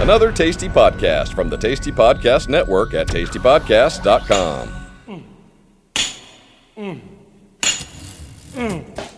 [0.00, 4.68] Another tasty podcast from the Tasty Podcast Network at tastypodcast.com.
[5.06, 5.22] No, mm.
[6.78, 7.00] mm.
[8.54, 9.09] mm.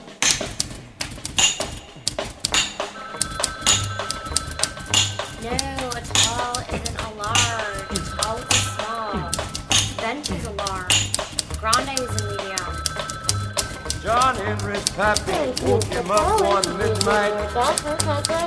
[14.22, 17.34] John Henry's pappy woke him up one midnight.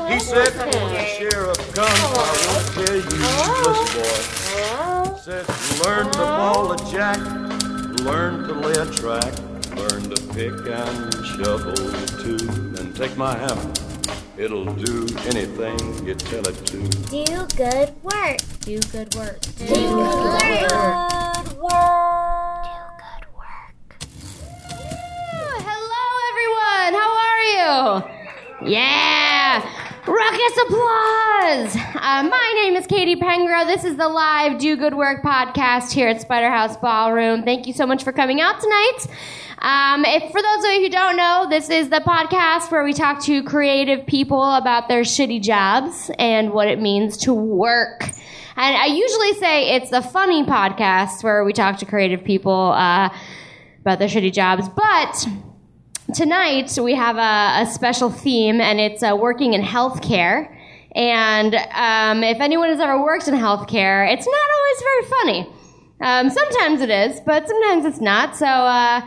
[0.09, 0.53] He said,
[1.05, 3.01] Sheriff, come, I won't tell you,
[3.67, 5.17] listen, boy.
[5.17, 5.45] Said,
[5.83, 7.19] learn to ball a jack,
[8.05, 9.33] learn to lay a track,
[9.75, 11.75] learn to pick and shovel
[12.23, 12.47] too,
[12.79, 13.73] and take my hammer.
[14.37, 16.87] It'll do anything you tell it to.
[17.09, 18.37] Do good work.
[18.61, 19.41] Do good work.
[19.57, 20.69] Do good work.
[20.69, 21.94] Good work.
[27.65, 29.59] Yeah.
[30.05, 31.75] Ruckus applause.
[31.95, 33.65] Uh, my name is Katie Pengra.
[33.65, 37.41] This is the live Do Good Work podcast here at Spider House Ballroom.
[37.41, 39.07] Thank you so much for coming out tonight.
[39.57, 42.93] Um, if for those of you who don't know, this is the podcast where we
[42.93, 48.03] talk to creative people about their shitty jobs and what it means to work.
[48.57, 53.09] And I usually say it's the funny podcast where we talk to creative people uh,
[53.81, 55.27] about their shitty jobs, but
[56.13, 60.51] tonight we have a, a special theme, and it's uh, working in healthcare.
[60.93, 65.49] And um, if anyone has ever worked in healthcare, it's not always very funny.
[66.01, 68.35] Um, sometimes it is, but sometimes it's not.
[68.35, 69.01] So uh,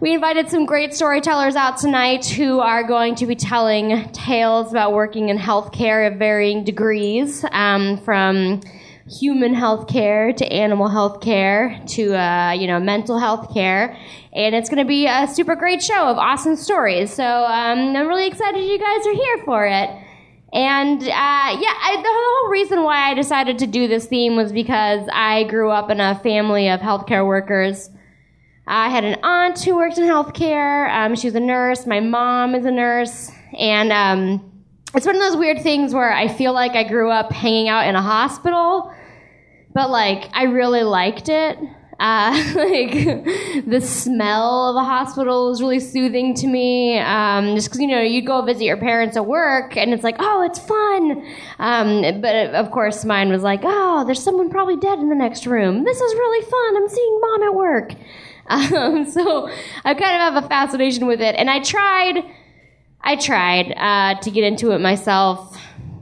[0.00, 4.92] we invited some great storytellers out tonight who are going to be telling tales about
[4.92, 8.60] working in healthcare of varying degrees, um, from
[9.06, 13.96] human health care to animal health care to uh, you know mental health care.
[14.32, 17.12] And it's going to be a super great show of awesome stories.
[17.12, 19.90] So um, i'm really excited you guys are here for it.
[20.52, 24.52] And uh, yeah I, the whole reason why i decided to do this theme was
[24.52, 27.90] because i grew up in a family of healthcare workers.
[28.66, 30.90] I had an aunt who worked in healthcare.
[30.90, 31.86] Um, she was a nurse.
[31.86, 33.30] My mom is a nurse.
[33.58, 34.64] And um,
[34.94, 37.86] it's one of those weird things where I feel like I grew up hanging out
[37.86, 38.92] in a hospital,
[39.74, 41.58] but like I really liked it.
[42.00, 42.92] Uh, like
[43.66, 46.98] the smell of a hospital was really soothing to me.
[46.98, 50.16] Um, just because you know you go visit your parents at work and it's like,
[50.18, 51.26] oh, it's fun.
[51.58, 55.46] Um, but of course, mine was like, oh, there's someone probably dead in the next
[55.46, 55.84] room.
[55.84, 56.76] This is really fun.
[56.76, 57.94] I'm seeing mom at work.
[58.46, 59.48] Um, so
[59.86, 62.24] I kind of have a fascination with it, and I tried.
[63.00, 65.58] I tried uh, to get into it myself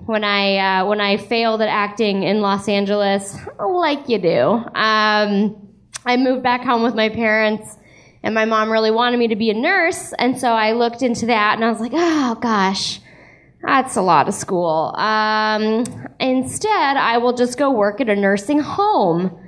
[0.06, 4.40] when I uh, when I failed at acting in Los Angeles, like you do.
[4.40, 5.68] Um,
[6.04, 7.76] I moved back home with my parents,
[8.22, 11.26] and my mom really wanted me to be a nurse, and so I looked into
[11.26, 13.00] that, and I was like, oh gosh,
[13.62, 14.94] that's a lot of school.
[14.96, 15.84] Um,
[16.18, 19.38] instead, I will just go work at a nursing home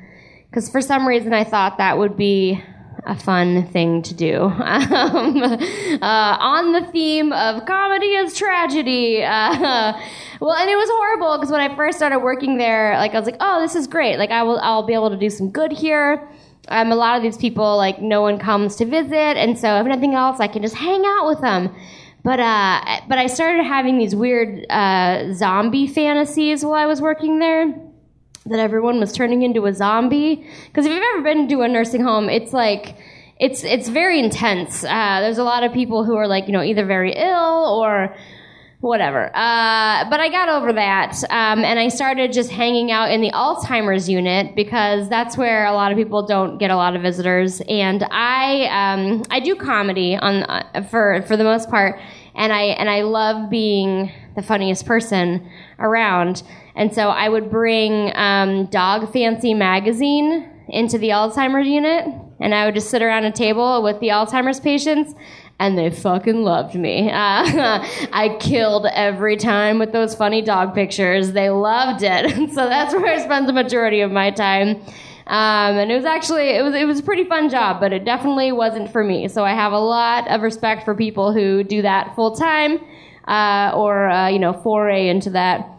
[0.49, 2.63] because for some reason I thought that would be
[3.07, 4.53] a fun thing to do.
[4.95, 9.23] Um, uh, on the theme of comedy is tragedy.
[9.35, 9.93] Uh,
[10.41, 13.27] well, and it was horrible because when I first started working there, like I was
[13.27, 14.19] like, oh, this is great.
[14.19, 16.29] Like I will, I'll be able to do some good here.
[16.69, 19.87] Um, a lot of these people, like no one comes to visit, and so if
[19.87, 21.75] nothing else, I can just hang out with them.
[22.25, 27.39] But uh, but I started having these weird uh, zombie fantasies while I was working
[27.39, 27.75] there
[28.47, 30.47] that everyone was turning into a zombie.
[30.67, 32.97] Because if you've ever been to a nursing home, it's like
[33.39, 34.85] it's it's very intense.
[34.85, 38.15] Uh, there's a lot of people who are like you know either very ill or
[38.81, 39.35] whatever.
[39.35, 43.31] Uh, but I got over that, um, and I started just hanging out in the
[43.31, 47.63] Alzheimer's unit because that's where a lot of people don't get a lot of visitors.
[47.67, 51.99] And I um, I do comedy on uh, for for the most part,
[52.35, 56.43] and I and I love being the funniest person around.
[56.77, 62.07] And so I would bring um, Dog Fancy magazine into the Alzheimer's unit,
[62.41, 65.15] and I would just sit around a table with the Alzheimer's patients,
[65.61, 67.11] and they fucking loved me.
[67.15, 71.33] Uh, I killed every time with those funny dog pictures.
[71.33, 74.83] They loved it, so that's where I spent the majority of my time.
[75.27, 78.05] Um, and it was actually it was it was a pretty fun job, but it
[78.05, 79.29] definitely wasn't for me.
[79.29, 82.79] So I have a lot of respect for people who do that full time,
[83.27, 85.71] uh, or uh, you know foray into that.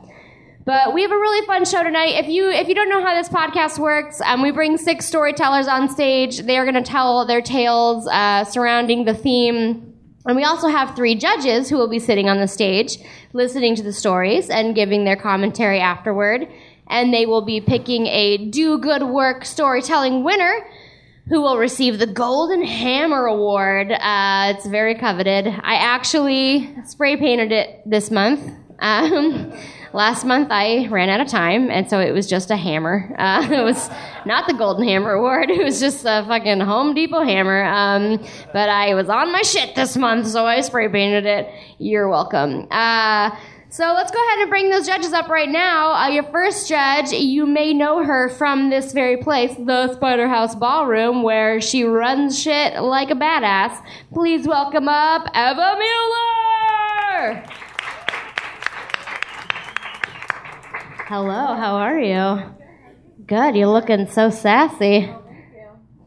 [0.65, 2.15] But we have a really fun show tonight.
[2.15, 5.67] If you if you don't know how this podcast works, um, we bring six storytellers
[5.67, 6.39] on stage.
[6.39, 9.93] They are going to tell their tales uh, surrounding the theme.
[10.25, 12.97] And we also have three judges who will be sitting on the stage,
[13.33, 16.47] listening to the stories and giving their commentary afterward.
[16.87, 20.65] And they will be picking a do good work storytelling winner
[21.29, 23.91] who will receive the Golden Hammer Award.
[23.91, 25.45] Uh, it's very coveted.
[25.47, 28.51] I actually spray painted it this month.
[28.79, 29.53] Um,
[29.95, 33.13] last month I ran out of time, and so it was just a hammer.
[33.25, 33.89] Uh, it was
[34.25, 35.49] not the Golden Hammer Award.
[35.55, 37.63] It was just a fucking Home Depot hammer.
[37.63, 41.49] Um, but I was on my shit this month, so I spray painted it.
[41.79, 42.67] You're welcome.
[42.69, 43.35] Uh,
[43.69, 45.93] so let's go ahead and bring those judges up right now.
[45.93, 50.55] Uh, your first judge, you may know her from this very place, the Spider House
[50.55, 53.83] Ballroom, where she runs shit like a badass.
[54.13, 57.64] Please welcome up Eva Mueller.
[61.07, 62.51] Hello, how are you?
[63.27, 65.07] Good, you're looking so sassy.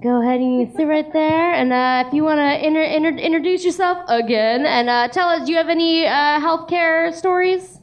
[0.03, 1.53] Go ahead and you sit right there.
[1.55, 5.53] And uh, if you want to inter- introduce yourself again and uh, tell us, do
[5.53, 7.79] you have any uh, healthcare stories?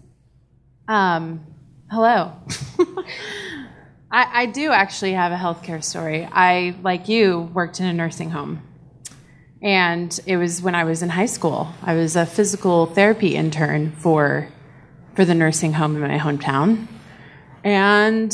[0.89, 1.45] Um,
[1.89, 2.33] hello.
[4.11, 6.27] I, I do actually have a healthcare story.
[6.29, 8.61] I, like you, worked in a nursing home.
[9.61, 11.73] And it was when I was in high school.
[11.81, 14.49] I was a physical therapy intern for,
[15.15, 16.89] for the nursing home in my hometown.
[17.65, 18.31] And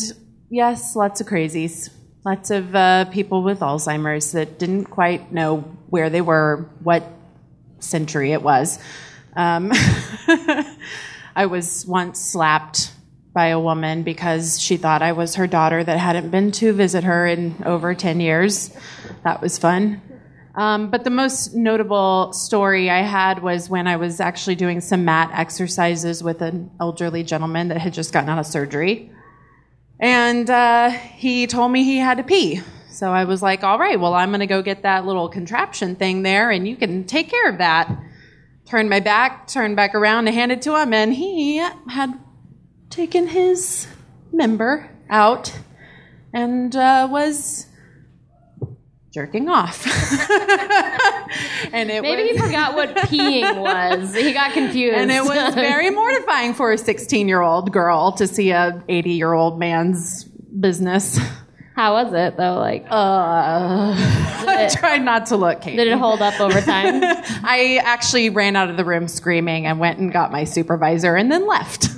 [0.50, 1.90] yes, lots of crazies.
[2.26, 7.04] Lots of uh, people with Alzheimer's that didn't quite know where they were, what
[7.80, 8.78] century it was.
[9.36, 9.72] Um,
[11.36, 12.92] I was once slapped
[13.34, 17.06] by a woman because she thought I was her daughter that hadn't been to visit
[17.06, 18.76] her in over 10 years.
[19.24, 20.02] That was fun.
[20.56, 25.06] Um, but the most notable story I had was when I was actually doing some
[25.06, 29.10] mat exercises with an elderly gentleman that had just gotten out of surgery.
[30.02, 32.62] And uh, he told me he had to pee.
[32.90, 35.96] So I was like, all right, well, I'm going to go get that little contraption
[35.96, 37.90] thing there, and you can take care of that.
[38.66, 41.58] Turned my back, turned back around to hand it to him, and he
[41.88, 42.20] had
[42.90, 43.88] taken his
[44.34, 45.58] member out
[46.34, 47.68] and uh, was
[49.12, 49.86] jerking off.
[51.74, 54.16] and it Maybe was, he forgot what peeing was.
[54.16, 54.96] He got confused.
[54.98, 59.12] and it was very mortifying for a 16 year old girl to see a 80
[59.12, 61.20] year old man's business.
[61.76, 62.56] How was it though?
[62.56, 65.78] Like, Uh, I it- tried not to look, Katie.
[65.78, 67.02] did it hold up over time?
[67.04, 71.32] I actually ran out of the room screaming and went and got my supervisor and
[71.32, 71.84] then left.
[71.86, 71.98] so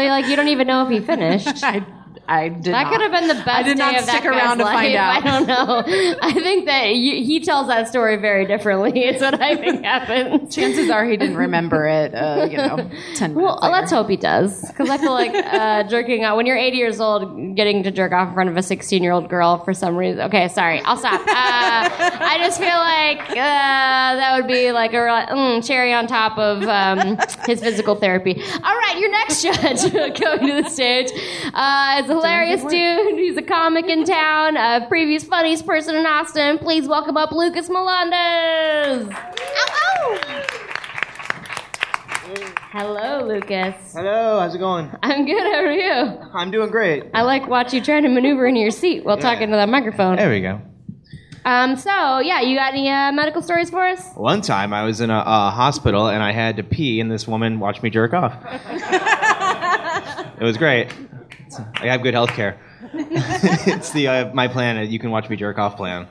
[0.00, 1.62] you're like, you don't even know if he finished.
[1.62, 1.84] I,
[2.30, 2.92] I did That not.
[2.92, 5.16] could have been the best I did not stick around to guy's find out.
[5.16, 6.16] I don't know.
[6.22, 9.04] I think that you, he tells that story very differently.
[9.04, 10.50] Is what I think happened.
[10.52, 13.72] Chances are he didn't remember it, uh, you know, 10 Well, later.
[13.72, 17.00] let's hope he does, because I feel like uh, jerking out when you're 80 years
[17.00, 19.96] old, getting to jerk off in front of a 16 year old girl for some
[19.96, 20.20] reason.
[20.22, 21.20] Okay, sorry, I'll stop.
[21.20, 26.38] Uh, I just feel like uh, that would be like a mm, cherry on top
[26.38, 28.40] of um, his physical therapy.
[28.40, 31.08] All right, your next judge coming to the stage
[31.54, 33.18] uh, is a hilarious dude.
[33.18, 36.58] He's a comic in town, a previous funniest person in Austin.
[36.58, 39.08] Please welcome up Lucas Melendez.
[42.72, 43.74] Hello, Lucas.
[43.94, 44.90] Hello, how's it going?
[45.02, 45.42] I'm good.
[45.42, 46.18] How are you?
[46.32, 47.04] I'm doing great.
[47.14, 50.16] I like watch you trying to maneuver into your seat while talking to that microphone.
[50.16, 50.60] There we go.
[51.44, 51.76] Um.
[51.76, 54.12] So yeah, you got any uh, medical stories for us?
[54.14, 57.26] One time I was in a, a hospital and I had to pee, and this
[57.26, 58.34] woman watched me jerk off.
[60.38, 60.92] it was great.
[61.58, 62.58] I have good health care.
[62.94, 64.78] it's the uh, my plan.
[64.78, 66.06] uh, You can watch me jerk off plan.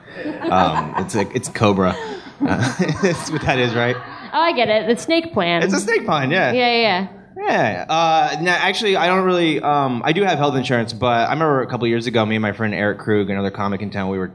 [0.50, 1.94] Um, it's a, it's Cobra.
[2.40, 3.96] Uh, that's what that is, right?
[3.96, 4.86] Oh, I get it.
[4.86, 5.62] The snake plan.
[5.62, 6.52] It's a snake pond, yeah.
[6.52, 7.86] Yeah, yeah, Yeah.
[7.88, 9.60] Uh, no, actually, I don't really.
[9.60, 12.42] Um, I do have health insurance, but I remember a couple years ago, me and
[12.42, 14.32] my friend Eric Krug, another comic in town, we were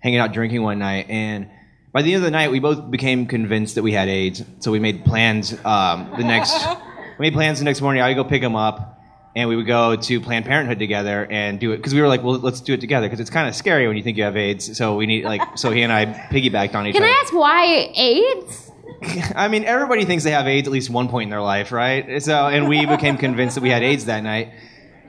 [0.00, 1.48] hanging out drinking one night, and
[1.92, 4.42] by the end of the night, we both became convinced that we had AIDS.
[4.60, 5.52] So we made plans.
[5.64, 6.54] Um, the next,
[7.18, 8.02] we made plans the next morning.
[8.02, 8.91] I go pick him up,
[9.34, 12.22] and we would go to Planned Parenthood together and do it because we were like,
[12.22, 14.36] well, let's do it together because it's kind of scary when you think you have
[14.36, 14.76] AIDS.
[14.76, 17.12] So we need like, so he and I piggybacked on each Can other.
[17.12, 17.64] Can I ask why
[17.96, 18.72] AIDS?
[19.34, 22.22] I mean, everybody thinks they have AIDS at least one point in their life, right?
[22.22, 24.52] So, and we became convinced that we had AIDS that night,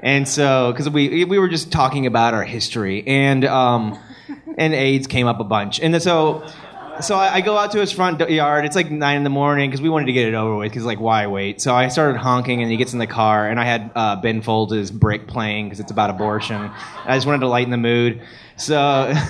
[0.02, 4.00] and so because we we were just talking about our history, and um,
[4.58, 6.48] and AIDS came up a bunch, and so.
[7.02, 8.66] So I, I go out to his front yard.
[8.66, 10.72] It's like nine in the morning because we wanted to get it over with.
[10.72, 11.60] Because like, why wait?
[11.60, 14.42] So I started honking, and he gets in the car, and I had uh, Ben
[14.42, 16.70] Folds' "Brick" playing because it's about abortion.
[17.06, 18.22] I just wanted to lighten the mood.
[18.58, 19.12] So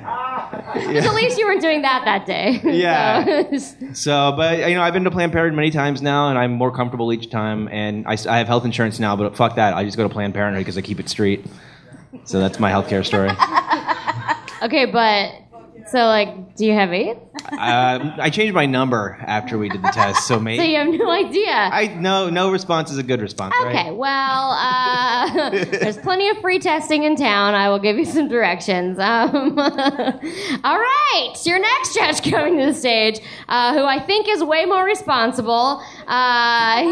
[0.00, 2.60] 'Cause at least you weren't doing that that day.
[2.64, 3.50] Yeah.
[3.58, 6.52] So- So, but you know, I've been to Planned Parenthood many times now, and I'm
[6.52, 7.68] more comfortable each time.
[7.68, 10.60] And I have health insurance now, but fuck that, I just go to Planned Parenthood
[10.64, 11.44] because I keep it straight.
[12.24, 13.30] So that's my healthcare story.
[14.62, 15.32] okay, but
[15.90, 17.20] so like, do you have AIDS?
[17.52, 20.58] Uh, I changed my number after we did the test, so maybe.
[20.58, 21.50] So you have no idea.
[21.50, 23.96] I no no response is a good response, Okay, right?
[23.96, 27.54] well, uh, uh, there's plenty of free testing in town.
[27.54, 28.98] I will give you some directions.
[28.98, 34.42] Um, all right, your next judge coming to the stage, uh, who I think is
[34.42, 35.82] way more responsible.
[36.06, 36.82] Uh,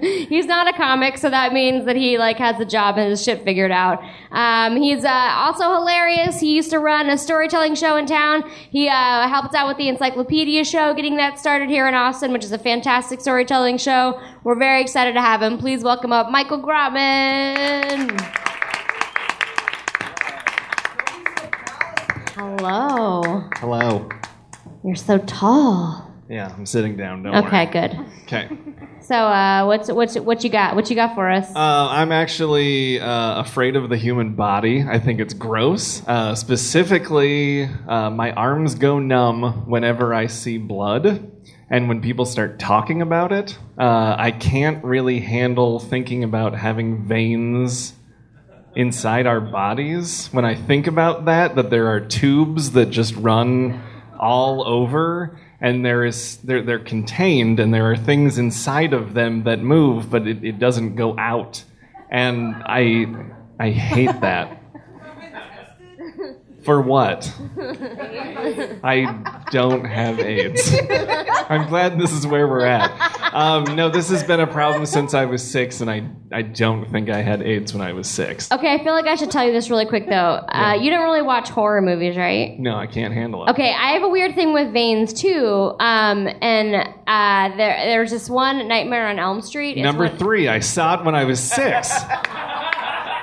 [0.00, 3.22] he's not a comic, so that means that he like has a job and his
[3.22, 4.02] shit figured out.
[4.30, 6.40] Um, he's uh, also hilarious.
[6.40, 8.48] He used to run a storytelling show in town.
[8.70, 12.44] He uh, helped out with the Encyclopedia show, getting that started here in Austin, which
[12.44, 14.20] is a fantastic storytelling show.
[14.44, 15.58] We're very excited to have him.
[15.58, 18.20] Please welcome up Michael Grotman.
[22.34, 23.48] Hello.
[23.56, 24.08] Hello.
[24.84, 26.11] You're so tall.
[26.32, 27.24] Yeah, I'm sitting down.
[27.24, 27.44] Don't worry.
[27.44, 27.88] Okay, worry.
[27.88, 28.06] good.
[28.22, 28.48] Okay.
[29.02, 30.74] So, uh, what's what's what you got?
[30.74, 31.46] What you got for us?
[31.54, 34.82] Uh, I'm actually uh, afraid of the human body.
[34.82, 36.02] I think it's gross.
[36.06, 41.30] Uh, specifically, uh, my arms go numb whenever I see blood.
[41.68, 47.04] And when people start talking about it, uh, I can't really handle thinking about having
[47.06, 47.92] veins
[48.74, 50.28] inside our bodies.
[50.32, 53.82] When I think about that, that there are tubes that just run
[54.18, 59.44] all over, and there is they're, they're contained, and there are things inside of them
[59.44, 61.64] that move, but it, it doesn't go out,
[62.10, 63.06] and I
[63.58, 64.58] I hate that.
[66.64, 67.32] For what?
[68.84, 70.72] I don't have AIDS.
[71.48, 72.90] I'm glad this is where we're at.
[73.34, 76.88] Um, no, this has been a problem since I was six, and I, I don't
[76.90, 78.50] think I had AIDS when I was six.
[78.52, 80.44] Okay, I feel like I should tell you this really quick though.
[80.48, 82.58] Uh, you don't really watch horror movies, right?
[82.58, 83.50] No, I can't handle it.
[83.50, 85.74] Okay, I have a weird thing with veins too.
[85.80, 86.74] Um, and
[87.06, 89.78] uh, there, there's this one Nightmare on Elm Street.
[89.78, 91.90] Number when- three, I saw it when I was six.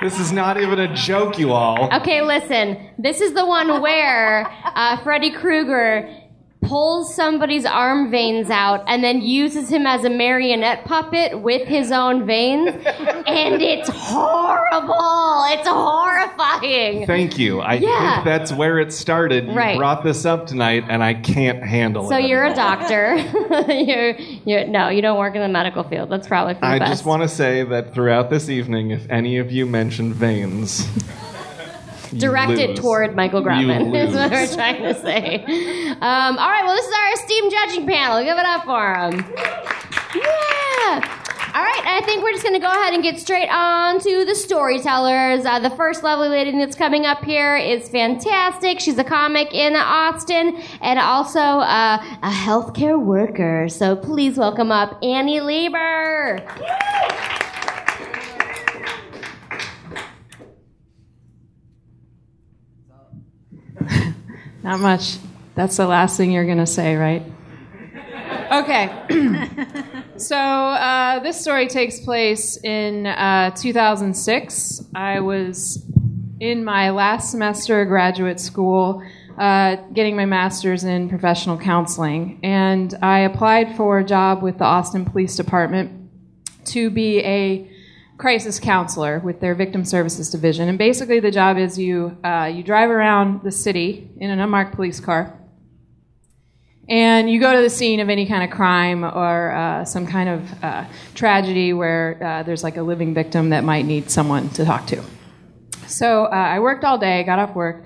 [0.02, 1.94] this is not even a joke, you all.
[1.94, 2.78] Okay, listen.
[2.98, 6.10] This is the one where uh, Freddy Krueger
[6.62, 11.92] pulls somebody's arm veins out and then uses him as a marionette puppet with his
[11.92, 12.68] own veins,
[13.28, 15.46] and it's horrible.
[15.52, 17.06] It's horrifying.
[17.08, 17.62] Thank you.
[17.62, 18.16] I Yeah.
[18.16, 19.46] think that's where it started.
[19.48, 19.78] You Right.
[19.78, 22.10] brought this up tonight, and I can't handle it.
[22.10, 23.16] So you're a doctor.
[23.70, 24.12] you're,
[24.46, 26.10] you're, no, you don't work in the medical field.
[26.10, 26.92] That's probably for the I best.
[26.92, 30.88] just want to say that throughout this evening, if any of you mention veins,
[32.12, 32.80] directed lose.
[32.80, 35.44] toward Michael You Grotman is what we're trying to say.
[36.02, 38.24] Um, all right, well, this is our esteemed judging panel.
[38.24, 39.26] Give it up for them.
[40.16, 41.26] Yeah.
[41.52, 44.24] All right, I think we're just going to go ahead and get straight on to
[44.24, 45.46] the storytellers.
[45.46, 48.80] Uh, the first lovely lady that's coming up here is fantastic.
[48.80, 53.68] She's a comic in Austin and also uh, a healthcare worker.
[53.68, 56.46] So please welcome up Annie Lieber.
[64.64, 65.18] Not much.
[65.56, 67.24] That's the last thing you're going to say, right?
[68.52, 68.90] Okay.
[70.18, 74.86] so uh, this story takes place in uh, 2006.
[74.96, 75.86] I was
[76.40, 79.04] in my last semester of graduate school,
[79.38, 84.66] uh, getting my master's in professional counseling, and I applied for a job with the
[84.66, 86.10] Austin Police Department
[86.66, 87.70] to be a
[88.20, 90.68] crisis counselor with their victim services division.
[90.68, 94.76] And basically, the job is you uh, you drive around the city in an unmarked
[94.76, 95.40] police car,
[96.88, 100.30] and you go to the scene of any kind of crime or uh, some kind
[100.30, 100.86] of uh,
[101.16, 105.02] tragedy where uh, there's like a living victim that might need someone to talk to.
[105.88, 107.86] So uh, I worked all day, got off work,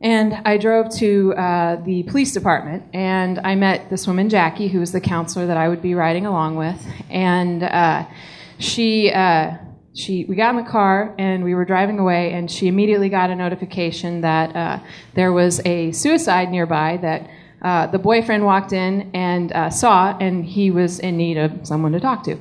[0.00, 4.80] and I drove to uh, the police department, and I met this woman, Jackie, who
[4.80, 7.62] was the counselor that I would be riding along with, and
[8.60, 9.10] she.
[9.10, 9.56] Uh,
[9.92, 13.30] she, we got in the car and we were driving away, and she immediately got
[13.30, 14.78] a notification that uh,
[15.14, 17.28] there was a suicide nearby that
[17.62, 21.92] uh, the boyfriend walked in and uh, saw, and he was in need of someone
[21.92, 22.38] to talk to.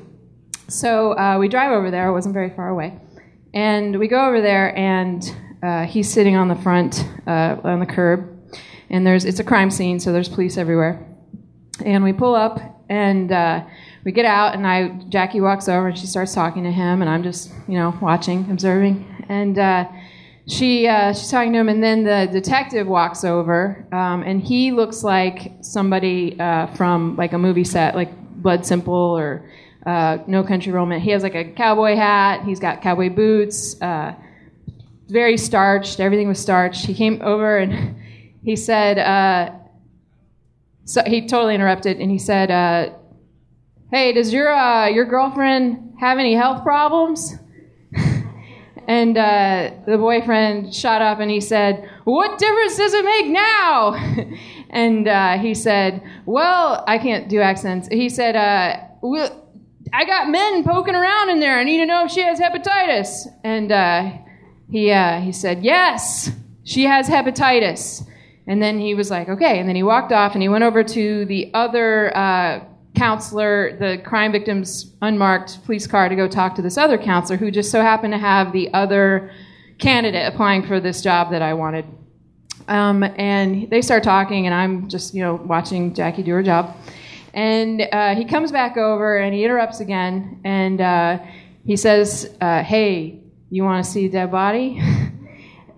[0.68, 2.08] So uh, we drive over there.
[2.10, 3.00] It wasn't very far away,
[3.54, 7.88] and we go over there, and uh, he's sitting on the front uh, on the
[7.88, 8.30] curb,
[8.90, 11.06] and there's it's a crime scene, so there's police everywhere.
[11.84, 12.60] And we pull up,
[12.90, 13.66] and uh,
[14.10, 17.10] we get out, and I Jackie walks over, and she starts talking to him, and
[17.12, 19.58] I'm just you know watching, observing, and.
[19.58, 19.88] Uh,
[20.48, 24.72] she uh, she's talking to him, and then the detective walks over, um, and he
[24.72, 28.10] looks like somebody uh, from like a movie set, like
[28.42, 29.48] Blood Simple or
[29.86, 31.00] uh, No Country Men.
[31.02, 32.46] He has like a cowboy hat.
[32.46, 33.80] He's got cowboy boots.
[33.80, 34.16] Uh,
[35.08, 36.00] very starched.
[36.00, 36.84] Everything was starched.
[36.84, 37.96] He came over and
[38.44, 39.54] he said, uh,
[40.86, 42.90] so he totally interrupted, and he said, uh,
[43.92, 47.36] "Hey, does your uh, your girlfriend have any health problems?"
[48.90, 53.94] And uh, the boyfriend shot up and he said, What difference does it make now?
[54.72, 57.88] and uh, he said, Well, I can't do accents.
[57.92, 58.82] He said, uh,
[59.94, 61.60] I got men poking around in there.
[61.60, 63.28] I need to know if she has hepatitis.
[63.44, 64.12] And uh,
[64.72, 66.32] he, uh, he said, Yes,
[66.64, 68.08] she has hepatitis.
[68.48, 69.60] And then he was like, Okay.
[69.60, 72.12] And then he walked off and he went over to the other
[73.00, 77.50] counselor, the crime victim's unmarked police car, to go talk to this other counselor who
[77.50, 79.32] just so happened to have the other
[79.78, 81.86] candidate applying for this job that I wanted.
[82.68, 86.76] Um, and they start talking, and I'm just, you know, watching Jackie do her job.
[87.34, 91.20] And uh, he comes back over and he interrupts again, and uh,
[91.66, 94.82] he says, uh, "Hey, you want to see a dead body?"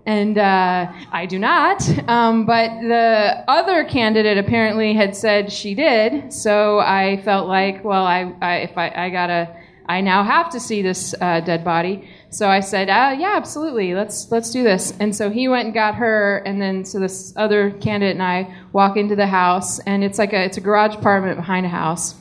[0.06, 1.82] and uh, I do not.
[2.08, 8.04] Um, but the other candidate apparently had said she did, so I felt like, well,
[8.04, 9.56] I, I if I, I gotta,
[9.86, 12.08] I now have to see this uh, dead body.
[12.30, 14.92] So I said, uh, yeah, absolutely, let's let's do this.
[14.98, 18.54] And so he went and got her, and then so this other candidate and I
[18.72, 22.14] walk into the house, and it's like a it's a garage apartment behind a house,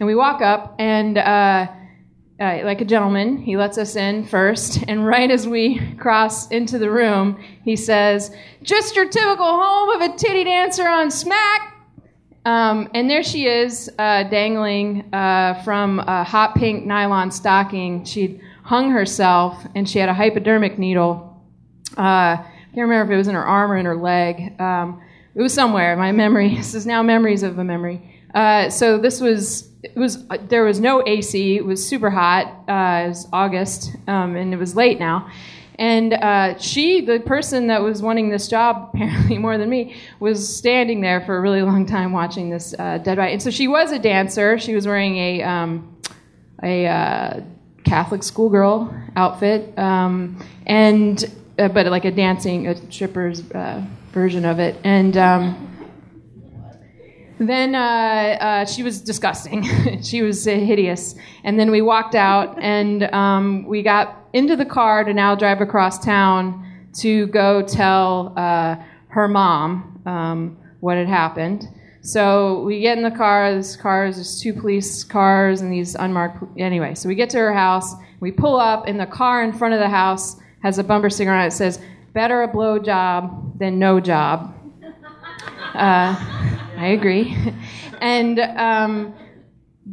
[0.00, 1.16] and we walk up, and
[2.40, 6.78] uh, like a gentleman, he lets us in first, and right as we cross into
[6.78, 11.74] the room, he says, "Just your typical home of a titty dancer on smack."
[12.44, 18.04] Um, and there she is, uh, dangling uh, from a hot pink nylon stocking.
[18.04, 21.42] She'd hung herself, and she had a hypodermic needle.
[21.96, 24.60] Uh, I can't remember if it was in her arm or in her leg.
[24.60, 25.00] Um,
[25.34, 25.96] it was somewhere.
[25.96, 26.54] My memory.
[26.56, 28.13] This is now memories of a memory.
[28.34, 29.70] Uh, so this was.
[29.82, 30.26] It was.
[30.48, 31.56] There was no AC.
[31.56, 32.46] It was super hot.
[32.68, 35.30] Uh, it was August, um, and it was late now.
[35.76, 40.56] And uh, she, the person that was wanting this job, apparently more than me, was
[40.56, 43.32] standing there for a really long time watching this uh, dead body.
[43.32, 44.58] And so she was a dancer.
[44.58, 45.96] She was wearing a um,
[46.62, 47.40] a uh,
[47.84, 51.24] Catholic schoolgirl outfit, um, and
[51.58, 53.40] uh, but like a dancing, a stripper's
[54.12, 54.76] version of it.
[54.84, 55.73] And um,
[57.48, 60.02] then uh, uh, she was disgusting.
[60.02, 61.14] she was hideous.
[61.42, 65.60] And then we walked out, and um, we got into the car to now drive
[65.60, 66.60] across town
[66.94, 68.76] to go tell uh,
[69.08, 71.68] her mom um, what had happened.
[72.02, 73.54] So we get in the car.
[73.54, 76.44] This car is just two police cars and these unmarked.
[76.58, 77.94] Anyway, so we get to her house.
[78.20, 81.30] We pull up, and the car in front of the house has a bumper sticker
[81.30, 81.80] on it that says,
[82.12, 84.54] "Better a blow job than no job."
[85.74, 86.14] Uh,
[86.76, 87.36] I agree.
[88.00, 89.14] and um,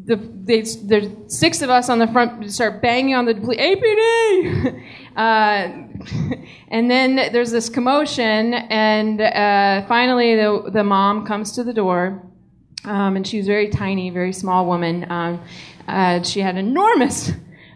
[0.06, 4.84] the, they, there's six of us on the front start banging on the APD!
[5.16, 5.88] uh,
[6.70, 12.22] and then there's this commotion, and uh, finally the, the mom comes to the door.
[12.84, 15.10] Um, and she was very tiny, very small woman.
[15.12, 15.42] Um,
[15.88, 17.32] uh, she had enormous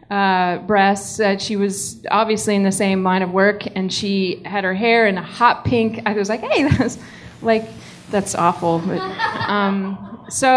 [0.10, 1.20] uh, breasts.
[1.20, 5.08] Uh, she was obviously in the same line of work, and she had her hair
[5.08, 6.02] in a hot pink.
[6.06, 6.98] I was like, "Hey, that's
[7.42, 7.70] like
[8.16, 9.02] that's awful." But,
[9.50, 10.48] um, so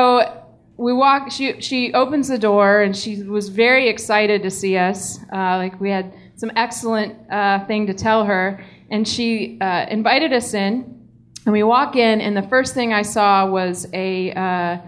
[0.76, 1.30] we walk.
[1.30, 5.18] She she opens the door, and she was very excited to see us.
[5.32, 10.32] Uh, like we had some excellent uh, thing to tell her, and she uh, invited
[10.32, 10.94] us in.
[11.44, 14.78] And we walk in, and the first thing I saw was a, uh,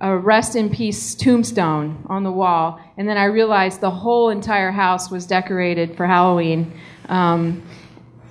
[0.00, 2.80] a rest in peace tombstone on the wall.
[2.96, 6.72] And then I realized the whole entire house was decorated for Halloween.
[7.10, 7.62] Um,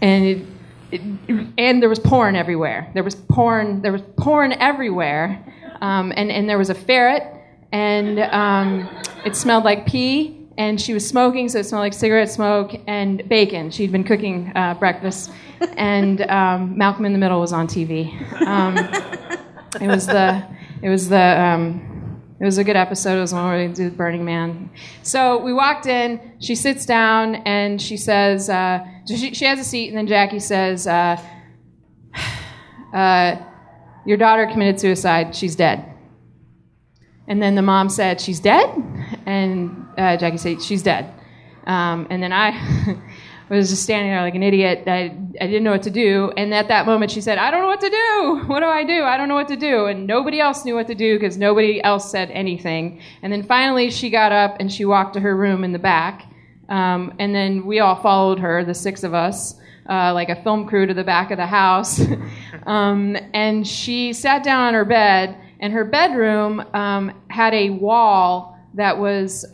[0.02, 0.48] and it,
[0.92, 2.90] and there was porn everywhere.
[2.94, 3.82] There was porn.
[3.82, 5.44] There was porn everywhere,
[5.82, 7.24] um, and and there was a ferret,
[7.72, 8.90] and um,
[9.26, 10.36] it smelled like pee.
[10.58, 13.72] And she was smoking, so it smelled like cigarette smoke and bacon.
[13.72, 15.32] She'd been cooking uh, breakfast,
[15.78, 18.12] and um, Malcolm in the Middle was on TV.
[18.42, 18.78] Um,
[19.82, 20.46] it was the
[20.82, 21.89] it was the um,
[22.40, 23.18] it was a good episode.
[23.18, 24.70] It was one where they did Burning Man.
[25.04, 26.22] So we walked in.
[26.40, 30.40] She sits down and she says uh, she, she has a seat, and then Jackie
[30.40, 31.22] says, uh,
[32.94, 33.36] uh,
[34.06, 35.36] "Your daughter committed suicide.
[35.36, 35.86] She's dead."
[37.28, 38.70] And then the mom said, "She's dead,"
[39.26, 41.14] and uh, Jackie said, "She's dead."
[41.68, 42.52] Um, and then I
[43.56, 44.84] was just standing there like an idiot.
[44.86, 46.32] I, I didn't know what to do.
[46.38, 48.44] And at that moment, she said, I don't know what to do.
[48.50, 49.04] What do I do?
[49.04, 49.86] I don't know what to do.
[49.86, 53.02] And nobody else knew what to do because nobody else said anything.
[53.22, 56.26] And then finally, she got up and she walked to her room in the back.
[56.68, 59.56] Um, and then we all followed her, the six of us,
[59.90, 62.00] uh, like a film crew to the back of the house.
[62.66, 68.58] um, and she sat down on her bed, and her bedroom um, had a wall
[68.76, 69.46] that was.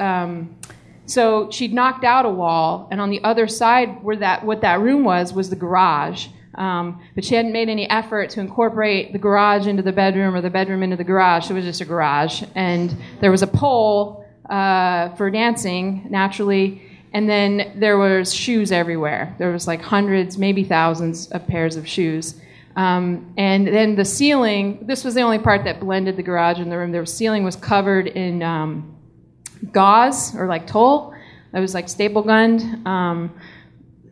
[1.05, 4.79] So she'd knocked out a wall, and on the other side, where that what that
[4.79, 6.27] room was, was the garage.
[6.55, 10.41] Um, but she hadn't made any effort to incorporate the garage into the bedroom or
[10.41, 11.49] the bedroom into the garage.
[11.49, 16.81] It was just a garage, and there was a pole uh, for dancing naturally,
[17.13, 19.35] and then there was shoes everywhere.
[19.37, 22.35] There was like hundreds, maybe thousands of pairs of shoes.
[22.75, 24.79] Um, and then the ceiling.
[24.81, 26.91] This was the only part that blended the garage and the room.
[26.91, 28.41] The ceiling was covered in.
[28.41, 28.94] Um,
[29.71, 31.15] gauze or like tulle
[31.55, 33.33] that was like staple gunned, um,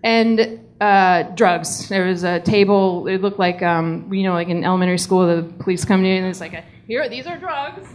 [0.02, 1.90] and uh, drugs.
[1.90, 3.06] There was a table.
[3.08, 6.28] It looked like um, you know, like in elementary school, the police come in and
[6.28, 7.86] it's like, a, here, these are drugs.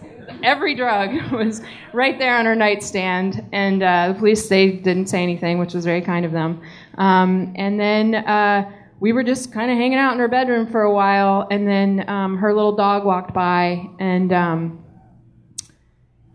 [0.42, 1.62] Every drug was
[1.94, 5.86] right there on her nightstand, and uh, the police they didn't say anything, which was
[5.86, 6.60] very kind of them.
[6.98, 10.82] Um, and then uh, we were just kind of hanging out in her bedroom for
[10.82, 14.84] a while, and then um, her little dog walked by, and um,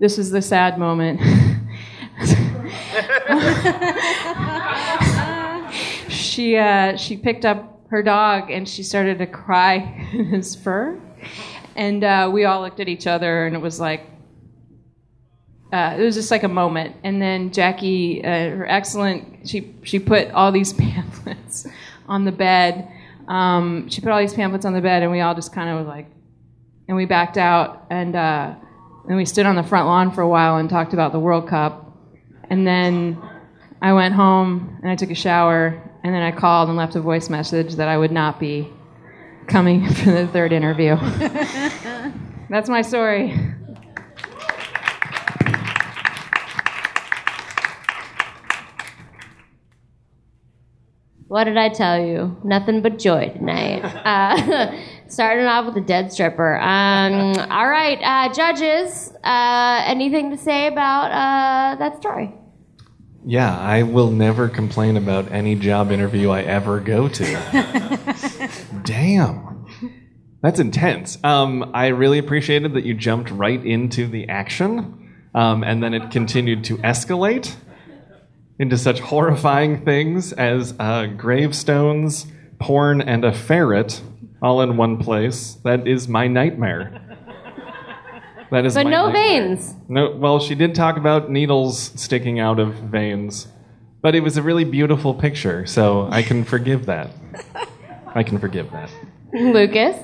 [0.04, 1.18] this is the sad moment.
[6.10, 9.76] she uh, she picked up her dog and she started to cry
[10.12, 11.00] in his fur,
[11.78, 14.10] and uh, we all looked at each other, and it was like.
[15.72, 20.00] Uh, it was just like a moment, and then Jackie, uh, her excellent, she she
[20.00, 21.66] put all these pamphlets
[22.10, 22.92] on the bed.
[23.30, 25.88] Um, she put all these pamphlets on the bed, and we all just kind of
[25.88, 26.08] like,
[26.90, 28.54] and we backed out, and uh,
[29.08, 31.48] and we stood on the front lawn for a while and talked about the World
[31.48, 31.98] Cup,
[32.50, 33.22] and then
[33.82, 37.02] I went home and I took a shower, and then I called and left a
[37.02, 38.70] voice message that I would not be
[39.48, 40.96] coming for the third interview.
[42.50, 43.38] That's my story.
[51.34, 52.38] What did I tell you?
[52.44, 53.82] Nothing but joy tonight.
[54.06, 54.78] Uh,
[55.14, 56.58] starting off with a dead stripper.
[56.58, 62.34] Um, all right, uh, judges, uh, anything to say about uh, that story?
[63.26, 68.50] Yeah, I will never complain about any job interview I ever go to.
[68.84, 69.66] Damn.
[70.42, 71.24] That's intense.
[71.24, 76.12] Um, I really appreciated that you jumped right into the action, um, and then it
[76.12, 77.56] continued to escalate
[78.60, 82.28] into such horrifying things as uh, gravestones,
[82.60, 84.02] porn, and a ferret
[84.44, 85.54] all in one place.
[85.64, 87.00] That is my nightmare.
[88.52, 89.40] That is But my no nightmare.
[89.56, 89.74] veins.
[89.90, 93.48] No, well, she did talk about needles sticking out of veins,
[94.04, 97.10] but it was a really beautiful picture, so I can forgive that.
[98.14, 98.92] I can forgive that.
[99.34, 99.98] Lucas?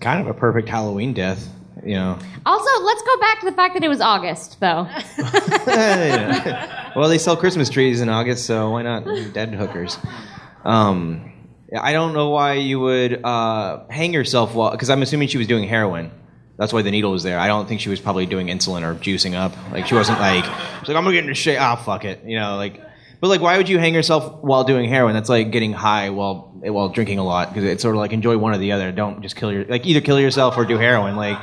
[0.00, 1.48] Kind of a perfect Halloween death,
[1.84, 2.18] you know.
[2.44, 4.88] Also, let's go back to the fact that it was August, though.
[6.96, 9.98] well, they sell Christmas trees in August, so why not dead hookers?
[10.64, 11.31] Um,
[11.80, 15.46] I don't know why you would uh, hang yourself while, because I'm assuming she was
[15.46, 16.10] doing heroin.
[16.58, 17.38] That's why the needle was there.
[17.38, 19.52] I don't think she was probably doing insulin or juicing up.
[19.72, 21.60] Like she wasn't like, she's like I'm gonna get into shape.
[21.60, 22.80] Ah, fuck it, you know, like.
[23.20, 25.14] But like, why would you hang yourself while doing heroin?
[25.14, 28.36] That's like getting high while while drinking a lot because it's sort of like enjoy
[28.36, 28.90] one or the other.
[28.90, 31.14] Don't just kill your like either kill yourself or do heroin.
[31.14, 31.38] Like,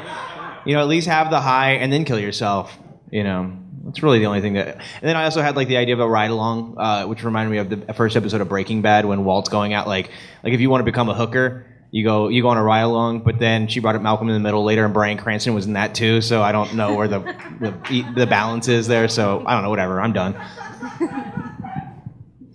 [0.65, 2.77] you know, at least have the high and then kill yourself.
[3.11, 3.57] You know,
[3.89, 4.67] that's really the only thing that.
[4.77, 7.51] And then I also had like the idea of a ride along, uh, which reminded
[7.51, 9.87] me of the first episode of Breaking Bad when Walt's going out.
[9.87, 10.11] Like,
[10.43, 12.81] like if you want to become a hooker, you go you go on a ride
[12.81, 13.21] along.
[13.21, 15.73] But then she brought up Malcolm in the Middle later, and Bryan Cranston was in
[15.73, 16.21] that too.
[16.21, 17.19] So I don't know where the
[17.59, 19.07] the, the balance is there.
[19.07, 19.71] So I don't know.
[19.71, 19.99] Whatever.
[19.99, 20.35] I'm done.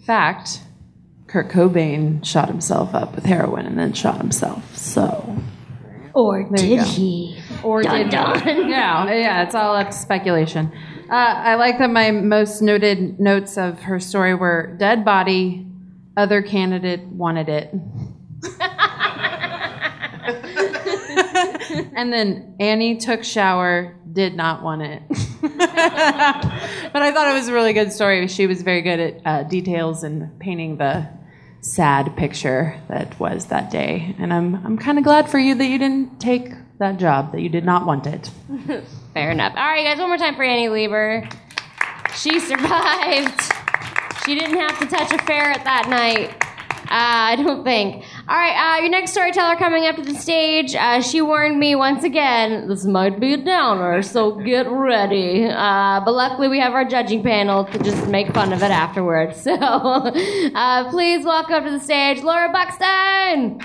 [0.06, 0.60] Fact
[1.26, 4.76] Kurt Cobain shot himself up with heroin and then shot himself.
[4.76, 5.36] So.
[6.14, 6.84] Or There did go.
[6.84, 7.42] he?
[7.64, 8.40] Or Dun, did dun.
[8.68, 10.70] Yeah, yeah, it's all up to speculation.
[11.10, 15.66] Uh, I like that my most noted notes of her story were dead body,
[16.16, 17.74] other candidate wanted it.
[21.94, 25.02] and then Annie took shower, did not want it.
[25.42, 28.26] but I thought it was a really good story.
[28.28, 31.06] She was very good at uh, details and painting the
[31.60, 34.14] sad picture that was that day.
[34.18, 37.40] And I'm, I'm kind of glad for you that you didn't take that job, that
[37.40, 38.30] you did not want it.
[39.14, 39.52] Fair enough.
[39.56, 41.28] All right, guys, one more time for Annie Lieber.
[42.16, 43.40] She survived.
[44.24, 46.34] She didn't have to touch a ferret that night.
[46.84, 48.04] Uh, I don't think.
[48.28, 50.74] All right, uh, your next storyteller coming up to the stage.
[50.74, 55.46] Uh, she warned me once again this might be a downer, so get ready.
[55.46, 59.42] Uh, but luckily, we have our judging panel to just make fun of it afterwards.
[59.44, 63.60] So uh, please welcome to the stage Laura Buxton.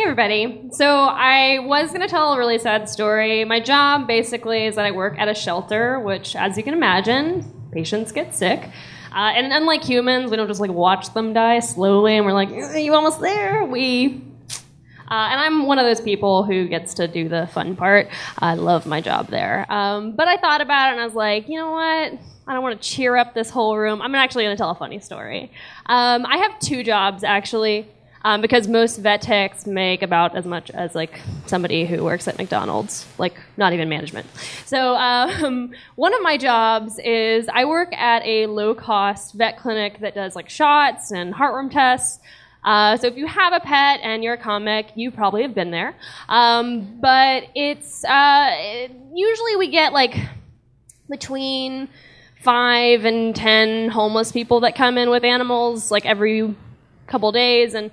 [0.00, 0.70] Hey everybody.
[0.72, 3.44] So I was going to tell a really sad story.
[3.44, 7.68] My job basically is that I work at a shelter, which, as you can imagine,
[7.70, 8.64] patients get sick.
[9.12, 12.50] Uh, and unlike humans, we don't just like watch them die slowly and we're like,
[12.50, 14.22] "Eh, "You almost there?" We
[15.10, 18.08] uh, and I'm one of those people who gets to do the fun part.
[18.38, 19.70] I love my job there.
[19.70, 22.18] Um, but I thought about it and I was like, you know what?
[22.46, 24.00] I don't want to cheer up this whole room.
[24.00, 25.52] I'm actually going to tell a funny story.
[25.84, 27.86] Um, I have two jobs actually.
[28.22, 32.36] Um, because most vet techs make about as much as like somebody who works at
[32.36, 34.26] McDonald's, like not even management.
[34.66, 40.14] So um, one of my jobs is I work at a low-cost vet clinic that
[40.14, 42.20] does like shots and heartworm tests.
[42.62, 45.70] Uh, so if you have a pet and you're a comic, you probably have been
[45.70, 45.94] there.
[46.28, 50.14] Um, but it's uh, it- usually we get like
[51.08, 51.88] between
[52.42, 56.54] five and ten homeless people that come in with animals like every
[57.06, 57.90] couple days and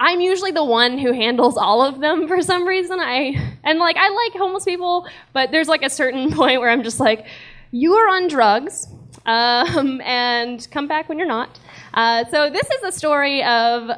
[0.00, 2.98] I'm usually the one who handles all of them for some reason.
[2.98, 6.82] I and like I like homeless people, but there's like a certain point where I'm
[6.82, 7.26] just like,
[7.70, 8.88] you are on drugs,
[9.26, 11.60] um, and come back when you're not.
[11.92, 13.90] Uh, so this is a story of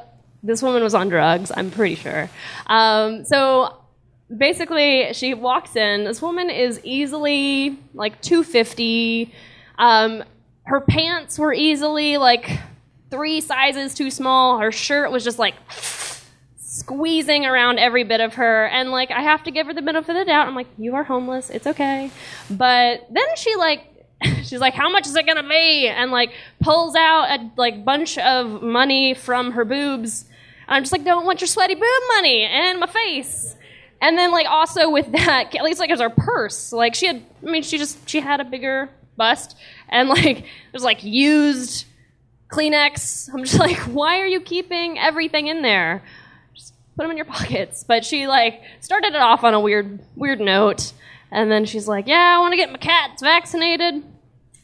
[0.43, 1.53] this woman was on drugs.
[1.55, 2.29] I'm pretty sure.
[2.67, 3.79] Um, so
[4.37, 6.03] basically, she walks in.
[6.05, 9.33] This woman is easily like 250.
[9.79, 10.25] Um,
[10.65, 12.59] her pants were easily like
[13.13, 14.59] three sizes too small.
[14.59, 15.55] Her shirt was just like
[16.57, 18.67] squeezing around every bit of her.
[18.67, 20.49] And like, I have to give her the benefit of the doubt.
[20.49, 21.51] I'm like, you are homeless.
[21.51, 22.11] It's okay.
[22.51, 23.85] But then she like,
[24.43, 25.89] she's like, how much is it gonna be?
[25.89, 30.25] And like pulls out a like bunch of money from her boobs.
[30.67, 33.57] And I'm just like, don't want your sweaty boob money in my face.
[34.01, 37.23] And then like also with that, at least like as her purse, like she had,
[37.47, 39.57] I mean, she just she had a bigger bust,
[39.91, 41.85] and like there's like used
[42.53, 43.31] Kleenex.
[43.33, 46.05] I'm just like, why are you keeping everything in there?
[46.55, 47.85] Just put them in your pockets.
[47.89, 50.93] But she like started it off on a weird weird note,
[51.31, 54.05] and then she's like, yeah, I want to get my cats vaccinated.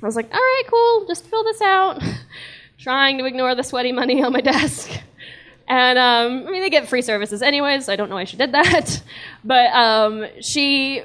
[0.01, 2.01] I was like, all right, cool, just fill this out.
[2.79, 4.89] Trying to ignore the sweaty money on my desk.
[5.67, 7.87] And um, I mean, they get free services anyways.
[7.87, 9.03] So I don't know why she did that,
[9.45, 11.03] but um, she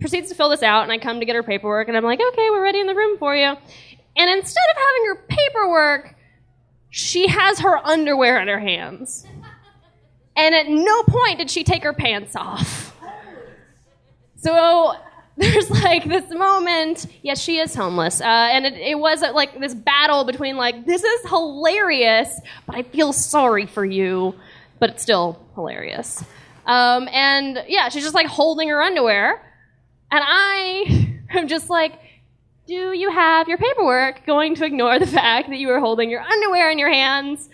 [0.00, 2.20] proceeds to fill this out, and I come to get her paperwork, and I'm like,
[2.20, 3.56] okay, we're ready in the room for you.
[4.18, 6.14] And instead of having her paperwork,
[6.90, 9.24] she has her underwear in her hands.
[10.36, 12.96] And at no point did she take her pants off.
[14.36, 14.94] So
[15.36, 17.06] there's like this moment.
[17.22, 20.84] Yes, she is homeless, uh, and it, it was uh, like this battle between like
[20.84, 24.34] this is hilarious, but I feel sorry for you,
[24.80, 26.24] but it's still hilarious.
[26.66, 29.40] Um, and yeah, she's just like holding her underwear,
[30.10, 32.00] and I am just like,
[32.68, 34.26] do you have your paperwork?
[34.26, 37.48] Going to ignore the fact that you were holding your underwear in your hands,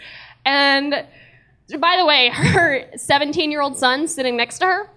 [0.45, 1.07] and
[1.79, 4.91] by the way, her 17 year old son sitting next to her,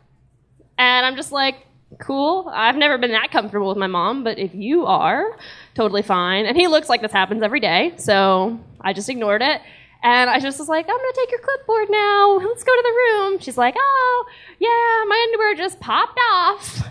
[0.77, 1.67] and I'm just like,
[1.99, 2.51] cool.
[2.51, 5.37] I've never been that comfortable with my mom, but if you are,
[5.75, 6.45] totally fine.
[6.45, 9.61] And he looks like this happens every day, so I just ignored it.
[10.01, 12.39] And I just was like, I'm gonna take your clipboard now.
[12.43, 13.39] Let's go to the room.
[13.39, 14.25] She's like, oh,
[14.57, 16.89] yeah, my underwear just popped off.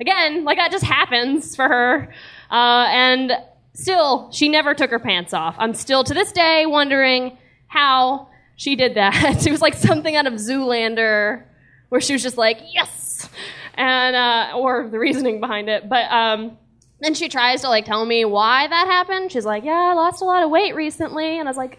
[0.00, 2.12] Again, like that just happens for her.
[2.50, 3.32] Uh, and
[3.74, 5.54] still, she never took her pants off.
[5.58, 7.36] I'm still to this day wondering
[7.66, 9.14] how she did that.
[9.46, 11.44] it was like something out of Zoolander
[11.88, 13.28] where she was just like, yes!
[13.74, 15.88] And, uh, or the reasoning behind it.
[15.88, 16.58] But, um,
[17.00, 19.32] then she tries to like tell me why that happened.
[19.32, 21.38] She's like, yeah, I lost a lot of weight recently.
[21.38, 21.78] And I was like,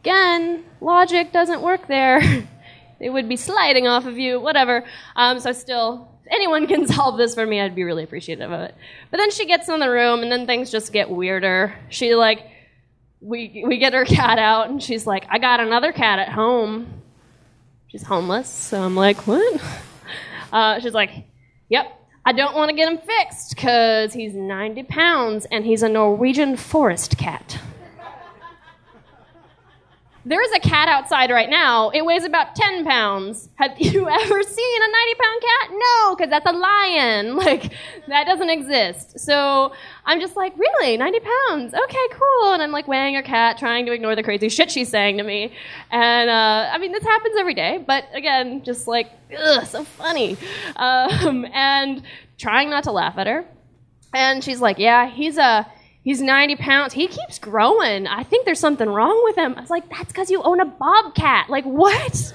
[0.00, 2.20] again, logic doesn't work there.
[3.00, 4.84] it would be sliding off of you, whatever.
[5.14, 8.60] Um, so still, if anyone can solve this for me, I'd be really appreciative of
[8.60, 8.74] it.
[9.10, 11.74] But then she gets in the room, and then things just get weirder.
[11.88, 12.46] She like,
[13.20, 17.02] we we get her cat out, and she's like, I got another cat at home.
[17.88, 19.62] She's homeless, so I'm like, what?
[20.50, 21.10] Uh, she's like,
[21.68, 21.92] yep.
[22.24, 26.56] I don't want to get him fixed because he's 90 pounds and he's a Norwegian
[26.56, 27.58] forest cat.
[30.28, 31.88] There is a cat outside right now.
[31.88, 33.48] It weighs about 10 pounds.
[33.54, 35.70] Have you ever seen a 90 pound cat?
[35.72, 37.36] No, because that's a lion.
[37.48, 37.72] Like,
[38.08, 39.20] that doesn't exist.
[39.20, 39.72] So
[40.04, 40.98] I'm just like, really?
[40.98, 41.72] 90 pounds?
[41.72, 42.52] Okay, cool.
[42.52, 45.22] And I'm like weighing her cat, trying to ignore the crazy shit she's saying to
[45.22, 45.54] me.
[45.90, 50.36] And uh, I mean, this happens every day, but again, just like, ugh, so funny.
[50.76, 52.02] Um, and
[52.36, 53.46] trying not to laugh at her.
[54.12, 55.66] And she's like, yeah, he's a.
[56.08, 56.94] He's 90 pounds.
[56.94, 58.06] He keeps growing.
[58.06, 59.54] I think there's something wrong with him.
[59.58, 61.50] I was like, that's because you own a bobcat.
[61.50, 62.32] Like, what?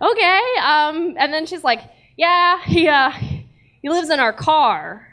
[0.00, 0.40] Okay.
[0.62, 1.80] Um, and then she's like,
[2.16, 5.06] yeah, he, uh, he lives in our car.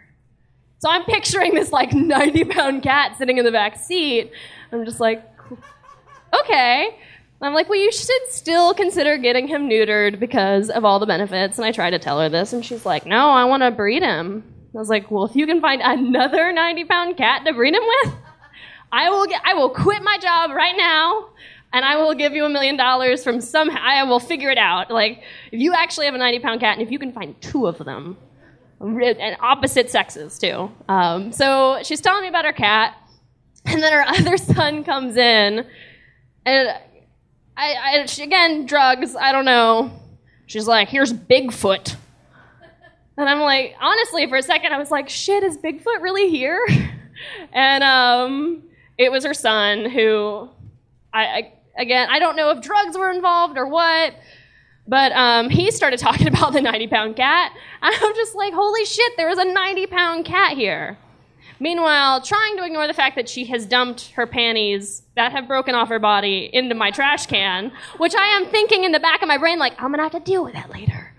[0.80, 4.32] So I'm picturing this like 90 pound cat sitting in the back seat.
[4.72, 5.22] I'm just like,
[6.42, 6.98] okay.
[7.42, 11.58] I'm like, well, you should still consider getting him neutered because of all the benefits.
[11.58, 14.04] And I try to tell her this, and she's like, no, I want to breed
[14.04, 14.53] him.
[14.76, 17.84] I was like, well, if you can find another 90 pound cat to breed him
[17.84, 18.14] with,
[18.92, 21.30] I will get, I will quit my job right now
[21.74, 24.92] and I will give you a million dollars from some, I will figure it out.
[24.92, 27.68] Like, if you actually have a 90 pound cat and if you can find two
[27.68, 28.18] of them,
[28.80, 30.70] and opposite sexes too.
[30.90, 32.96] Um, so she's telling me about her cat,
[33.66, 35.66] and then her other son comes in,
[36.46, 36.70] and
[37.56, 39.92] I, I she, again, drugs, I don't know.
[40.48, 41.96] She's like, here's Bigfoot.
[43.18, 46.66] And I'm like, honestly, for a second, I was like, shit, is Bigfoot really here?
[47.54, 48.64] and um,
[48.98, 50.50] it was her son who,
[51.14, 54.16] I, I, again, I don't know if drugs were involved or what.
[54.88, 57.54] But um, he started talking about the 90 pound cat.
[57.82, 60.98] I'm just like, holy shit, there is a 90 pound cat here.
[61.60, 65.76] Meanwhile, trying to ignore the fact that she has dumped her panties that have broken
[65.76, 69.30] off her body into my trash can, which I am thinking in the back of
[69.30, 71.14] my brain, like, I'm gonna have to deal with that later.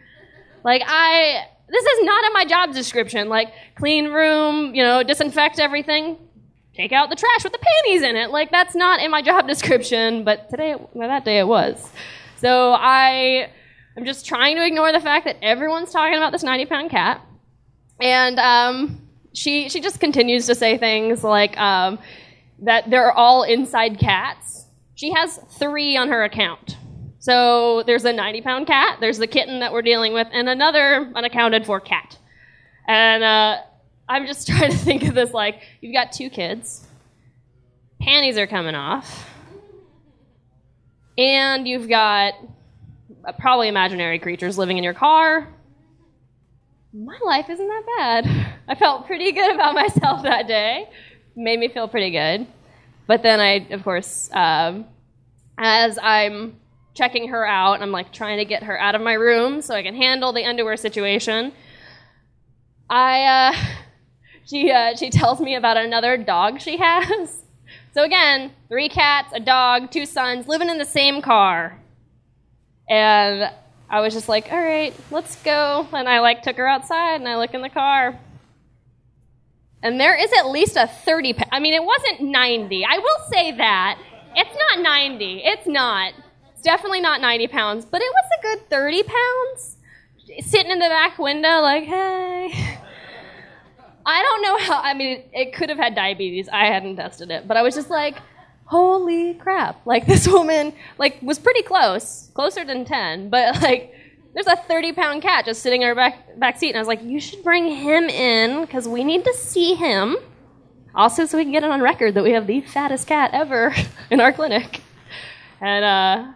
[0.62, 3.28] Like, I, this is not in my job description.
[3.28, 6.18] Like, clean room, you know, disinfect everything,
[6.74, 8.30] take out the trash with the panties in it.
[8.30, 11.90] Like, that's not in my job description, but today, well, that day it was.
[12.36, 13.50] So I
[13.96, 17.20] I'm just trying to ignore the fact that everyone's talking about this 90 pound cat.
[18.00, 21.98] And um, she, she just continues to say things like um,
[22.60, 24.66] that they're all inside cats.
[24.96, 26.76] She has three on her account.
[27.24, 31.10] So there's a 90 pound cat, there's the kitten that we're dealing with, and another
[31.14, 32.18] unaccounted for cat.
[32.86, 33.60] And uh,
[34.06, 36.86] I'm just trying to think of this like you've got two kids,
[37.98, 39.26] panties are coming off,
[41.16, 42.34] and you've got
[43.26, 45.48] uh, probably imaginary creatures living in your car.
[46.92, 48.54] My life isn't that bad.
[48.68, 50.90] I felt pretty good about myself that day.
[51.34, 52.46] Made me feel pretty good.
[53.06, 54.84] But then I, of course, um,
[55.56, 56.60] as I'm
[56.94, 59.82] checking her out, I'm like trying to get her out of my room so I
[59.82, 61.52] can handle the underwear situation.
[62.88, 63.64] I, uh,
[64.46, 67.40] she, uh, she tells me about another dog she has.
[67.94, 71.78] So again, three cats, a dog, two sons, living in the same car.
[72.88, 73.48] And
[73.88, 75.86] I was just like, all right, let's go.
[75.92, 78.18] And I like took her outside and I look in the car.
[79.80, 82.84] And there is at least a 30 I mean, it wasn't 90.
[82.84, 84.00] I will say that.
[84.34, 85.42] It's not 90.
[85.44, 86.14] It's not.
[86.64, 89.76] Definitely not 90 pounds, but it was a good 30 pounds.
[90.40, 92.78] Sitting in the back window, like, hey.
[94.06, 96.48] I don't know how, I mean, it, it could have had diabetes.
[96.48, 98.16] I hadn't tested it, but I was just like,
[98.64, 99.84] holy crap.
[99.84, 103.92] Like, this woman, like, was pretty close, closer than 10, but like,
[104.32, 106.70] there's a 30 pound cat just sitting in her back, back seat.
[106.70, 110.16] And I was like, you should bring him in because we need to see him.
[110.94, 113.74] Also, so we can get it on record that we have the fattest cat ever
[114.10, 114.80] in our clinic.
[115.60, 116.32] And, uh,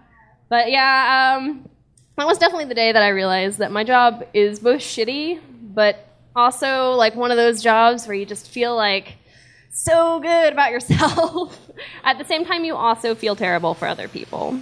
[0.49, 1.69] but yeah, um,
[2.17, 5.41] that was definitely the day that I realized that my job is both shitty,
[5.75, 9.15] but also like one of those jobs where you just feel like
[9.71, 11.59] so good about yourself.
[12.05, 14.61] At the same time, you also feel terrible for other people.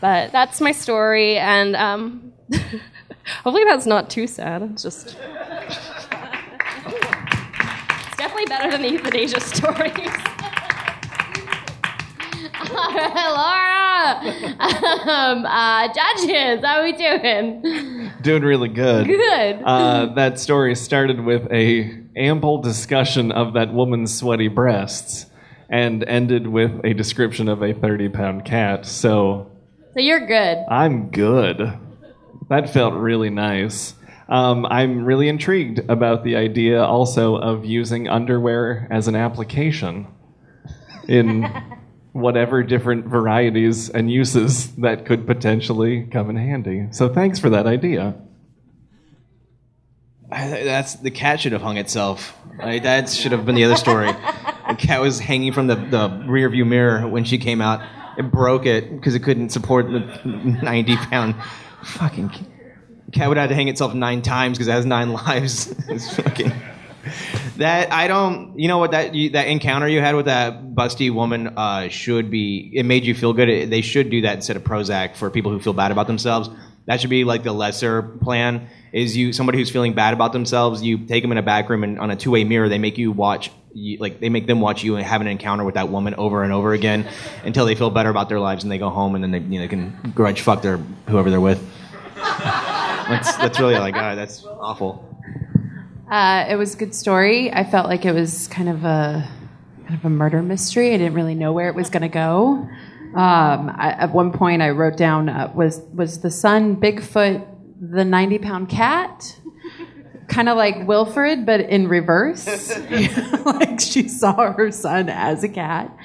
[0.00, 2.32] But that's my story, and um,
[3.44, 4.62] hopefully that's not too sad.
[4.62, 5.06] It's just.
[5.16, 5.16] it's
[8.16, 10.41] definitely better than the euthanasia stories.
[12.72, 13.68] Laura!
[14.72, 18.10] Um, uh, judges, how we doing?
[18.22, 19.06] Doing really good.
[19.06, 19.62] Good.
[19.64, 25.26] Uh, that story started with a ample discussion of that woman's sweaty breasts,
[25.68, 28.86] and ended with a description of a 30 pound cat.
[28.86, 29.50] So
[29.94, 30.64] So you're good.
[30.68, 31.78] I'm good.
[32.48, 33.94] That felt really nice.
[34.28, 40.06] Um, I'm really intrigued about the idea also of using underwear as an application
[41.08, 41.46] in
[42.12, 46.88] whatever different varieties and uses that could potentially come in handy.
[46.90, 48.14] So thanks for that idea.
[50.30, 52.34] That's the cat should have hung itself.
[52.58, 54.12] That should have been the other story.
[54.68, 57.86] the cat was hanging from the, the rear view mirror when she came out.
[58.16, 61.34] It broke it because it couldn't support the 90 pound
[61.82, 62.44] fucking ca-
[63.12, 65.74] cat would have to hang itself nine times because it has nine lives.
[65.88, 66.52] it's fucking
[67.62, 68.58] that I don't.
[68.58, 72.30] You know what that you, that encounter you had with that busty woman uh, should
[72.30, 72.72] be.
[72.74, 73.48] It made you feel good.
[73.48, 76.50] It, they should do that instead of Prozac for people who feel bad about themselves.
[76.86, 78.68] That should be like the lesser plan.
[78.92, 80.82] Is you somebody who's feeling bad about themselves?
[80.82, 82.98] You take them in a back room and on a two way mirror, they make
[82.98, 83.50] you watch.
[83.74, 86.42] You, like they make them watch you and have an encounter with that woman over
[86.42, 87.08] and over again
[87.44, 89.60] until they feel better about their lives and they go home and then they you
[89.60, 91.64] know can grudge fuck their whoever they're with.
[92.16, 94.14] that's that's really like I.
[94.16, 95.11] That's awful.
[96.12, 97.50] Uh, it was a good story.
[97.50, 99.26] I felt like it was kind of a
[99.86, 100.92] kind of a murder mystery.
[100.92, 102.68] I didn't really know where it was going to go.
[103.14, 107.46] Um, I, at one point, I wrote down uh, was was the son Bigfoot
[107.80, 109.40] the ninety pound cat,
[110.28, 112.46] kind of like Wilfred, but in reverse.
[113.46, 115.96] like she saw her son as a cat.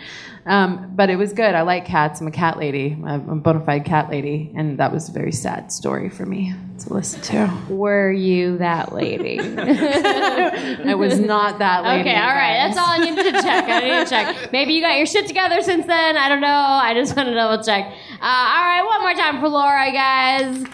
[0.48, 1.54] Um, but it was good.
[1.54, 2.22] I like cats.
[2.22, 2.98] I'm a cat lady.
[3.06, 6.54] I'm a bona fide cat lady, and that was a very sad story for me
[6.80, 7.54] to listen to.
[7.70, 9.40] Were you that lady?
[9.58, 12.10] I was not that lady.
[12.10, 12.58] Okay, all right.
[12.58, 12.76] guys.
[12.76, 13.66] That's all I needed to check.
[13.66, 14.52] I need to check.
[14.54, 16.16] Maybe you got your shit together since then.
[16.16, 16.48] I don't know.
[16.48, 17.86] I just want to double check.
[17.86, 20.66] Uh, all right, one more time for Laura, guys.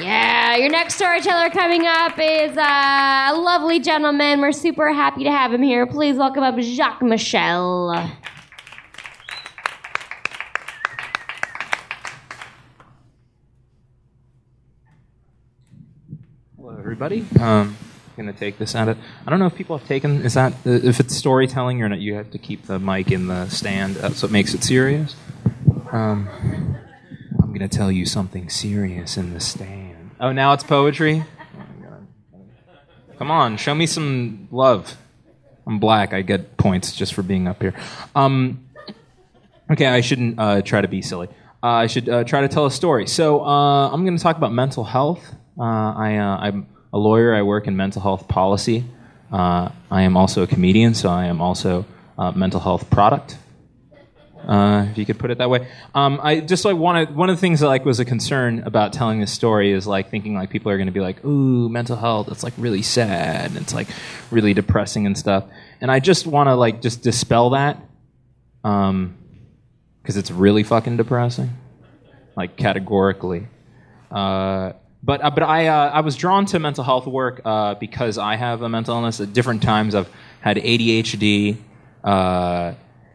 [0.00, 4.40] Yeah, your next storyteller coming up is uh, a lovely gentleman.
[4.40, 5.86] We're super happy to have him here.
[5.86, 8.10] Please welcome up Jacques Michel.
[16.94, 17.26] Everybody.
[17.40, 17.76] Um,
[18.16, 18.96] I'm gonna take this out of.
[19.26, 20.22] I don't know if people have taken.
[20.22, 21.98] Is that if it's storytelling or not?
[21.98, 23.96] You have to keep the mic in the stand.
[23.96, 25.16] That's what makes it serious.
[25.90, 26.28] Um,
[27.42, 30.12] I'm gonna tell you something serious in the stand.
[30.20, 31.24] Oh, now it's poetry.
[33.18, 34.96] Come on, show me some love.
[35.66, 36.12] I'm black.
[36.12, 37.74] I get points just for being up here.
[38.14, 38.68] Um,
[39.68, 41.26] okay, I shouldn't uh, try to be silly.
[41.60, 43.08] Uh, I should uh, try to tell a story.
[43.08, 45.34] So uh, I'm going to talk about mental health.
[45.58, 47.34] Uh, I, uh, I'm a lawyer.
[47.34, 48.84] I work in mental health policy.
[49.32, 51.84] Uh, I am also a comedian, so I am also
[52.16, 53.36] a mental health product.
[54.46, 55.66] Uh, if you could put it that way.
[55.94, 58.92] Um, I just like wanted one of the things that like was a concern about
[58.92, 61.96] telling this story is like thinking like people are going to be like, ooh, mental
[61.96, 62.28] health.
[62.30, 63.50] It's like really sad.
[63.50, 63.88] And it's like
[64.30, 65.44] really depressing and stuff.
[65.80, 67.82] And I just want to like just dispel that,
[68.62, 69.16] um,
[70.02, 71.50] because it's really fucking depressing,
[72.36, 73.48] like categorically.
[74.10, 74.74] Uh,
[75.04, 78.36] but uh, but I uh, I was drawn to mental health work uh, because I
[78.36, 79.20] have a mental illness.
[79.20, 80.08] At different times, I've
[80.40, 81.58] had ADHD,
[82.02, 82.72] uh,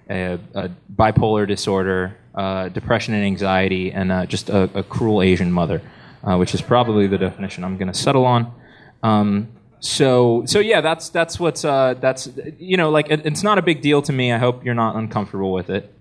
[0.07, 5.51] a, a bipolar disorder, uh, depression and anxiety, and uh, just a, a cruel Asian
[5.51, 5.81] mother,
[6.23, 8.53] which is probably the definition I'm going to settle on.
[9.01, 9.47] Um,
[9.79, 12.29] so so yeah, that's that's what's that's
[12.59, 14.31] you know like it, it's not a big deal to me.
[14.31, 15.91] I hope you're not uncomfortable with it.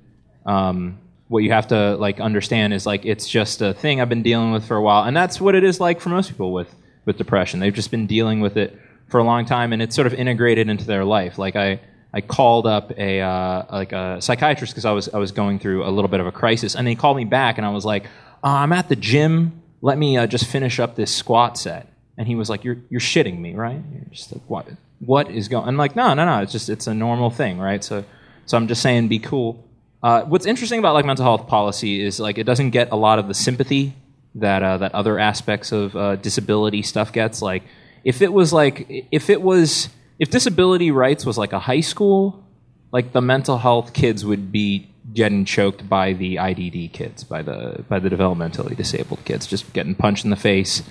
[0.45, 0.99] Um,
[1.29, 4.53] what you have to like understand is like it's just a thing I've been dealing
[4.53, 6.75] with for a while, and that's what it is like for most people with
[7.05, 7.61] with depression.
[7.61, 10.69] They've just been dealing with it for a long time, and it's sort of integrated
[10.69, 11.39] into their life.
[11.39, 11.81] Like I
[12.13, 15.85] I called up a uh, like a psychiatrist because I was I was going through
[15.87, 18.05] a little bit of a crisis, and he called me back, and I was like,
[18.43, 19.63] uh, I'm at the gym.
[19.81, 21.93] Let me uh, just finish up this squat set.
[22.17, 23.81] And he was like, "You're you're shitting me, right?
[23.93, 24.67] You're just like, what
[24.99, 26.43] what is going?" I'm like, "No, no, no.
[26.43, 28.05] It's just it's a normal thing, right?" So
[28.49, 29.63] so I'm just saying, be cool.
[30.03, 33.19] Uh, what's interesting about like mental health policy is like it doesn't get a lot
[33.19, 33.95] of the sympathy
[34.37, 37.43] that uh, that other aspects of uh, disability stuff gets.
[37.43, 37.65] Like
[38.05, 39.89] if it was like if it was
[40.19, 42.45] if disability rights was like a high school,
[42.93, 47.85] like the mental health kids would be getting choked by the IDD kids, by the
[47.89, 50.83] by the developmentally disabled kids, just getting punched in the face.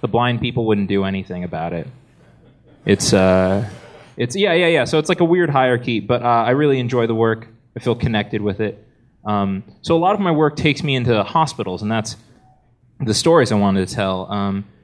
[0.00, 1.86] The blind people wouldn't do anything about it.
[2.84, 3.68] It's uh,
[4.16, 4.84] it's yeah yeah yeah.
[4.84, 7.48] So it's like a weird hierarchy, but uh, I really enjoy the work.
[7.78, 8.84] I feel connected with it.
[9.24, 12.16] Um, so a lot of my work takes me into hospitals, and that's
[12.98, 14.26] the stories I wanted to tell.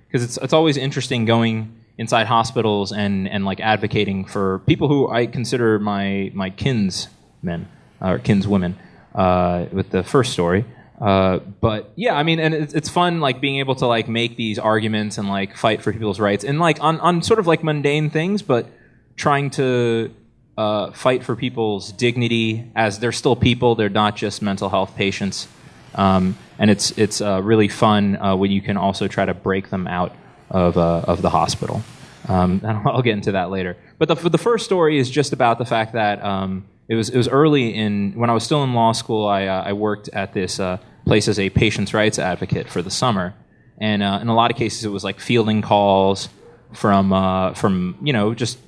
[0.06, 5.08] Because it's it's always interesting going inside hospitals and and like advocating for people who
[5.08, 7.68] I consider my my kinsmen
[8.00, 8.76] or kinswomen.
[9.14, 10.64] Uh, with the first story.
[11.00, 14.36] Uh, but yeah, I mean, and it's, it's fun like being able to like make
[14.36, 17.62] these arguments and like fight for people's rights and like on, on sort of like
[17.62, 18.66] mundane things, but
[19.14, 20.12] trying to
[20.56, 23.74] uh, fight for people's dignity as they're still people.
[23.74, 25.48] They're not just mental health patients.
[25.94, 29.70] Um, and it's it's uh, really fun uh, when you can also try to break
[29.70, 30.14] them out
[30.50, 31.82] of uh, of the hospital.
[32.28, 33.76] Um, and I'll get into that later.
[33.98, 37.16] But the the first story is just about the fact that um, it was it
[37.16, 39.26] was early in when I was still in law school.
[39.26, 42.90] I uh, I worked at this uh, place as a patients' rights advocate for the
[42.90, 43.34] summer,
[43.78, 46.28] and in a lot of cases it was like fielding calls
[46.72, 48.58] from from you know just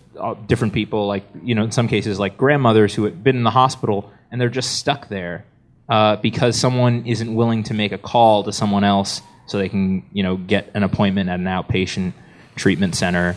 [0.46, 3.50] different people, like you know in some cases like grandmothers who had been in the
[3.50, 5.44] hospital and they're just stuck there
[5.88, 10.02] uh, because someone isn't willing to make a call to someone else so they can
[10.12, 12.12] you know get an appointment at an outpatient
[12.56, 13.36] treatment center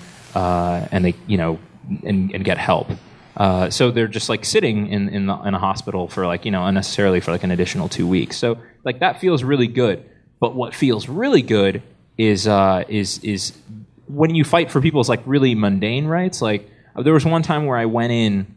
[0.92, 1.60] and they you know
[2.04, 2.90] and, and get help.
[3.38, 6.52] Uh, so they're just like sitting in in, the, in a hospital for like you
[6.52, 8.38] know unnecessarily for like an additional two weeks.
[8.38, 10.04] So like that feels really good.
[10.40, 11.82] But what feels really good
[12.18, 13.58] is uh, is is
[14.10, 16.42] when you fight for people's like really mundane rights.
[16.42, 16.70] Like
[17.02, 18.56] there was one time where I went in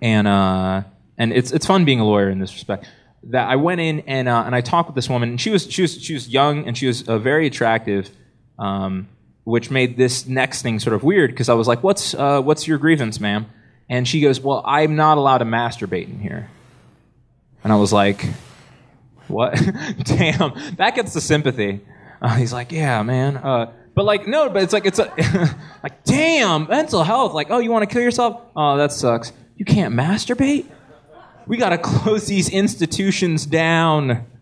[0.00, 0.82] and uh,
[1.18, 2.86] and it's it's fun being a lawyer in this respect.
[3.24, 5.30] That I went in and uh, and I talked with this woman.
[5.30, 8.10] And she was she was she was young and she was uh, very attractive.
[8.58, 9.08] Um,
[9.44, 12.68] which made this next thing sort of weird because I was like, "What's uh, what's
[12.68, 13.46] your grievance, ma'am?"
[13.90, 16.48] And she goes, Well, I'm not allowed to masturbate in here.
[17.64, 18.24] And I was like,
[19.26, 19.52] What?
[20.04, 21.80] Damn, that gets the sympathy.
[22.22, 23.36] Uh, he's like, Yeah, man.
[24.00, 25.12] But like, no, but it's like, it's a,
[25.82, 27.34] like, damn, mental health.
[27.34, 28.40] Like, oh, you want to kill yourself?
[28.56, 29.30] Oh, that sucks.
[29.58, 30.64] You can't masturbate?
[31.46, 34.24] We got to close these institutions down.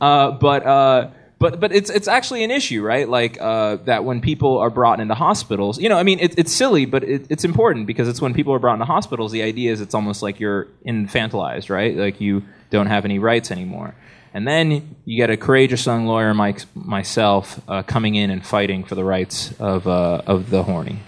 [0.00, 3.08] Uh, but, uh, but but it's it's actually an issue, right?
[3.08, 6.52] Like uh, that when people are brought into hospitals, you know, I mean, it, it's
[6.52, 9.30] silly, but it, it's important because it's when people are brought into hospitals.
[9.30, 11.96] The idea is it's almost like you're infantilized, right?
[11.96, 13.94] Like you don't have any rights anymore.
[14.34, 18.84] And then you get a courageous young lawyer, like myself, uh, coming in and fighting
[18.84, 21.00] for the rights of uh, of the horny.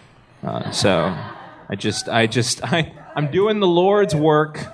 [0.42, 1.14] Uh, so
[1.68, 4.66] I just I just I I'm doing the Lord's work.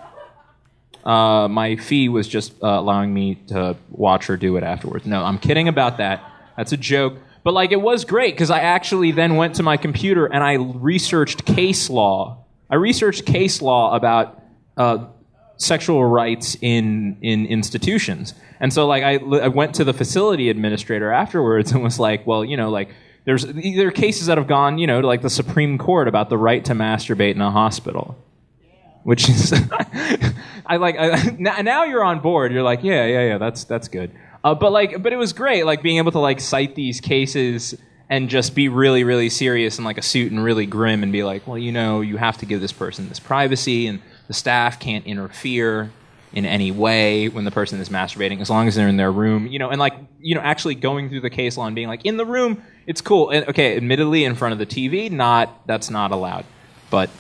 [1.05, 5.07] Uh, my fee was just uh, allowing me to watch her do it afterwards.
[5.07, 6.23] No, I'm kidding about that.
[6.57, 7.15] That's a joke.
[7.43, 10.55] But like it was great because I actually then went to my computer and I
[10.55, 12.45] researched case law.
[12.69, 14.43] I researched case law about
[14.77, 15.07] uh,
[15.61, 18.35] sexual rights in in institutions.
[18.59, 22.45] And so like I, I went to the facility administrator afterwards and was like, well,
[22.45, 22.91] you know, like
[23.25, 26.31] there's there are cases that have gone, you know, to like the Supreme Court about
[26.31, 28.17] the right to masturbate in a hospital.
[29.03, 29.55] Which is,
[30.67, 30.97] I like.
[30.99, 32.53] I, now you're on board.
[32.53, 33.39] You're like, yeah, yeah, yeah.
[33.39, 34.11] That's that's good.
[34.45, 37.75] Uh, but like, but it was great, like being able to like cite these cases
[38.11, 41.23] and just be really, really serious in like a suit and really grim and be
[41.23, 44.01] like, well, you know, you have to give this person this privacy and
[44.31, 45.91] the staff can't interfere
[46.33, 49.49] in any way when the person is masturbating as long as they're in their room
[49.49, 52.05] you know and like you know actually going through the case law and being like
[52.05, 53.31] in the room it's cool.
[53.31, 56.45] And, okay admittedly in front of the tv not that's not allowed.
[56.91, 57.11] But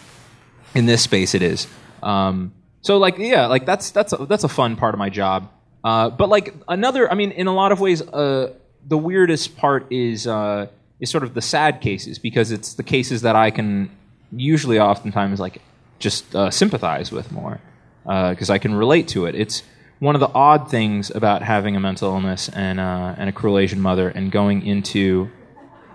[0.73, 1.67] in this space it is.
[2.01, 5.51] Um, so like yeah like that's that's a, that's a fun part of my job.
[5.83, 8.53] Uh, but like another i mean in a lot of ways uh,
[8.87, 10.69] the weirdest part is uh,
[11.01, 13.91] is sort of the sad cases because it's the cases that i can
[14.31, 15.61] usually oftentimes like
[16.01, 17.61] just uh, sympathize with more
[18.05, 19.35] because I can relate to it.
[19.37, 19.63] It's
[20.01, 23.59] one of the odd things about having a mental illness and uh, and a cruel
[23.59, 25.31] Asian mother and going into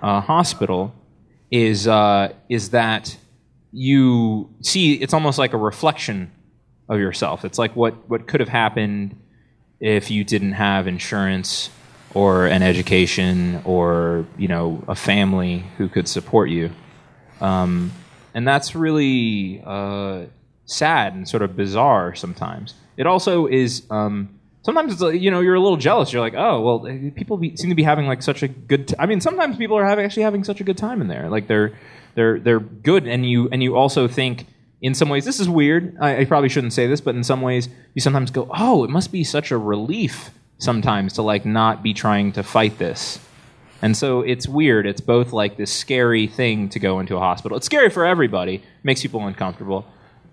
[0.02, 0.94] a hospital
[1.52, 3.18] is uh, is that
[3.72, 6.32] you see it's almost like a reflection
[6.88, 7.44] of yourself.
[7.44, 9.20] It's like what what could have happened
[9.80, 11.70] if you didn't have insurance
[12.14, 16.72] or an education or you know a family who could support you.
[17.42, 17.92] Um,
[18.36, 20.26] and that's really uh,
[20.66, 22.76] sad and sort of bizarre sometimes.
[22.98, 23.84] It also is.
[23.90, 26.14] Um, sometimes it's like, you know you're a little jealous.
[26.14, 28.90] You're like, oh well, people be, seem to be having like such a good.
[28.90, 31.30] T- I mean, sometimes people are having, actually having such a good time in there.
[31.30, 31.78] Like they're
[32.14, 34.46] they're they're good, and you and you also think
[34.82, 35.98] in some ways this is weird.
[36.02, 38.90] I, I probably shouldn't say this, but in some ways you sometimes go, oh, it
[38.90, 43.20] must be such a relief sometimes to like not be trying to fight this.
[43.86, 44.88] And so it's weird.
[44.88, 47.56] It's both like this scary thing to go into a hospital.
[47.56, 48.64] It's scary for everybody.
[48.82, 49.86] Makes people uncomfortable.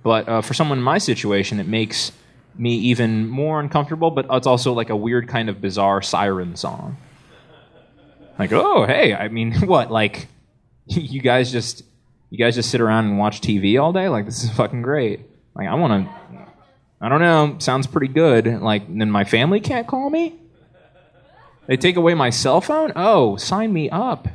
[0.03, 2.13] But uh, for someone in my situation, it makes
[2.57, 4.11] me even more uncomfortable.
[4.11, 6.97] But it's also like a weird kind of bizarre siren song.
[8.39, 9.91] Like, oh, hey, I mean, what?
[9.91, 10.29] Like,
[10.87, 11.83] you guys just
[12.31, 14.09] you guys just sit around and watch TV all day?
[14.09, 15.29] Like, this is fucking great.
[15.55, 16.47] Like, I want to.
[17.03, 17.57] I don't know.
[17.59, 18.63] Sounds pretty good.
[18.63, 20.39] Like, then my family can't call me.
[21.67, 22.93] They take away my cell phone?
[22.97, 24.29] Oh, sign me up.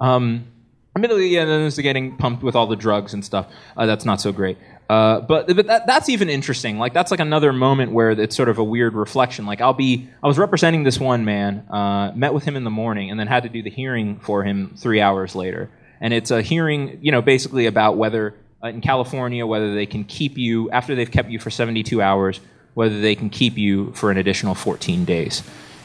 [0.00, 0.46] Um,
[0.96, 3.46] admittedly, yeah, then there's the getting pumped with all the drugs and stuff.
[3.76, 4.58] Uh, that's not so great.
[4.88, 6.78] Uh, but but that, that's even interesting.
[6.78, 9.46] Like that's like another moment where it's sort of a weird reflection.
[9.46, 12.70] Like I'll be, I was representing this one man, uh, met with him in the
[12.70, 15.70] morning, and then had to do the hearing for him three hours later.
[16.00, 20.04] And it's a hearing, you know, basically about whether uh, in California whether they can
[20.04, 22.40] keep you after they've kept you for 72 hours,
[22.74, 25.42] whether they can keep you for an additional 14 days.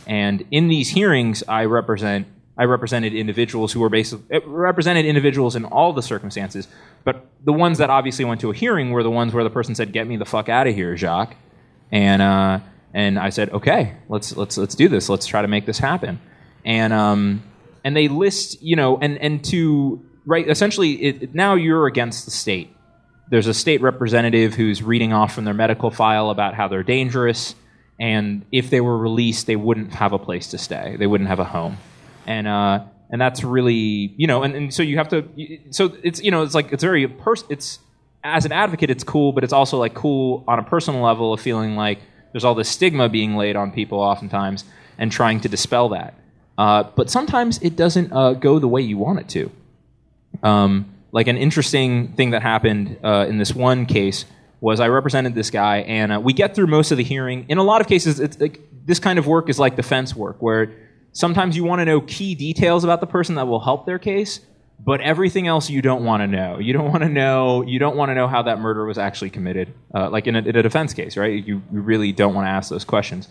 [0.10, 5.64] And in these hearings, I represent I represented individuals who were basically represented individuals in
[5.64, 6.68] all the circumstances,
[7.06, 9.76] but the ones that obviously went to a hearing were the ones where the person
[9.76, 11.36] said, "Get me the fuck out of here, Jacques,"
[11.92, 12.60] and uh,
[12.94, 15.08] and I said, "Okay, let's let's let's do this.
[15.10, 16.20] Let's try to make this happen."
[16.66, 17.44] And um,
[17.86, 22.32] and they list, you know, and and to right essentially it, now you're against the
[22.32, 22.76] state.
[23.30, 27.54] There's a state representative who's reading off from their medical file about how they're dangerous
[28.00, 30.96] and if they were released, they wouldn't have a place to stay.
[30.98, 31.78] They wouldn't have a home,
[32.26, 35.28] and uh, and that's really you know, and, and so you have to.
[35.72, 37.80] So it's you know, it's like it's very pers- It's
[38.24, 41.42] as an advocate, it's cool, but it's also like cool on a personal level of
[41.42, 42.00] feeling like
[42.32, 44.64] there's all this stigma being laid on people oftentimes,
[44.98, 46.14] and trying to dispel that.
[46.58, 49.52] Uh, but sometimes it doesn't uh, go the way you want it to.
[50.44, 54.26] Um, like an interesting thing that happened uh, in this one case
[54.62, 57.46] was I represented this guy, and uh, we get through most of the hearing.
[57.50, 60.74] In a lot of cases, like, this kind of work is like defense work, where
[61.14, 64.42] sometimes you want to know key details about the person that will help their case,
[64.80, 66.60] but everything else you don't want to know.
[66.60, 67.64] You don't want to know.
[67.64, 70.40] You don't want to know how that murder was actually committed, uh, like in a,
[70.40, 71.46] in a, defense case, right?
[71.46, 73.28] You, you really don't want to ask those questions.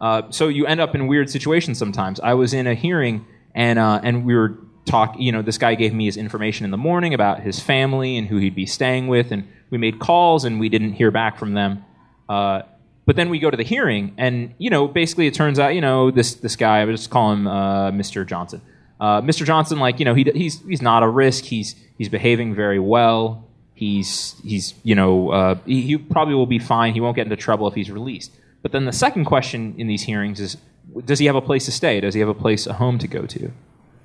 [0.00, 2.20] Uh, so you end up in weird situations sometimes.
[2.20, 5.16] I was in a hearing, and uh, and we were talk.
[5.18, 8.26] You know, this guy gave me his information in the morning about his family and
[8.28, 11.52] who he'd be staying with, and we made calls and we didn't hear back from
[11.52, 11.84] them.
[12.28, 12.62] Uh,
[13.06, 15.80] but then we go to the hearing, and you know, basically, it turns out, you
[15.80, 18.26] know, this this guy, I would just call him uh, Mr.
[18.26, 18.62] Johnson.
[19.00, 19.44] Uh, Mr.
[19.44, 21.44] Johnson, like, you know, he, he's he's not a risk.
[21.44, 23.46] He's he's behaving very well.
[23.74, 26.94] He's he's you know uh, he, he probably will be fine.
[26.94, 28.30] He won't get into trouble if he's released.
[28.62, 30.56] But then the second question in these hearings is,
[31.04, 32.00] does he have a place to stay?
[32.00, 33.50] Does he have a place, a home to go to?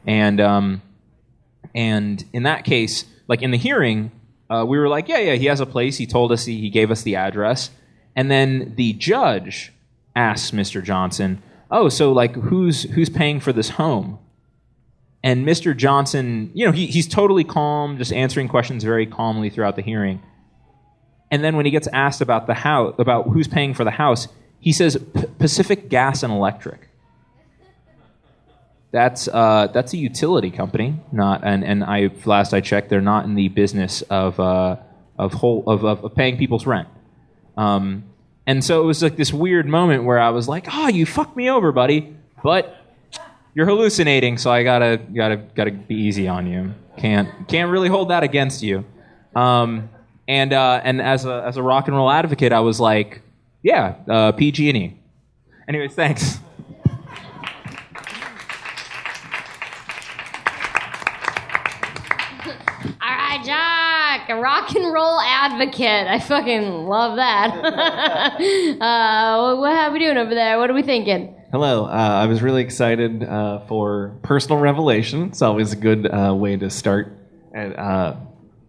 [0.05, 0.81] And um,
[1.73, 4.11] and in that case, like in the hearing,
[4.49, 5.97] uh, we were like, yeah, yeah, he has a place.
[5.97, 7.71] He told us, he, he gave us the address.
[8.15, 9.71] And then the judge
[10.15, 10.83] asks Mr.
[10.83, 14.19] Johnson, oh, so like who's, who's paying for this home?
[15.23, 15.75] And Mr.
[15.75, 20.21] Johnson, you know, he, he's totally calm, just answering questions very calmly throughout the hearing.
[21.29, 24.27] And then when he gets asked about the house, about who's paying for the house,
[24.59, 24.97] he says
[25.37, 26.88] Pacific Gas and Electric.
[28.91, 33.25] That's uh, that's a utility company, not and and I last I checked, they're not
[33.25, 34.77] in the business of uh,
[35.17, 36.87] of whole of, of, of paying people's rent.
[37.55, 38.05] Um,
[38.47, 41.37] and so it was like this weird moment where I was like, "Oh, you fucked
[41.37, 42.75] me over, buddy," but
[43.53, 46.73] you're hallucinating, so I gotta gotta gotta be easy on you.
[46.97, 48.85] Can't can't really hold that against you.
[49.35, 49.89] Um,
[50.27, 53.21] and uh, and as a as a rock and roll advocate, I was like,
[53.61, 54.97] yeah, uh, PG and E.
[55.67, 56.39] Anyways, thanks.
[63.01, 63.43] All right,
[64.29, 66.07] Jack, a rock and roll advocate.
[66.07, 67.55] I fucking love that.
[68.81, 70.59] uh, what are we doing over there?
[70.59, 71.35] What are we thinking?
[71.51, 71.85] Hello.
[71.85, 75.23] Uh, I was really excited uh, for personal revelation.
[75.23, 77.17] It's always a good uh, way to start
[77.55, 78.17] at, uh,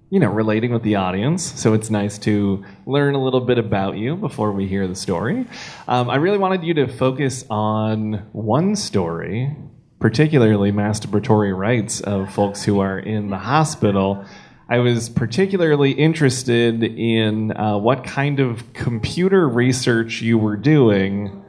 [0.09, 1.45] you know, relating with the audience.
[1.61, 5.47] So it's nice to learn a little bit about you before we hear the story.
[5.87, 9.55] Um, I really wanted you to focus on one story,
[9.99, 14.25] particularly masturbatory rights of folks who are in the hospital.
[14.71, 21.45] I was particularly interested in uh, what kind of computer research you were doing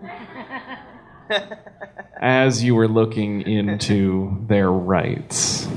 [2.20, 5.68] as you were looking into their rights.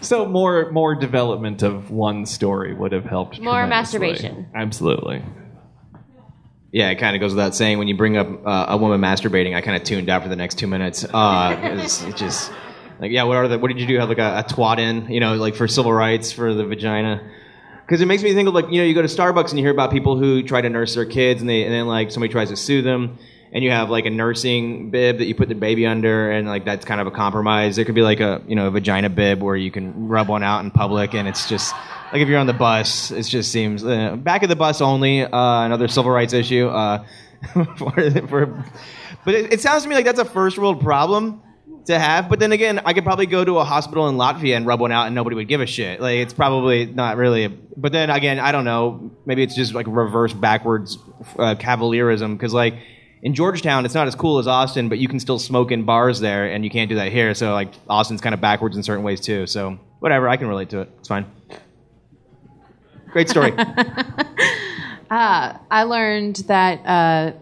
[0.00, 3.38] So more more development of one story would have helped.
[3.40, 4.48] More masturbation.
[4.54, 5.22] Absolutely.
[6.72, 7.78] Yeah, it kind of goes without saying.
[7.78, 10.36] When you bring up uh, a woman masturbating, I kind of tuned out for the
[10.36, 11.04] next two minutes.
[11.04, 12.50] Uh, 'cause it just
[13.00, 13.58] like, yeah, what are the?
[13.58, 13.98] What did you do?
[13.98, 15.10] Have like a, a twat in?
[15.10, 17.22] You know, like for civil rights for the vagina.
[17.86, 19.64] Because it makes me think of like you know you go to Starbucks and you
[19.64, 22.32] hear about people who try to nurse their kids and they and then like somebody
[22.32, 23.18] tries to sue them
[23.52, 26.64] and you have like a nursing bib that you put the baby under and like
[26.64, 27.76] that's kind of a compromise.
[27.76, 30.42] There could be like a you know a vagina bib where you can rub one
[30.42, 31.74] out in public and it's just
[32.12, 35.22] like if you're on the bus, it just seems uh, back of the bus only.
[35.22, 36.68] Uh, another civil rights issue.
[36.68, 37.04] Uh,
[37.76, 37.92] for,
[38.26, 38.64] for,
[39.24, 41.40] but it, it sounds to me like that's a first world problem
[41.88, 42.28] to have.
[42.28, 44.92] But then again, I could probably go to a hospital in Latvia and rub one
[44.92, 46.00] out, and nobody would give a shit.
[46.00, 47.44] Like it's probably not really.
[47.44, 49.10] A, but then again, I don't know.
[49.26, 50.98] Maybe it's just like reverse backwards
[51.38, 52.74] uh, cavalierism because like.
[53.20, 56.20] In Georgetown, it's not as cool as Austin, but you can still smoke in bars
[56.20, 57.34] there, and you can't do that here.
[57.34, 59.48] So, like, Austin's kind of backwards in certain ways too.
[59.48, 60.90] So, whatever, I can relate to it.
[61.00, 61.26] It's fine.
[63.10, 63.52] Great story.
[65.10, 67.32] Uh, I learned that uh,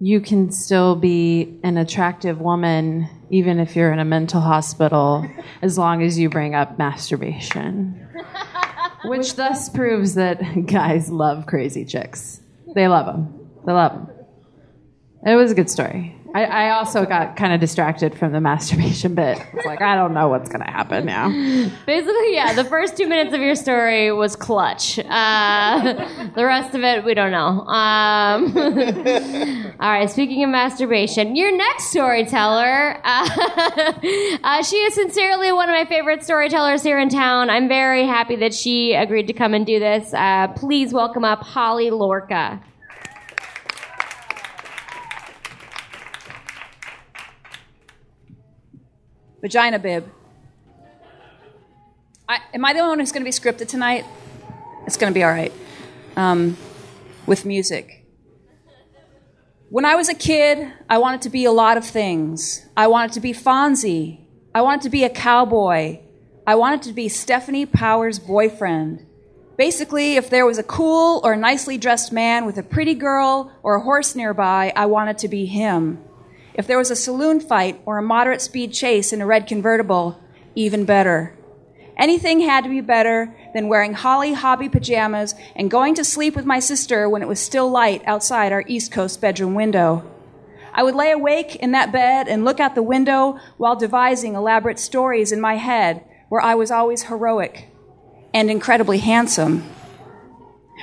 [0.00, 5.28] you can still be an attractive woman even if you're in a mental hospital
[5.60, 8.08] as long as you bring up masturbation.
[9.06, 12.40] Which thus proves that guys love crazy chicks.
[12.76, 13.50] They love them.
[13.66, 14.10] They love them.
[15.26, 16.16] It was a good story.
[16.34, 19.38] I, I also got kind of distracted from the masturbation bit.
[19.52, 21.28] It's like, I don't know what's going to happen now.
[21.86, 24.98] Basically, yeah, the first two minutes of your story was clutch.
[24.98, 27.60] Uh, the rest of it, we don't know.
[27.60, 28.56] Um,
[29.78, 33.28] all right, speaking of masturbation, your next storyteller, uh,
[34.42, 37.48] uh, she is sincerely one of my favorite storytellers here in town.
[37.48, 40.12] I'm very happy that she agreed to come and do this.
[40.12, 42.60] Uh, please welcome up Holly Lorca.
[49.44, 50.10] Vagina bib.
[52.26, 54.06] I, am I the only one who's going to be scripted tonight?
[54.86, 55.52] It's going to be all right.
[56.16, 56.56] Um,
[57.26, 58.06] with music.
[59.68, 62.64] When I was a kid, I wanted to be a lot of things.
[62.74, 64.20] I wanted to be Fonzie.
[64.54, 66.00] I wanted to be a cowboy.
[66.46, 69.04] I wanted to be Stefanie Powers' boyfriend.
[69.58, 73.74] Basically, if there was a cool or nicely dressed man with a pretty girl or
[73.74, 76.02] a horse nearby, I wanted to be him.
[76.54, 80.20] If there was a saloon fight or a moderate speed chase in a red convertible,
[80.54, 81.36] even better.
[81.96, 86.44] Anything had to be better than wearing Holly Hobbie pajamas and going to sleep with
[86.44, 90.08] my sister when it was still light outside our East Coast bedroom window.
[90.72, 94.80] I would lay awake in that bed and look out the window while devising elaborate
[94.80, 97.68] stories in my head where I was always heroic
[98.32, 99.62] and incredibly handsome.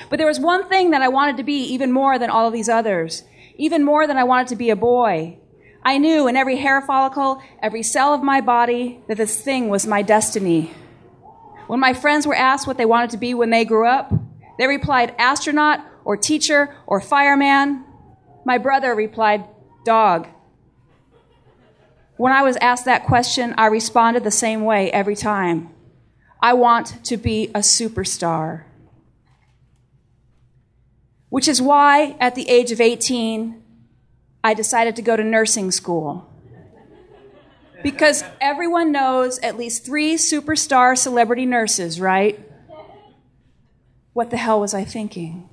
[0.10, 2.54] But there was one thing that I wanted to be even more than all of
[2.54, 3.24] these others,
[3.58, 5.38] even more than I wanted to be a boy.
[5.84, 9.88] I knew in every hair follicle, every cell of my body, that this thing was
[9.88, 10.72] my destiny.
[11.68, 14.14] When my friends were asked what they wanted to be when they grew up,
[14.60, 17.84] they replied astronaut or teacher or fireman.
[18.46, 19.46] My brother replied
[19.86, 20.28] dog.
[22.18, 25.70] When I was asked that question, I responded the same way every time.
[26.40, 28.66] I want to be a superstar.
[31.30, 33.61] Which is why, at the age of 18,
[34.44, 36.28] I decided to go to nursing school.
[37.84, 42.40] Because everyone knows at least three superstar celebrity nurses, right?
[44.14, 45.50] What the hell was I thinking?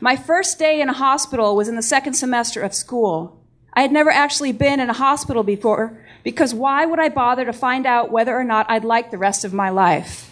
[0.00, 3.40] My first day in a hospital was in the second semester of school.
[3.72, 7.52] I had never actually been in a hospital before because why would I bother to
[7.52, 10.30] find out whether or not I'd like the rest of my life?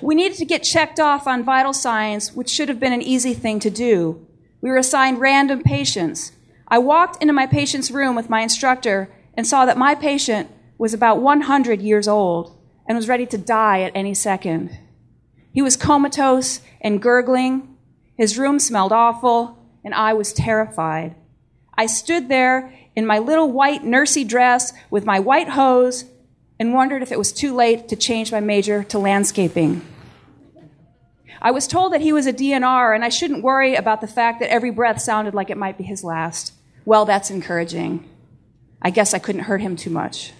[0.00, 3.34] we needed to get checked off on vital signs, which should have been an easy
[3.34, 4.27] thing to do.
[4.60, 6.32] We were assigned random patients.
[6.66, 10.94] I walked into my patient's room with my instructor and saw that my patient was
[10.94, 12.56] about 100 years old
[12.86, 14.76] and was ready to die at any second.
[15.52, 17.76] He was comatose and gurgling.
[18.16, 21.14] His room smelled awful, and I was terrified.
[21.76, 26.04] I stood there in my little white nursey dress with my white hose
[26.58, 29.82] and wondered if it was too late to change my major to landscaping.
[31.40, 34.40] I was told that he was a DNR and I shouldn't worry about the fact
[34.40, 36.52] that every breath sounded like it might be his last.
[36.84, 38.08] Well, that's encouraging.
[38.82, 40.32] I guess I couldn't hurt him too much.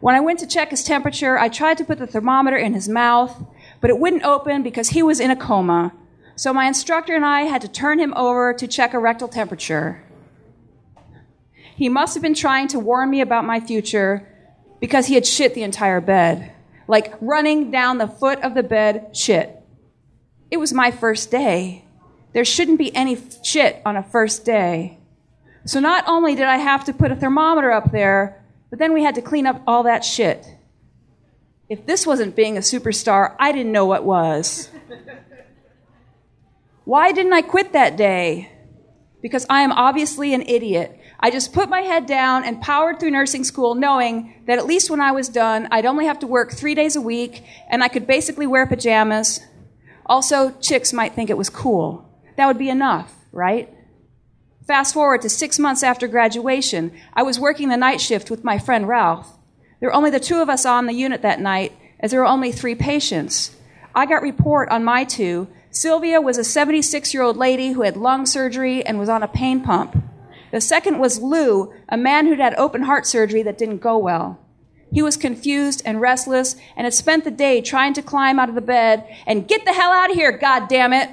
[0.00, 2.88] When I went to check his temperature, I tried to put the thermometer in his
[2.88, 3.46] mouth,
[3.80, 5.92] but it wouldn't open because he was in a coma.
[6.36, 10.02] So my instructor and I had to turn him over to check a rectal temperature.
[11.76, 14.28] He must have been trying to warn me about my future
[14.80, 16.52] because he had shit the entire bed.
[16.88, 19.55] Like running down the foot of the bed, shit.
[20.50, 21.84] It was my first day.
[22.32, 24.98] There shouldn't be any shit on a first day.
[25.64, 29.02] So not only did I have to put a thermometer up there, but then we
[29.02, 30.46] had to clean up all that shit.
[31.68, 34.70] If this wasn't being a superstar, I didn't know what was.
[36.84, 38.52] Why didn't I quit that day?
[39.20, 41.00] Because I am obviously an idiot.
[41.18, 44.90] I just put my head down and powered through nursing school knowing that at least
[44.90, 47.88] when I was done, I'd only have to work three days a week and I
[47.88, 49.40] could basically wear pajamas.
[50.06, 52.08] Also, chicks might think it was cool.
[52.36, 53.72] That would be enough, right?
[54.66, 58.58] Fast forward to six months after graduation, I was working the night shift with my
[58.58, 59.36] friend Ralph.
[59.80, 62.26] There were only the two of us on the unit that night, as there were
[62.26, 63.54] only three patients.
[63.94, 65.48] I got report on my two.
[65.70, 69.28] Sylvia was a 76 year old lady who had lung surgery and was on a
[69.28, 69.96] pain pump.
[70.52, 74.40] The second was Lou, a man who'd had open heart surgery that didn't go well.
[74.92, 78.54] He was confused and restless and had spent the day trying to climb out of
[78.54, 81.10] the bed and get the hell out of here, God damn it!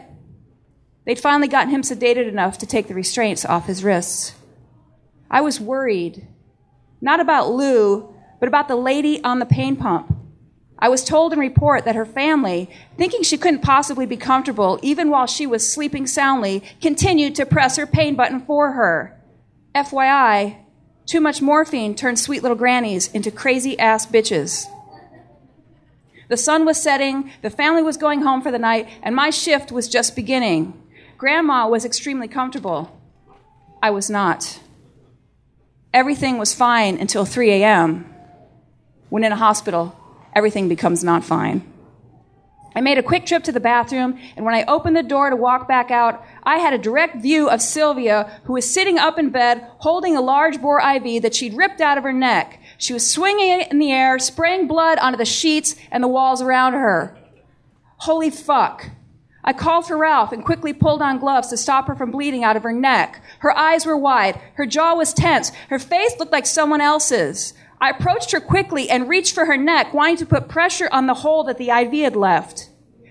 [1.05, 4.35] They'd finally gotten him sedated enough to take the restraints off his wrists.
[5.29, 6.27] I was worried,
[7.01, 10.15] not about Lou, but about the lady on the pain pump.
[10.79, 15.09] I was told in report that her family, thinking she couldn't possibly be comfortable even
[15.09, 19.19] while she was sleeping soundly, continued to press her pain button for her.
[19.73, 20.57] FYI,
[21.05, 24.65] too much morphine turned sweet little grannies into crazy ass bitches.
[26.29, 29.71] The sun was setting, the family was going home for the night, and my shift
[29.71, 30.73] was just beginning.
[31.17, 32.99] Grandma was extremely comfortable.
[33.81, 34.59] I was not.
[35.93, 38.05] Everything was fine until 3 a.m.
[39.09, 39.95] When in a hospital,
[40.33, 41.72] everything becomes not fine.
[42.75, 45.35] I made a quick trip to the bathroom, and when I opened the door to
[45.35, 49.29] walk back out, I had a direct view of Sylvia, who was sitting up in
[49.29, 52.59] bed holding a large bore IV that she'd ripped out of her neck.
[52.77, 56.41] She was swinging it in the air, spraying blood onto the sheets and the walls
[56.41, 57.17] around her.
[57.97, 58.89] Holy fuck.
[59.45, 62.55] I called for Ralph and quickly pulled on gloves to stop her from bleeding out
[62.55, 63.21] of her neck.
[63.39, 64.39] Her eyes were wide.
[64.55, 65.51] Her jaw was tense.
[65.69, 67.53] Her face looked like someone else's.
[67.83, 71.13] I approached her quickly and reached for her neck, wanting to put pressure on the
[71.15, 72.69] hole that the IV had left.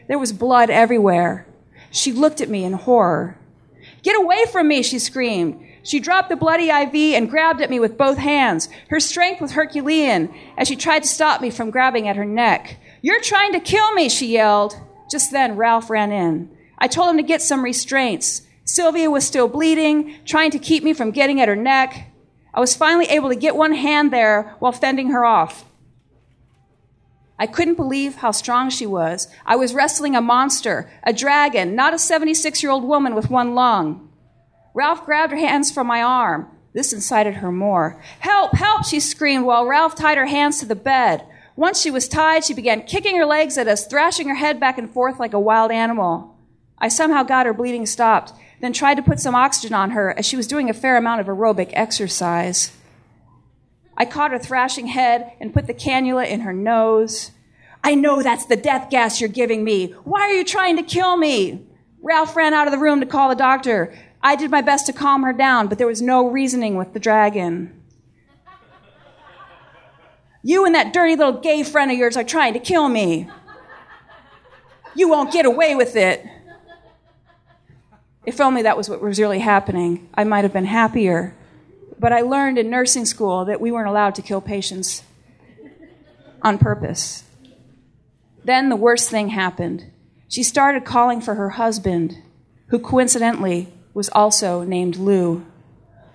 [0.09, 1.47] There was blood everywhere.
[1.91, 3.37] She looked at me in horror.
[4.03, 5.63] Get away from me, she screamed.
[5.83, 8.71] She dropped the bloody IV and grabbed at me with both hands.
[8.89, 12.81] Her strength was Herculean as she tried to stop me from grabbing at her neck.
[13.03, 14.75] You're trying to kill me, she yelled.
[15.11, 16.49] Just then, Ralph ran in.
[16.79, 18.41] I told him to get some restraints.
[18.65, 22.12] Sylvia was still bleeding, trying to keep me from getting at her neck.
[22.55, 25.65] I was finally able to get one hand there while fending her off.
[27.39, 29.27] I couldn't believe how strong she was.
[29.47, 33.55] I was wrestling a monster, a dragon, not a 76 year old woman with one
[33.55, 34.11] lung.
[34.75, 36.49] Ralph grabbed her hands from my arm.
[36.73, 38.01] This incited her more.
[38.21, 41.27] Help, help, she screamed while Ralph tied her hands to the bed.
[41.57, 44.79] Once she was tied, she began kicking her legs at us, thrashing her head back
[44.79, 46.37] and forth like a wild animal.
[46.79, 48.33] I somehow got her bleeding stopped
[48.63, 51.21] then tried to put some oxygen on her as she was doing a fair amount
[51.21, 52.71] of aerobic exercise.
[53.97, 57.33] I caught her thrashing head and put the cannula in her nose.
[57.85, 59.89] I know that's the death gas you're giving me.
[60.05, 61.67] Why are you trying to kill me?
[62.03, 63.93] Ralph ran out of the room to call the doctor.
[64.23, 67.01] I did my best to calm her down, but there was no reasoning with the
[67.01, 67.83] dragon.
[70.45, 73.29] You and that dirty little gay friend of yours are trying to kill me.
[74.95, 76.25] You won't get away with it.
[78.25, 81.35] If only that was what was really happening, I might have been happier.
[82.03, 85.05] but I learned in nursing school that we weren't allowed to kill patients
[86.43, 87.23] on purpose.
[88.45, 89.85] Then the worst thing happened.
[90.29, 92.19] She started calling for her husband,
[92.71, 95.47] who coincidentally was also named Lou.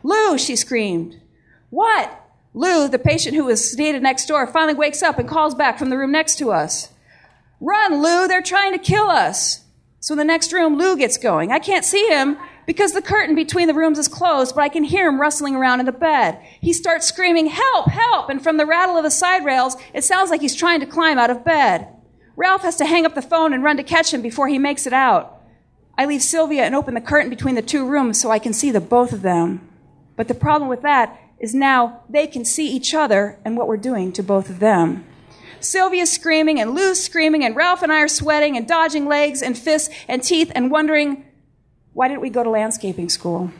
[0.04, 1.22] Lou, she screamed.
[1.70, 2.12] What?
[2.54, 5.90] Lou, the patient who was sedated next door, finally wakes up and calls back from
[5.90, 6.90] the room next to us.
[7.62, 9.64] Run, Lou, they're trying to kill us.
[10.00, 11.52] So in the next room, Lou gets going.
[11.52, 14.84] I can't see him because the curtain between the rooms is closed, but I can
[14.84, 16.40] hear him rustling around in the bed.
[16.62, 18.30] He starts screaming, Help, help!
[18.30, 21.18] And from the rattle of the side rails, it sounds like he's trying to climb
[21.18, 21.88] out of bed.
[22.36, 24.86] Ralph has to hang up the phone and run to catch him before he makes
[24.86, 25.42] it out.
[25.98, 28.70] I leave Sylvia and open the curtain between the two rooms so I can see
[28.70, 29.68] the both of them.
[30.16, 33.78] But the problem with that is now they can see each other and what we're
[33.78, 35.06] doing to both of them.
[35.60, 39.58] Sylvia's screaming and Lou's screaming and Ralph and I are sweating and dodging legs and
[39.58, 41.26] fists and teeth and wondering
[41.94, 43.52] why didn't we go to landscaping school?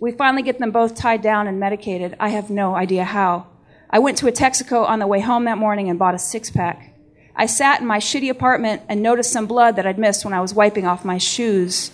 [0.00, 2.16] We finally get them both tied down and medicated.
[2.18, 3.46] I have no idea how.
[3.88, 6.50] I went to a Texaco on the way home that morning and bought a six
[6.50, 6.92] pack.
[7.36, 10.40] I sat in my shitty apartment and noticed some blood that I'd missed when I
[10.40, 11.92] was wiping off my shoes.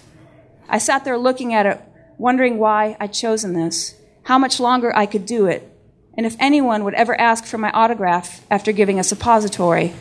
[0.68, 1.80] I sat there looking at it,
[2.16, 5.77] wondering why I'd chosen this, how much longer I could do it,
[6.18, 9.94] and if anyone would ever ask for my autograph after giving a suppository.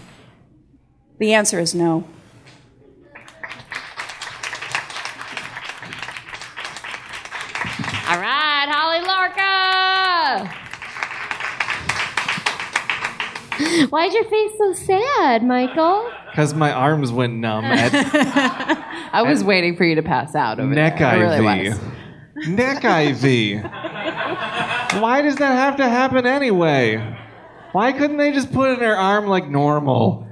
[1.20, 2.08] The answer is no.
[8.10, 10.54] All right, Holly Lorca.
[13.90, 16.12] Why'd your face so sad, Michael?
[16.32, 17.92] Because my arms went numb at
[19.14, 20.76] I was waiting for you to pass out over it.
[20.76, 21.08] neck there.
[21.10, 21.78] I really IV.
[22.36, 22.48] was.
[22.48, 23.64] Neck IV.
[24.94, 27.18] Why does that have to happen anyway?
[27.72, 30.28] Why couldn't they just put in their arm like normal?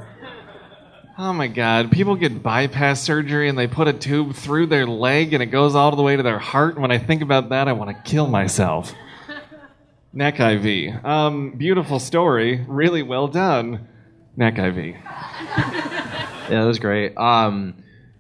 [1.18, 5.34] Oh my god, people get bypass surgery and they put a tube through their leg
[5.34, 6.78] and it goes all the way to their heart.
[6.78, 8.93] When I think about that, I want to kill myself.
[10.14, 11.06] Neck IV.
[11.06, 12.66] Um, beautiful story.
[12.68, 13.88] Really well done.
[14.36, 14.95] Neck IV.
[16.47, 17.18] Yeah, that was great.
[17.18, 17.74] Um,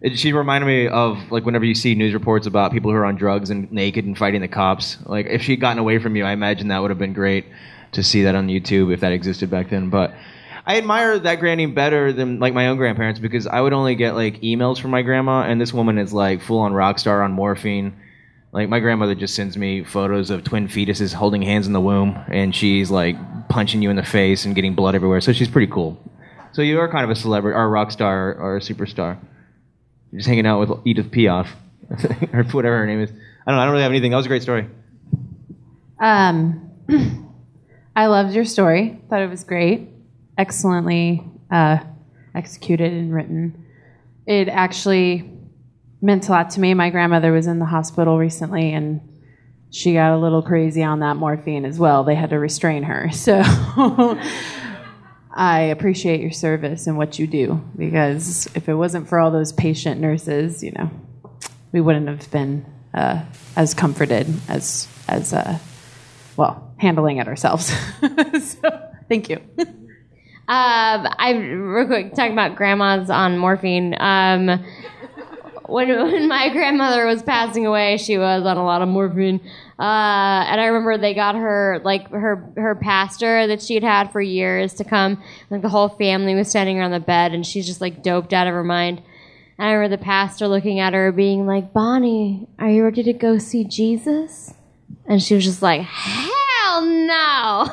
[0.05, 3.05] it, she reminded me of like whenever you see news reports about people who are
[3.05, 4.97] on drugs and naked and fighting the cops.
[5.05, 7.45] Like if she'd gotten away from you, I imagine that would have been great
[7.93, 9.89] to see that on YouTube if that existed back then.
[9.89, 10.13] But
[10.63, 14.13] I admire that granny better than like my own grandparents because I would only get
[14.13, 17.31] like emails from my grandma, and this woman is like full on rock star on
[17.31, 17.99] morphine.
[18.51, 22.15] Like my grandmother just sends me photos of twin fetuses holding hands in the womb,
[22.27, 23.15] and she's like
[23.49, 25.19] punching you in the face and getting blood everywhere.
[25.21, 25.97] So she's pretty cool.
[26.51, 29.17] So you are kind of a celebrity, or a rock star, or a superstar.
[30.15, 31.47] Just hanging out with Edith Piaf,
[32.33, 33.11] or whatever her name is.
[33.11, 33.61] I don't know.
[33.61, 34.11] I don't really have anything.
[34.11, 34.67] That was a great story.
[35.99, 36.71] Um,
[37.95, 38.99] I loved your story.
[39.09, 39.89] Thought it was great.
[40.37, 41.77] Excellently uh,
[42.33, 43.65] executed and written.
[44.25, 45.31] It actually
[46.01, 46.73] meant a lot to me.
[46.73, 49.01] My grandmother was in the hospital recently and
[49.71, 52.03] she got a little crazy on that morphine as well.
[52.03, 53.09] They had to restrain her.
[53.13, 53.41] So
[55.35, 59.51] I appreciate your service and what you do because if it wasn't for all those
[59.51, 60.89] patient nurses, you know,
[61.73, 63.25] we wouldn't have been uh,
[63.57, 65.59] as comforted as as uh,
[66.37, 67.65] well handling it ourselves.
[68.41, 69.41] so thank you.
[70.47, 73.93] Um, I real quick talking about grandmas on morphine.
[73.99, 74.63] Um,
[75.67, 79.39] when when my grandmother was passing away, she was on a lot of morphine.
[79.77, 84.21] Uh, and I remember they got her like her her pastor that she'd had for
[84.21, 85.21] years to come.
[85.49, 88.47] Like the whole family was standing around the bed, and she's just like doped out
[88.47, 89.01] of her mind.
[89.57, 93.13] And I remember the pastor looking at her, being like, "Bonnie, are you ready to
[93.13, 94.53] go see Jesus?"
[95.05, 97.67] And she was just like, "Hell no!"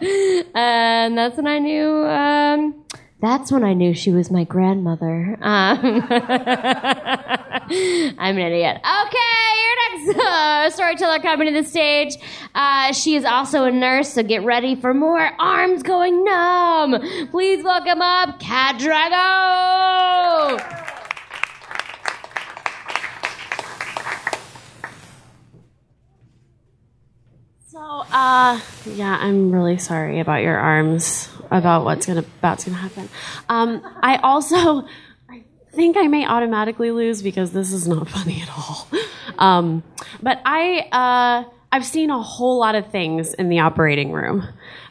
[0.54, 2.04] and that's when I knew.
[2.06, 2.84] Um,
[3.20, 5.36] that's when I knew she was my grandmother.
[5.40, 6.06] Um,
[8.18, 8.78] I'm an idiot.
[8.78, 12.16] Okay, your next uh, storyteller coming to the stage.
[12.54, 16.98] Uh, she is also a nurse, so get ready for more arms going numb.
[17.30, 20.58] Please welcome up Cat Drago.
[27.68, 33.08] So, uh, yeah, I'm really sorry about your arms, about what's gonna about's gonna happen.
[33.48, 34.86] Um, I also,
[35.28, 38.88] I think I may automatically lose because this is not funny at all.
[39.38, 39.82] Um,
[40.22, 44.46] but I, uh, I've seen a whole lot of things in the operating room.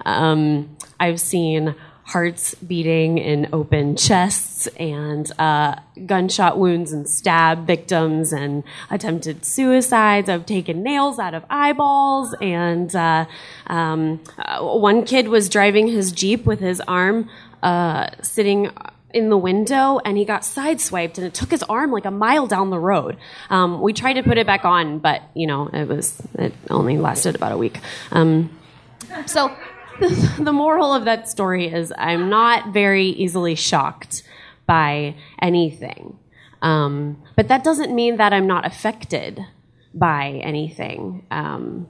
[0.05, 1.75] Um, I've seen
[2.09, 5.75] hearts beating in open chests and uh,
[6.07, 10.27] gunshot wounds and stab victims and attempted suicides.
[10.27, 13.25] I've taken nails out of eyeballs and uh,
[13.67, 17.29] um, uh, one kid was driving his jeep with his arm
[17.61, 18.71] uh, sitting
[19.13, 22.47] in the window and he got sideswiped and it took his arm like a mile
[22.47, 23.17] down the road.
[23.51, 26.97] Um, we tried to put it back on, but you know it was it only
[26.97, 27.79] lasted about a week.
[28.11, 28.49] Um,
[29.27, 29.55] so
[30.39, 34.23] the moral of that story is I'm not very easily shocked
[34.65, 36.17] by anything.
[36.61, 39.45] Um, but that doesn't mean that I'm not affected
[39.93, 41.25] by anything.
[41.31, 41.87] Um,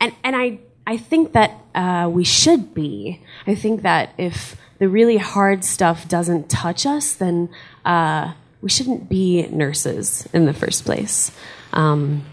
[0.00, 3.22] and and I, I think that uh, we should be.
[3.46, 7.48] I think that if the really hard stuff doesn't touch us, then
[7.84, 11.30] uh, we shouldn't be nurses in the first place.
[11.72, 12.24] Um,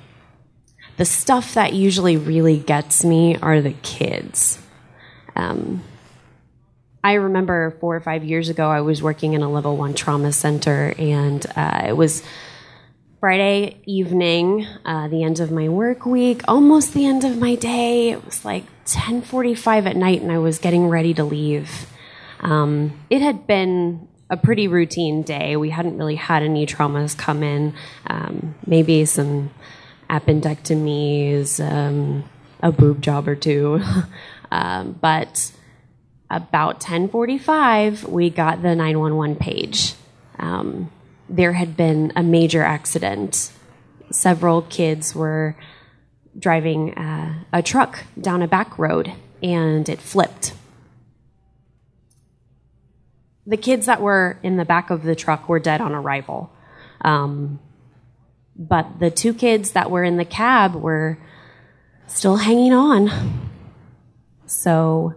[0.98, 4.60] the stuff that usually really gets me are the kids.
[5.42, 5.84] Um,
[7.04, 10.32] I remember four or five years ago, I was working in a level one trauma
[10.32, 12.22] center, and uh, it was
[13.20, 18.10] Friday evening, uh, the end of my work week, almost the end of my day.
[18.10, 21.88] It was like 10:45 at night, and I was getting ready to leave.
[22.42, 25.56] Um, it had been a pretty routine day.
[25.56, 27.74] We hadn't really had any traumas come in,
[28.08, 29.52] um, maybe some
[30.10, 32.24] appendectomies, um,
[32.62, 33.82] a boob job or two,
[34.52, 35.52] um, but
[36.30, 39.94] about 10:45, we got the 911 page.
[40.40, 40.92] Um,
[41.30, 43.52] there had been a major accident.
[44.12, 45.56] Several kids were
[46.38, 50.54] driving uh, a truck down a back road, and it flipped.
[53.48, 56.52] The kids that were in the back of the truck were dead on arrival.
[57.02, 57.60] Um,
[58.56, 61.18] but the two kids that were in the cab were
[62.08, 63.51] still hanging on.
[64.52, 65.14] So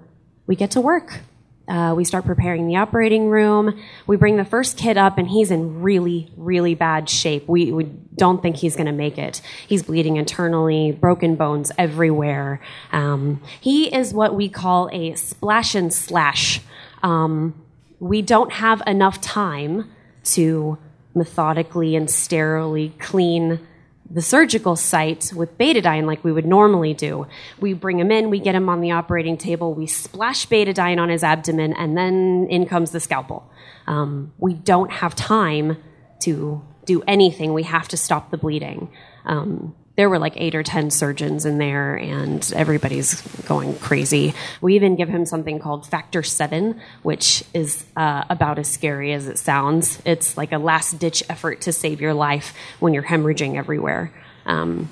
[0.47, 1.20] we get to work.
[1.66, 3.80] Uh, we start preparing the operating room.
[4.07, 7.49] We bring the first kid up, and he's in really, really bad shape.
[7.49, 9.41] We, we don't think he's going to make it.
[9.66, 12.61] He's bleeding internally, broken bones everywhere.
[12.93, 16.61] Um, he is what we call a splash and slash.
[17.03, 17.61] Um,
[17.99, 19.91] we don't have enough time
[20.24, 20.78] to
[21.14, 23.66] methodically and sterilely clean
[24.11, 27.26] the surgical site with betadine like we would normally do.
[27.59, 31.09] We bring him in, we get him on the operating table, we splash betadine on
[31.09, 33.50] his abdomen, and then in comes the scalpel.
[33.86, 35.78] Um, we don't have time
[36.20, 37.55] to do anything.
[37.55, 38.90] We have to stop the bleeding.
[39.24, 44.34] Um, there were like eight or ten surgeons in there, and everybody's going crazy.
[44.61, 49.28] We even give him something called Factor 7, which is uh, about as scary as
[49.28, 50.03] it sounds.
[50.05, 54.12] It's like a last ditch effort to save your life when you're hemorrhaging everywhere.
[54.47, 54.90] Um,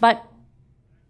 [0.00, 0.24] but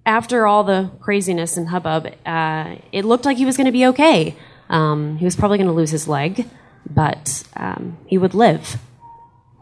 [0.05, 3.87] after all the craziness and hubbub, uh, it looked like he was going to be
[3.87, 4.37] okay.
[4.69, 6.49] Um, he was probably going to lose his leg,
[6.89, 8.77] but um, he would live.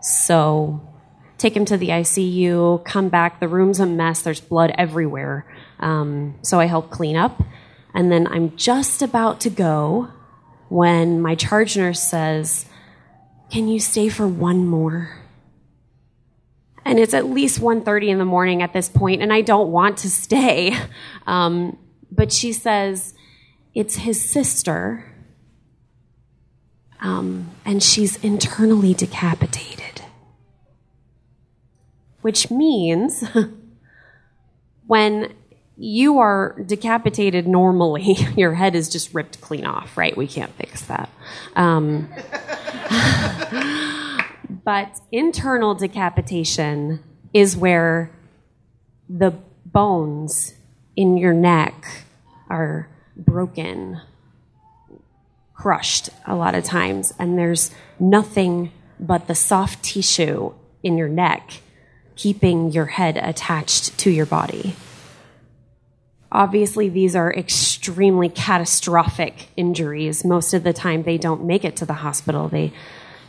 [0.02, 0.80] So
[1.40, 3.40] take him to the ICU, come back.
[3.40, 4.20] The room's a mess.
[4.20, 5.50] There's blood everywhere.
[5.78, 7.42] Um, so I help clean up.
[7.94, 10.10] And then I'm just about to go
[10.68, 12.66] when my charge nurse says,
[13.50, 15.16] Can you stay for one more?
[16.84, 19.98] And it's at least 1.30 in the morning at this point, and I don't want
[19.98, 20.76] to stay.
[21.26, 21.78] Um,
[22.10, 23.14] but she says,
[23.72, 25.04] It's his sister.
[27.00, 29.89] Um, and she's internally decapitated
[32.22, 33.24] which means
[34.86, 35.32] when
[35.76, 40.16] you are decapitated normally, your head is just ripped clean off, right?
[40.16, 41.08] We can't fix that.
[41.56, 42.08] Um,
[44.64, 47.02] but internal decapitation
[47.32, 48.10] is where
[49.08, 49.30] the
[49.64, 50.54] bones
[50.96, 52.04] in your neck
[52.50, 54.00] are broken,
[55.54, 60.52] crushed a lot of times, and there's nothing but the soft tissue
[60.82, 61.60] in your neck
[62.20, 64.76] keeping your head attached to your body.
[66.30, 70.22] Obviously, these are extremely catastrophic injuries.
[70.22, 72.46] Most of the time, they don't make it to the hospital.
[72.46, 72.74] They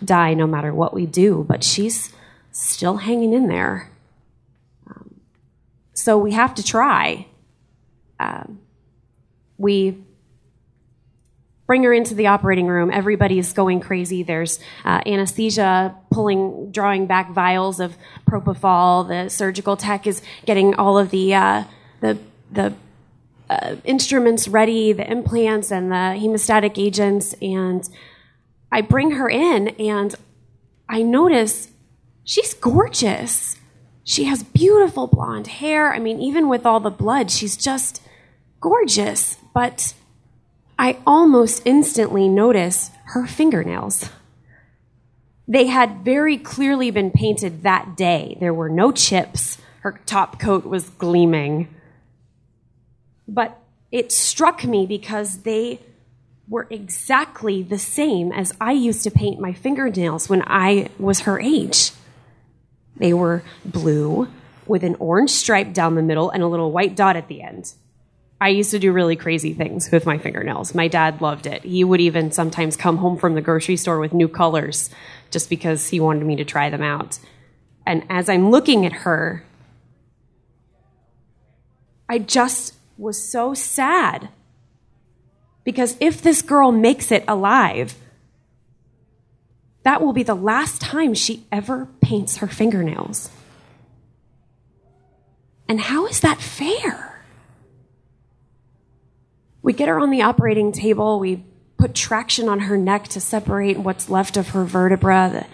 [0.04, 2.14] die no matter what we do, but she's
[2.52, 3.90] still hanging in there.
[4.86, 5.22] Um,
[5.94, 7.28] so we have to try.
[8.20, 8.60] Um,
[9.58, 10.04] we
[11.72, 12.92] bring her into the operating room.
[12.92, 14.24] Everybody's going crazy.
[14.24, 17.96] There's uh, anesthesia pulling, drawing back vials of
[18.30, 19.08] propofol.
[19.08, 21.64] The surgical tech is getting all of the uh,
[22.02, 22.18] the
[22.52, 22.74] the
[23.50, 27.88] uh, instruments ready, the implants and the hemostatic agents, and
[28.70, 30.14] I bring her in, and
[30.90, 31.70] I notice
[32.26, 33.56] she's gorgeous.
[34.04, 35.94] She has beautiful blonde hair.
[35.94, 38.02] I mean, even with all the blood, she's just
[38.60, 39.38] gorgeous.
[39.54, 39.94] But
[40.82, 44.10] I almost instantly notice her fingernails.
[45.48, 48.36] They had very clearly been painted that day.
[48.40, 49.60] There were no chips.
[49.82, 51.68] Her top coat was gleaming.
[53.28, 53.60] But
[53.92, 55.82] it struck me because they
[56.48, 61.40] were exactly the same as I used to paint my fingernails when I was her
[61.40, 61.92] age.
[62.98, 64.30] They were blue
[64.66, 67.72] with an orange stripe down the middle and a little white dot at the end.
[68.42, 70.74] I used to do really crazy things with my fingernails.
[70.74, 71.62] My dad loved it.
[71.64, 74.90] He would even sometimes come home from the grocery store with new colors
[75.30, 77.20] just because he wanted me to try them out.
[77.86, 79.44] And as I'm looking at her,
[82.10, 84.30] I just was so sad.
[85.64, 87.94] Because if this girl makes it alive,
[89.84, 93.30] that will be the last time she ever paints her fingernails.
[95.70, 97.11] And how is that fair?
[99.62, 101.44] We get her on the operating table, we
[101.78, 105.48] put traction on her neck to separate what's left of her vertebra.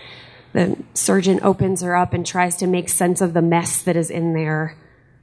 [0.53, 3.95] The, the surgeon opens her up and tries to make sense of the mess that
[3.95, 4.75] is in there.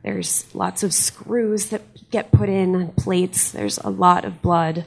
[0.03, 3.51] There's lots of screws that get put in, plates.
[3.51, 4.85] There's a lot of blood.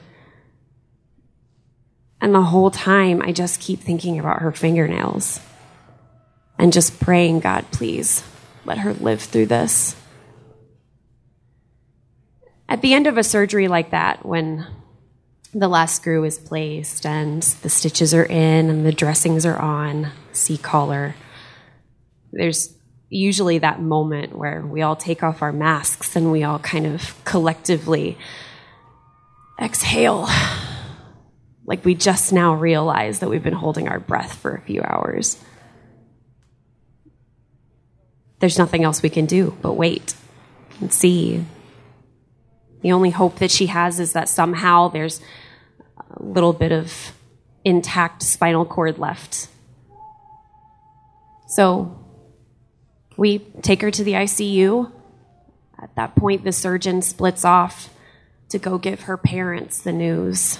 [2.20, 5.40] And the whole time, I just keep thinking about her fingernails
[6.58, 8.24] and just praying, God, please
[8.64, 9.94] let her live through this.
[12.68, 14.66] At the end of a surgery like that, when
[15.54, 20.10] the last screw is placed and the stitches are in and the dressings are on,
[20.32, 21.14] C collar,
[22.32, 22.74] there's
[23.08, 27.14] usually that moment where we all take off our masks and we all kind of
[27.24, 28.18] collectively
[29.60, 30.28] exhale
[31.68, 35.42] like we just now realize that we've been holding our breath for a few hours.
[38.40, 40.14] There's nothing else we can do but wait
[40.80, 41.44] and see.
[42.88, 45.20] The only hope that she has is that somehow there's
[45.98, 47.12] a little bit of
[47.62, 49.48] intact spinal cord left.
[51.48, 52.02] So
[53.18, 54.90] we take her to the ICU.
[55.78, 57.90] At that point, the surgeon splits off
[58.48, 60.56] to go give her parents the news.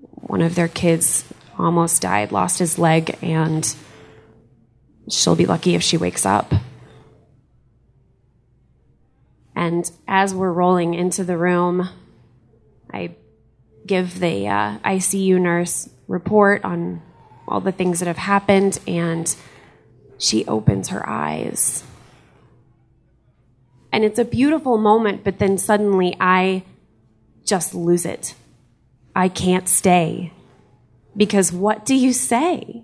[0.00, 1.24] One of their kids
[1.58, 3.74] almost died, lost his leg, and
[5.08, 6.52] she'll be lucky if she wakes up.
[9.56, 11.88] And as we're rolling into the room,
[12.92, 13.16] I
[13.86, 17.00] give the uh, ICU nurse report on
[17.48, 19.34] all the things that have happened, and
[20.18, 21.84] she opens her eyes.
[23.90, 26.62] And it's a beautiful moment, but then suddenly I
[27.44, 28.34] just lose it.
[29.14, 30.32] I can't stay.
[31.16, 32.82] Because what do you say?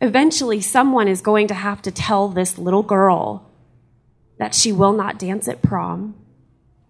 [0.00, 3.48] Eventually, someone is going to have to tell this little girl
[4.38, 6.14] that she will not dance at prom.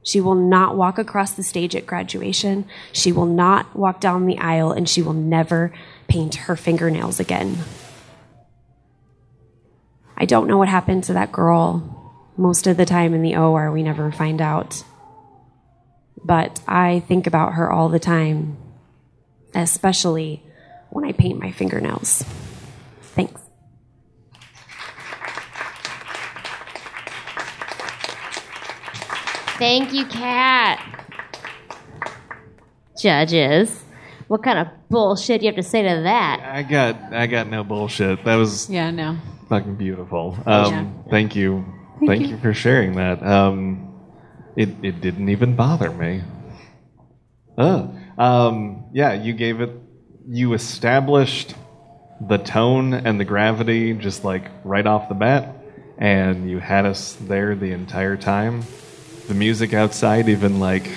[0.03, 2.67] She will not walk across the stage at graduation.
[2.93, 5.73] She will not walk down the aisle, and she will never
[6.09, 7.59] paint her fingernails again.
[10.17, 12.23] I don't know what happened to that girl.
[12.37, 14.85] Most of the time in the OR, we never find out.
[16.23, 18.57] But I think about her all the time,
[19.55, 20.43] especially
[20.91, 22.25] when I paint my fingernails.
[23.03, 23.44] Thanks.
[29.59, 30.81] Thank you, Kat.
[33.01, 33.83] Judges,
[34.29, 36.41] what kind of bullshit do you have to say to that?
[36.45, 38.25] I got I got no bullshit.
[38.25, 39.17] That was Yeah, no.
[39.49, 40.37] fucking beautiful.
[40.47, 40.87] Um, Yeah.
[41.11, 41.65] Thank you.
[41.99, 42.29] Thank Thank, you.
[42.29, 42.39] you.
[42.39, 43.23] for sharing that.
[43.23, 43.93] Um,
[44.57, 46.23] it it didn't even bother me.
[47.59, 49.13] Oh, um, yeah.
[49.13, 49.71] You gave it.
[50.29, 51.55] You established
[52.21, 55.55] the tone and the gravity just like right off the bat,
[55.99, 58.63] and you had us there the entire time.
[59.29, 60.89] The music outside even like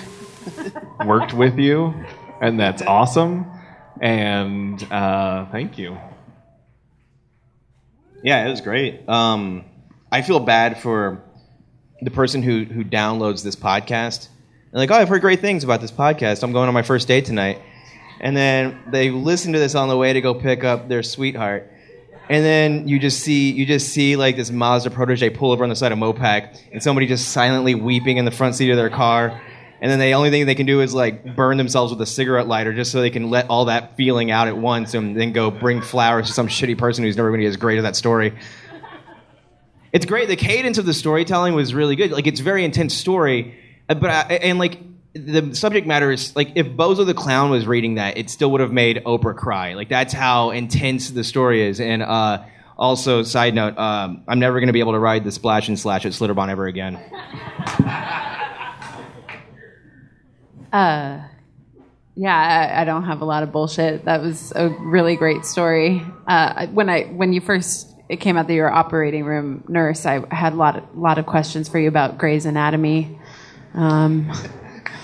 [1.05, 1.93] worked with you,
[2.41, 3.45] and that's awesome.
[4.01, 5.97] And uh, thank you.
[8.23, 9.07] Yeah, it was great.
[9.07, 9.63] Um,
[10.11, 11.23] I feel bad for
[12.01, 14.27] the person who who downloads this podcast.
[14.71, 16.43] And like, oh, I've heard great things about this podcast.
[16.43, 17.61] I'm going on my first date tonight.
[18.19, 21.71] And then they listen to this on the way to go pick up their sweetheart.
[22.29, 25.69] And then you just see you just see like this Mazda protege pull over on
[25.69, 28.89] the side of Mopac, and somebody just silently weeping in the front seat of their
[28.89, 29.41] car.
[29.79, 32.47] And then the only thing they can do is like burn themselves with a cigarette
[32.47, 35.51] lighter just so they can let all that feeling out at once and then go
[35.51, 37.95] bring flowers to some shitty person who's never going to get as great as that
[37.95, 38.33] story.
[39.93, 40.27] It's great.
[40.27, 42.11] The cadence of the storytelling was really good.
[42.11, 43.55] Like it's a very intense story,
[43.87, 44.79] uh, but I, and like
[45.17, 48.61] the subject matter is like if Bozo the clown was reading that, it still would
[48.61, 49.73] have made Oprah cry.
[49.73, 51.79] Like that's how intense the story is.
[51.79, 52.43] And uh,
[52.77, 55.79] also, side note, um, I'm never going to be able to ride the splash and
[55.79, 56.99] slash at Schlitterbahn ever again.
[60.73, 61.21] Uh,
[62.15, 62.35] yeah,
[62.75, 64.05] I, I don't have a lot of bullshit.
[64.05, 66.03] That was a really great story.
[66.27, 70.05] Uh, when I when you first it came out that you were operating room nurse,
[70.05, 73.19] I had a lot of, lot of questions for you about Grey's Anatomy,
[73.71, 74.49] because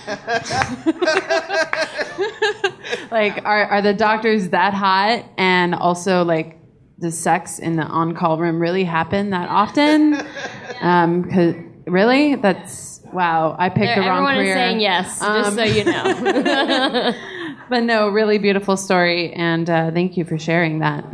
[3.11, 5.25] like, are are the doctors that hot?
[5.38, 6.57] And also, like,
[6.99, 10.25] does sex in the on-call room really happen that often?
[10.81, 11.55] Um, 'cause-
[11.85, 13.55] really, that's wow.
[13.57, 14.31] I picked the wrong career.
[14.31, 17.13] Everyone is saying yes, just Um, so you know.
[17.69, 21.05] but no, really beautiful story, and uh, thank you for sharing that.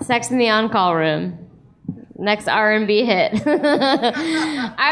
[0.00, 1.38] Sex in the on-call room.
[2.22, 3.32] Next R&B hit.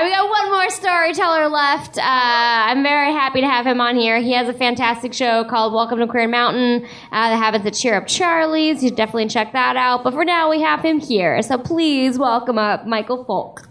[0.01, 1.97] We got one more storyteller left.
[1.97, 4.19] Uh, I'm very happy to have him on here.
[4.19, 7.95] He has a fantastic show called Welcome to Queer Mountain uh, that happens at Cheer
[7.95, 8.83] Up Charlie's.
[8.83, 10.03] You should definitely check that out.
[10.03, 11.41] But for now, we have him here.
[11.43, 13.69] So please welcome up Michael Folk.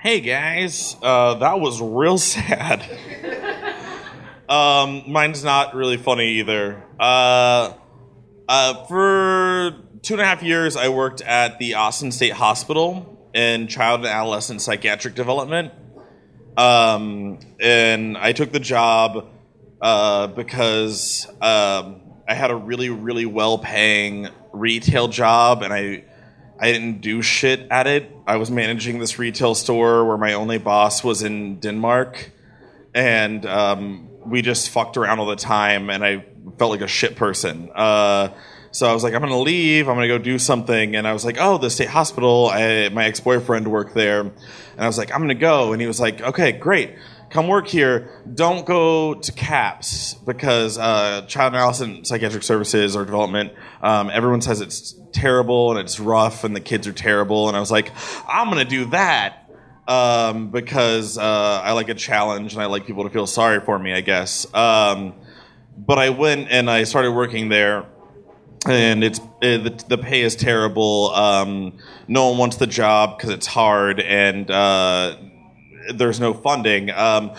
[0.00, 2.84] Hey guys, uh, that was real sad.
[4.48, 6.82] Um, mine's not really funny either.
[6.98, 7.72] Uh,
[8.48, 13.68] uh, for two and a half years, I worked at the Austin State Hospital in
[13.68, 15.72] child and adolescent psychiatric development.
[16.56, 19.26] Um, and I took the job
[19.82, 26.04] uh, because um, I had a really, really well paying retail job and I
[26.58, 28.10] I didn't do shit at it.
[28.26, 32.30] I was managing this retail store where my only boss was in Denmark,
[32.94, 36.24] and um, we just fucked around all the time, and I
[36.58, 37.70] felt like a shit person.
[37.74, 38.30] Uh,
[38.70, 39.88] so I was like, I'm gonna leave.
[39.88, 42.50] I'm gonna go do something, and I was like, oh, the state hospital.
[42.52, 44.32] I, my ex boyfriend worked there, and
[44.78, 46.94] I was like, I'm gonna go, and he was like, okay, great.
[47.28, 48.22] Come work here.
[48.32, 53.52] Don't go to CAPS because uh, Child and Adolescent Psychiatric Services or Development.
[53.82, 57.48] Um, everyone says it's terrible and it's rough and the kids are terrible.
[57.48, 57.90] And I was like,
[58.28, 59.45] I'm gonna do that
[59.88, 63.78] um, because uh, I like a challenge and I like people to feel sorry for
[63.78, 64.52] me, I guess.
[64.54, 65.14] Um,
[65.76, 67.86] but I went and I started working there,
[68.66, 71.10] and it's it, the, the pay is terrible.
[71.10, 75.16] Um, no one wants the job because it's hard, and uh,
[75.94, 76.90] there's no funding.
[76.90, 77.32] Um,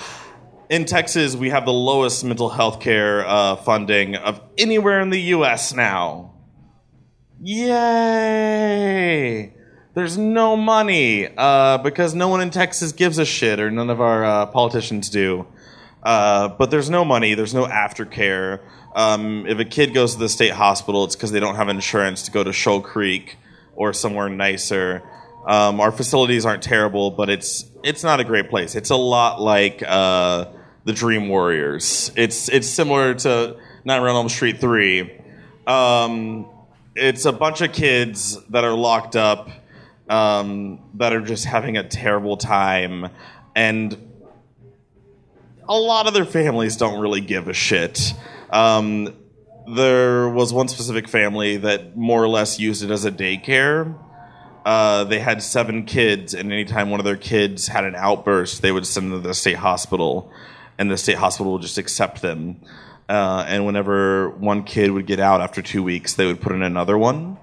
[0.69, 5.21] in Texas, we have the lowest mental health care uh, funding of anywhere in the
[5.21, 5.73] U.S.
[5.73, 6.35] now.
[7.41, 8.77] Yay!
[9.97, 13.99] There's no money uh, because no one in Texas gives a shit, or none of
[13.99, 15.47] our uh, politicians do.
[16.03, 17.33] Uh, but there's no money.
[17.33, 18.59] There's no aftercare.
[18.95, 22.21] Um, if a kid goes to the state hospital, it's because they don't have insurance
[22.25, 23.37] to go to Shoal Creek
[23.75, 25.01] or somewhere nicer.
[25.47, 28.75] Um, our facilities aren't terrible, but it's it's not a great place.
[28.75, 30.45] It's a lot like uh,
[30.83, 32.11] the Dream Warriors.
[32.15, 35.19] It's it's similar to on Elm Street three.
[35.65, 36.47] Um,
[36.95, 39.49] it's a bunch of kids that are locked up
[40.09, 43.09] um, that are just having a terrible time,
[43.55, 43.97] and
[45.67, 48.13] a lot of their families don't really give a shit.
[48.49, 49.13] Um,
[49.67, 53.97] there was one specific family that more or less used it as a daycare.
[54.65, 58.71] Uh, they had seven kids, and anytime one of their kids had an outburst, they
[58.71, 60.31] would send them to the state hospital,
[60.77, 62.61] and the state hospital would just accept them.
[63.09, 66.63] Uh, and whenever one kid would get out after two weeks, they would put in
[66.63, 67.37] another one,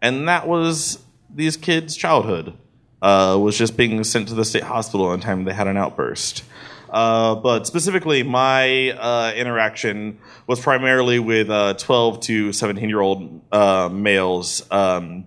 [0.00, 1.03] and that was
[1.34, 2.56] these kids' childhood.
[3.02, 6.42] Uh, was just being sent to the state hospital anytime they had an outburst.
[6.88, 13.42] Uh, but specifically, my uh, interaction was primarily with uh, 12 to 17 year old
[13.52, 14.64] uh, males.
[14.70, 15.26] Um,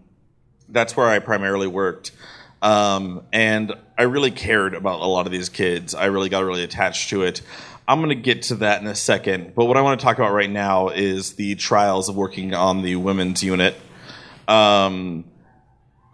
[0.69, 2.13] that's where I primarily worked.
[2.61, 5.93] Um, and I really cared about a lot of these kids.
[5.93, 7.41] I really got really attached to it.
[7.88, 9.53] I'm going to get to that in a second.
[9.53, 12.81] But what I want to talk about right now is the trials of working on
[12.81, 13.75] the women's unit.
[14.47, 15.25] Um,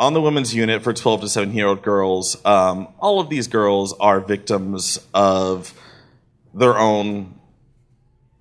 [0.03, 3.47] on the women's unit for 12 to 17 year old girls, um, all of these
[3.47, 5.73] girls are victims of
[6.53, 7.39] their own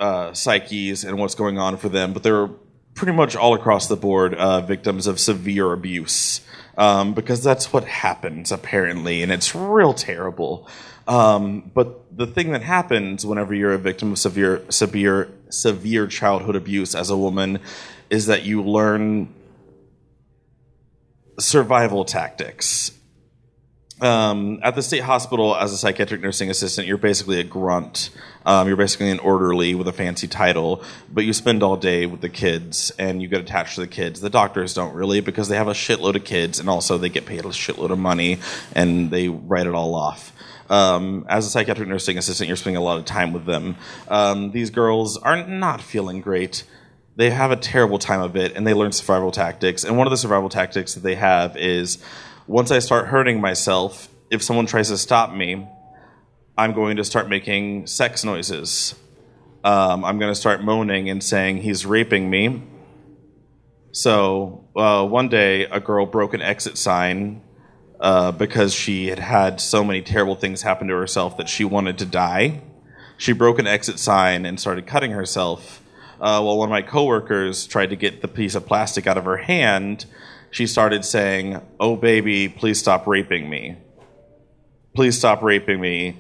[0.00, 2.48] uh, psyches and what's going on for them, but they're
[2.94, 6.40] pretty much all across the board uh, victims of severe abuse
[6.76, 10.68] um, because that's what happens apparently, and it's real terrible.
[11.06, 16.56] Um, but the thing that happens whenever you're a victim of severe, severe, severe childhood
[16.56, 17.60] abuse as a woman
[18.10, 19.32] is that you learn
[21.42, 22.92] survival tactics.
[24.00, 28.10] Um, at the state hospital, as a psychiatric nursing assistant, you're basically a grunt.
[28.44, 32.20] Um, you're basically an orderly with a fancy title, but you spend all day with
[32.20, 34.20] the kids and you get attached to the kids.
[34.20, 37.26] The doctors don't really because they have a shitload of kids and also they get
[37.26, 38.40] paid a shitload of money
[38.74, 40.32] and they write it all off.
[40.68, 43.76] Um, as a psychiatric nursing assistant, you're spending a lot of time with them.
[44.08, 46.64] Um, these girls are not feeling great
[47.16, 49.84] they have a terrible time of it and they learn survival tactics.
[49.84, 51.98] And one of the survival tactics that they have is
[52.46, 55.68] once I start hurting myself, if someone tries to stop me,
[56.56, 58.94] I'm going to start making sex noises.
[59.64, 62.62] Um, I'm going to start moaning and saying he's raping me.
[63.92, 67.42] So uh, one day a girl broke an exit sign
[68.00, 71.98] uh, because she had had so many terrible things happen to herself that she wanted
[71.98, 72.62] to die.
[73.18, 75.81] She broke an exit sign and started cutting herself.
[76.22, 79.24] Uh, while one of my coworkers tried to get the piece of plastic out of
[79.24, 80.06] her hand,
[80.52, 83.76] she started saying, "Oh baby, please stop raping me.
[84.94, 86.18] Please stop raping me.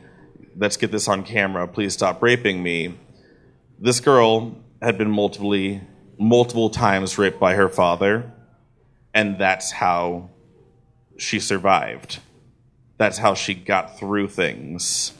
[0.56, 1.68] Let's get this on camera.
[1.68, 2.94] Please stop raping me."
[3.78, 5.78] This girl had been multiply,
[6.18, 8.32] multiple times raped by her father,
[9.14, 10.30] and that's how
[11.16, 12.18] she survived.
[12.98, 15.12] That's how she got through things.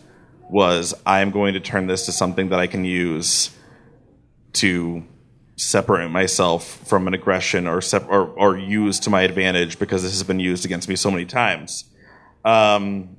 [0.51, 3.51] Was I am going to turn this to something that I can use
[4.55, 5.05] to
[5.57, 10.13] separate myself from an aggression or, sep- or or use to my advantage because this
[10.13, 11.85] has been used against me so many times.
[12.45, 13.17] Um,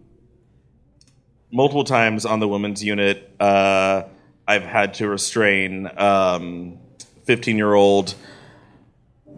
[1.52, 4.04] multiple times on the women's unit, uh,
[4.48, 6.80] I've had to restrain um,
[7.26, 8.16] 15 year old,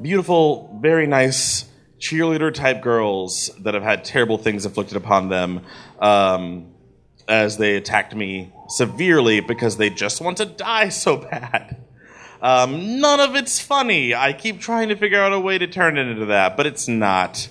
[0.02, 1.66] beautiful, very nice
[2.00, 5.62] cheerleader type girls that have had terrible things inflicted upon them
[6.00, 6.72] um,
[7.28, 11.85] as they attacked me severely because they just want to die so bad.
[12.46, 14.14] Um, none of it's funny.
[14.14, 16.88] I keep trying to figure out a way to turn it into that, but it's
[16.88, 17.50] not.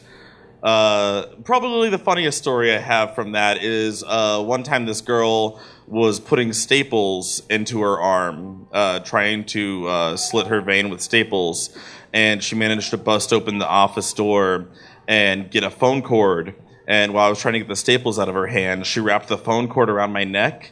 [0.62, 5.60] Uh, probably the funniest story I have from that is uh, one time this girl
[5.88, 11.76] was putting staples into her arm, uh, trying to uh, slit her vein with staples,
[12.12, 14.68] and she managed to bust open the office door
[15.08, 16.54] and get a phone cord.
[16.86, 19.26] And while I was trying to get the staples out of her hand, she wrapped
[19.26, 20.70] the phone cord around my neck,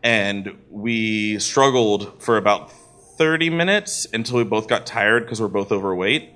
[0.00, 2.70] and we struggled for about
[3.16, 6.30] 30 minutes until we both got tired because we're both overweight.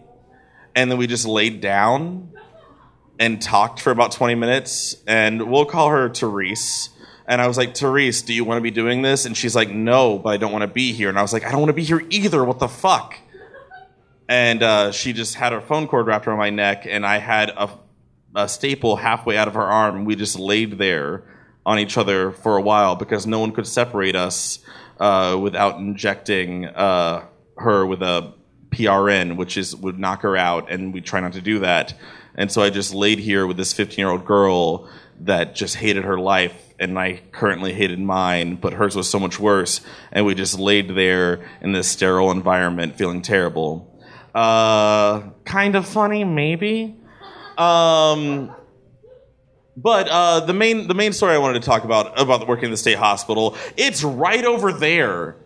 [0.74, 2.32] And then we just laid down
[3.18, 4.96] and talked for about 20 minutes.
[5.06, 6.90] And we'll call her Therese.
[7.26, 9.26] And I was like, Therese, do you want to be doing this?
[9.26, 11.08] And she's like, no, but I don't want to be here.
[11.08, 12.44] And I was like, I don't want to be here either.
[12.44, 13.18] What the fuck?
[14.28, 17.48] And uh, she just had her phone cord wrapped around my neck, and I had
[17.50, 17.70] a,
[18.34, 20.04] a staple halfway out of her arm.
[20.04, 21.24] We just laid there
[21.64, 24.58] on each other for a while because no one could separate us
[24.98, 27.24] uh, without injecting uh,
[27.56, 28.34] her with a
[28.70, 31.94] PRN, which is would knock her out, and we try not to do that.
[32.34, 34.88] And so I just laid here with this 15 year old girl
[35.20, 39.40] that just hated her life, and I currently hated mine, but hers was so much
[39.40, 39.80] worse.
[40.12, 43.98] And we just laid there in this sterile environment, feeling terrible.
[44.34, 46.96] Uh, kind of funny, maybe.
[47.56, 48.54] Um,
[49.82, 52.70] but uh, the main the main story I wanted to talk about about working in
[52.72, 55.36] the state hospital, it's right over there.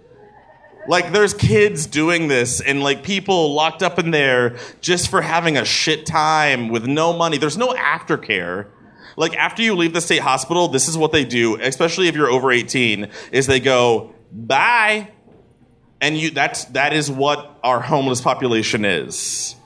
[0.89, 5.59] Like there's kids doing this and like people locked up in there just for having
[5.59, 7.37] a shit time with no money.
[7.37, 8.69] There's no aftercare.
[9.19, 12.31] Like after you leave the state hospital, this is what they do, especially if you're
[12.31, 15.11] over 18, is they go, "Bye."
[16.01, 19.57] And you that's that is what our homeless population is.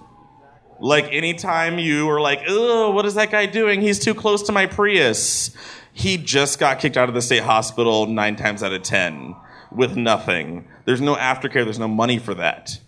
[0.80, 3.80] Like anytime you are like, "Oh, what is that guy doing?
[3.80, 5.56] He's too close to my Prius."
[5.92, 9.34] He just got kicked out of the state hospital 9 times out of 10
[9.72, 10.68] with nothing.
[10.84, 12.78] There's no aftercare, there's no money for that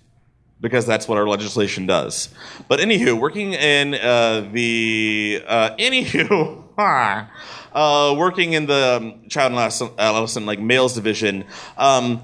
[0.60, 2.28] because that's what our legislation does.
[2.69, 6.65] But anywho, working in uh, the uh, anywho,
[7.73, 11.44] uh, working in the um, child and adolescent, adolescent like males division.
[11.77, 12.20] Um,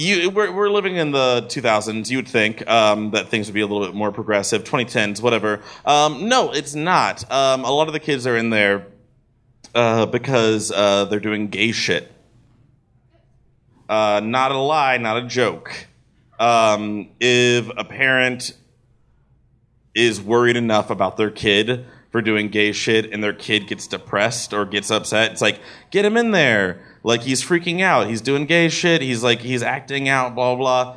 [0.00, 2.10] you, we're, we're living in the 2000s.
[2.10, 5.60] You would think um, that things would be a little bit more progressive, 2010s, whatever.
[5.84, 7.30] Um, no, it's not.
[7.30, 8.86] Um, a lot of the kids are in there
[9.74, 12.10] uh, because uh, they're doing gay shit.
[13.88, 15.86] Uh, not a lie, not a joke.
[16.38, 18.56] Um, if a parent
[19.94, 24.54] is worried enough about their kid for doing gay shit and their kid gets depressed
[24.54, 25.60] or gets upset, it's like,
[25.90, 26.80] get him in there.
[27.02, 28.08] Like he's freaking out.
[28.08, 29.02] He's doing gay shit.
[29.02, 30.96] He's like, he's acting out, blah, blah.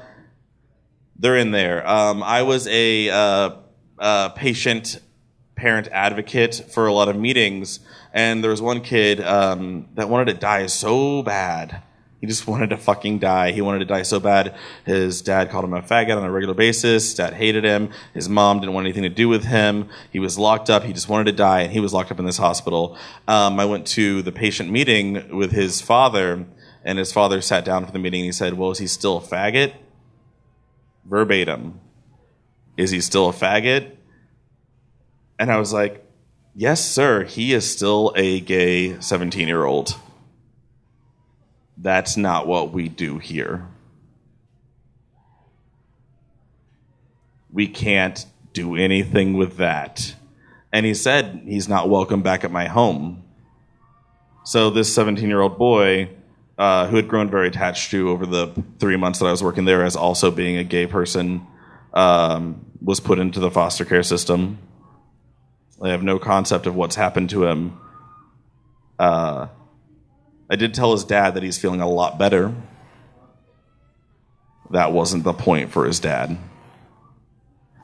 [1.18, 1.88] They're in there.
[1.88, 3.52] Um, I was a uh,
[4.00, 5.00] uh, patient
[5.56, 7.80] parent advocate for a lot of meetings,
[8.12, 11.82] and there was one kid um, that wanted to die so bad.
[12.24, 13.52] He just wanted to fucking die.
[13.52, 14.56] He wanted to die so bad.
[14.86, 17.14] His dad called him a faggot on a regular basis.
[17.14, 17.90] Dad hated him.
[18.14, 19.90] His mom didn't want anything to do with him.
[20.10, 20.84] He was locked up.
[20.84, 22.98] He just wanted to die, and he was locked up in this hospital.
[23.28, 26.46] Um, I went to the patient meeting with his father,
[26.86, 28.22] and his father sat down for the meeting.
[28.22, 29.74] and He said, "Well, is he still a faggot?"
[31.04, 31.82] Verbatim.
[32.78, 33.98] Is he still a faggot?
[35.38, 36.06] And I was like,
[36.56, 37.26] "Yes, sir.
[37.26, 39.98] He is still a gay 17 year old."
[41.84, 43.68] That's not what we do here.
[47.52, 50.16] We can't do anything with that.
[50.72, 53.22] And he said he's not welcome back at my home.
[54.46, 56.10] So, this 17 year old boy,
[56.58, 59.66] uh, who had grown very attached to over the three months that I was working
[59.66, 61.46] there as also being a gay person,
[61.94, 64.58] um, was put into the foster care system.
[65.82, 67.78] They have no concept of what's happened to him.
[68.98, 69.48] Uh,
[70.54, 72.54] I did tell his dad that he's feeling a lot better.
[74.70, 76.38] That wasn't the point for his dad.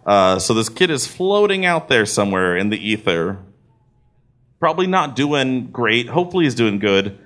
[0.05, 3.39] Uh, so this kid is floating out there somewhere in the ether.
[4.59, 6.09] Probably not doing great.
[6.09, 7.17] Hopefully, he's doing good.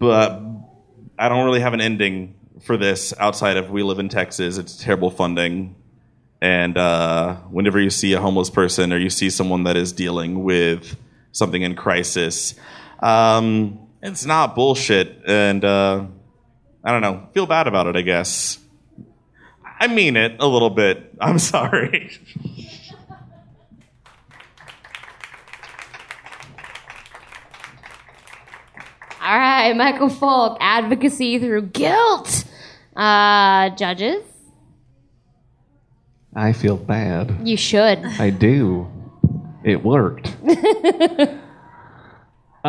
[0.00, 0.42] But
[1.16, 4.58] I don't really have an ending for this outside of we live in Texas.
[4.58, 5.76] It's terrible funding.
[6.40, 10.42] And uh, whenever you see a homeless person or you see someone that is dealing
[10.42, 10.96] with
[11.30, 12.56] something in crisis,
[12.98, 15.22] um, it's not bullshit.
[15.26, 16.06] And uh,
[16.84, 18.58] I don't know, feel bad about it, I guess.
[19.78, 21.14] I mean it a little bit.
[21.20, 22.10] I'm sorry.
[29.22, 32.44] All right, Michael Folk, advocacy through guilt.
[32.96, 34.22] Uh, judges,
[36.34, 37.46] I feel bad.
[37.46, 37.98] you should.
[38.04, 38.88] I do.
[39.64, 40.34] It worked.
[42.62, 42.68] Uh,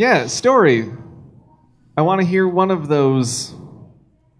[0.00, 0.90] yeah, story.
[1.94, 3.52] I want to hear one of those.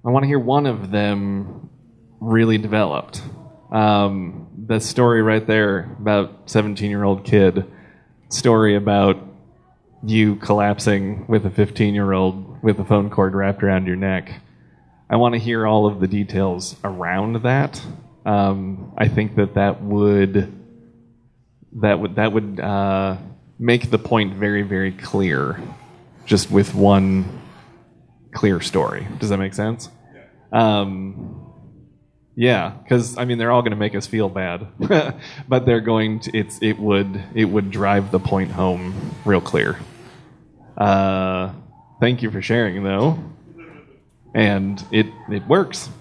[0.03, 1.69] I want to hear one of them
[2.19, 3.21] really developed.
[3.71, 7.71] Um, the story right there about 17 year old kid.
[8.31, 9.19] Story about
[10.03, 14.33] you collapsing with a 15 year old with a phone cord wrapped around your neck.
[15.11, 17.83] I want to hear all of the details around that.
[18.25, 20.55] Um, I think that that would
[21.75, 23.19] that would that would uh,
[23.61, 25.61] make the point very very clear,
[26.25, 27.41] just with one
[28.33, 29.07] clear story.
[29.19, 29.89] Does that make sense?
[30.51, 31.53] Um,
[32.35, 34.67] yeah, because I mean they're all going to make us feel bad,
[35.49, 36.37] but they're going to.
[36.37, 39.79] It's it would it would drive the point home real clear.
[40.77, 41.53] Uh,
[42.01, 43.23] thank you for sharing though,
[44.35, 45.91] and it it works.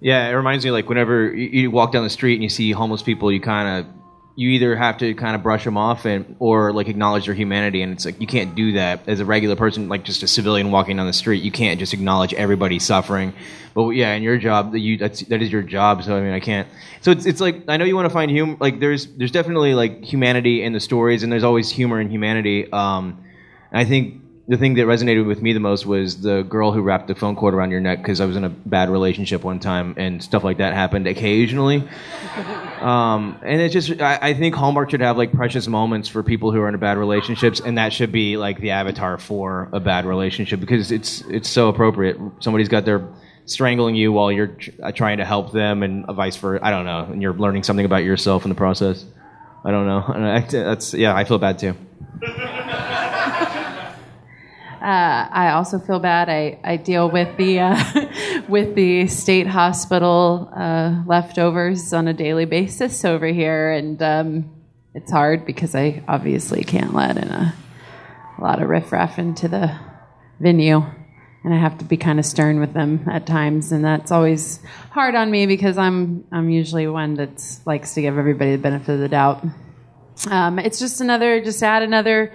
[0.00, 2.70] Yeah, it reminds me like whenever you, you walk down the street and you see
[2.70, 3.92] homeless people, you kind of
[4.36, 7.80] you either have to kind of brush them off and or like acknowledge their humanity,
[7.80, 10.70] and it's like you can't do that as a regular person, like just a civilian
[10.70, 11.42] walking down the street.
[11.42, 13.32] You can't just acknowledge everybody suffering.
[13.74, 16.04] But yeah, in your job, that you that's that is your job.
[16.04, 16.68] So I mean, I can't.
[17.00, 18.58] So it's it's like I know you want to find humor.
[18.60, 22.70] Like there's there's definitely like humanity in the stories, and there's always humor in humanity.
[22.70, 23.24] Um,
[23.70, 26.80] and I think the thing that resonated with me the most was the girl who
[26.80, 29.58] wrapped the phone cord around your neck because I was in a bad relationship one
[29.58, 31.82] time and stuff like that happened occasionally.
[32.76, 36.52] Um, and it's just, I, I think Hallmark should have like precious moments for people
[36.52, 40.04] who are in bad relationships, and that should be like the avatar for a bad
[40.04, 42.18] relationship because it's it's so appropriate.
[42.40, 43.08] Somebody's got their
[43.46, 46.64] strangling you while you're tr- uh, trying to help them, and vice versa.
[46.64, 49.06] I don't know, and you're learning something about yourself in the process.
[49.64, 50.04] I don't know.
[50.14, 51.74] And I- That's yeah, I feel bad too.
[54.86, 56.28] Uh, I also feel bad.
[56.28, 62.44] I, I deal with the uh, with the state hospital uh, leftovers on a daily
[62.44, 64.54] basis over here, and um,
[64.94, 67.52] it's hard because I obviously can't let in a,
[68.38, 69.76] a lot of riffraff into the
[70.38, 70.84] venue,
[71.42, 74.60] and I have to be kind of stern with them at times, and that's always
[74.92, 78.92] hard on me because I'm I'm usually one that likes to give everybody the benefit
[78.92, 79.44] of the doubt.
[80.30, 82.32] Um, it's just another, just add another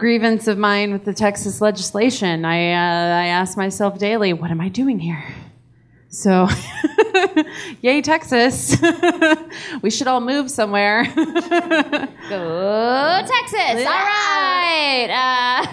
[0.00, 2.46] grievance of mine with the Texas legislation.
[2.46, 5.22] I uh, I ask myself daily, what am I doing here?
[6.08, 6.48] So,
[7.82, 8.80] yay Texas!
[9.82, 11.04] we should all move somewhere.
[11.14, 11.24] Go
[13.28, 13.86] Texas!
[13.86, 15.10] All right.
[15.10, 15.66] Uh,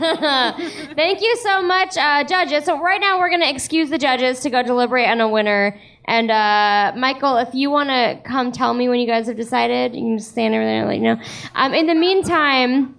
[0.94, 2.66] thank you so much, uh, judges.
[2.66, 5.80] So right now we're going to excuse the judges to go deliberate on a winner.
[6.04, 9.96] And uh, Michael, if you want to come tell me when you guys have decided,
[9.96, 11.18] you can just stand over there and let you know.
[11.56, 12.97] Um, in the meantime,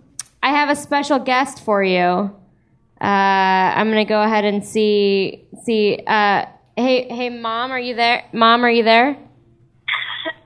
[0.49, 2.01] I have a special guest for you.
[2.01, 6.01] Uh, I'm going to go ahead and see see.
[6.07, 8.25] Uh, hey, hey, mom, are you there?
[8.33, 9.09] Mom, are you there?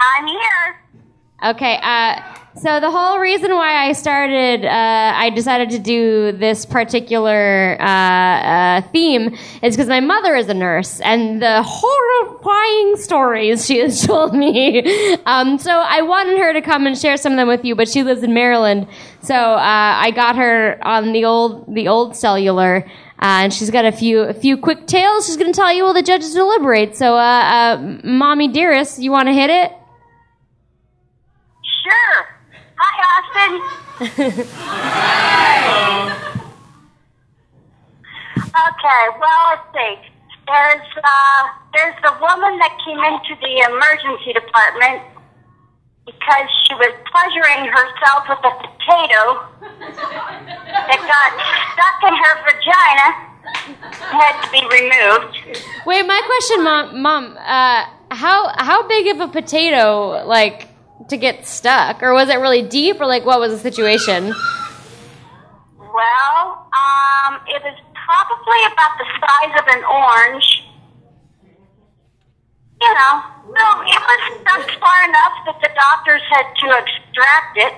[0.01, 1.51] I'm here.
[1.51, 1.79] Okay.
[1.81, 2.21] Uh,
[2.55, 7.85] so the whole reason why I started, uh, I decided to do this particular uh,
[7.85, 14.03] uh, theme is because my mother is a nurse, and the horrifying stories she has
[14.07, 15.15] told me.
[15.25, 17.89] um, so I wanted her to come and share some of them with you, but
[17.89, 18.87] she lives in Maryland,
[19.23, 22.87] so uh, I got her on the old the old cellular.
[23.19, 25.27] Uh, and she's got a few a few quick tales.
[25.27, 26.97] She's going to tell you while the judges deliberate.
[26.97, 29.71] So, uh, uh, mommy dearest, you want to hit it?
[31.85, 32.27] Sure.
[32.83, 33.53] Hi, Austin.
[38.43, 39.95] okay, well, let's see.
[40.51, 41.43] There's uh,
[41.73, 45.07] there's the woman that came into the emergency department
[46.07, 49.47] because she was pleasuring herself with a potato
[50.91, 51.31] that got
[51.71, 53.31] stuck in her vagina.
[54.11, 55.39] had to be removed.
[55.87, 60.72] Wait, my question, mom, mom, uh, how how big of a potato like
[61.09, 64.35] to get stuck, or was it really deep, or like what was the situation?
[65.79, 70.65] Well, um, it was probably about the size of an orange.
[72.81, 77.75] You know, so it was stuck far enough that the doctors had to extract it.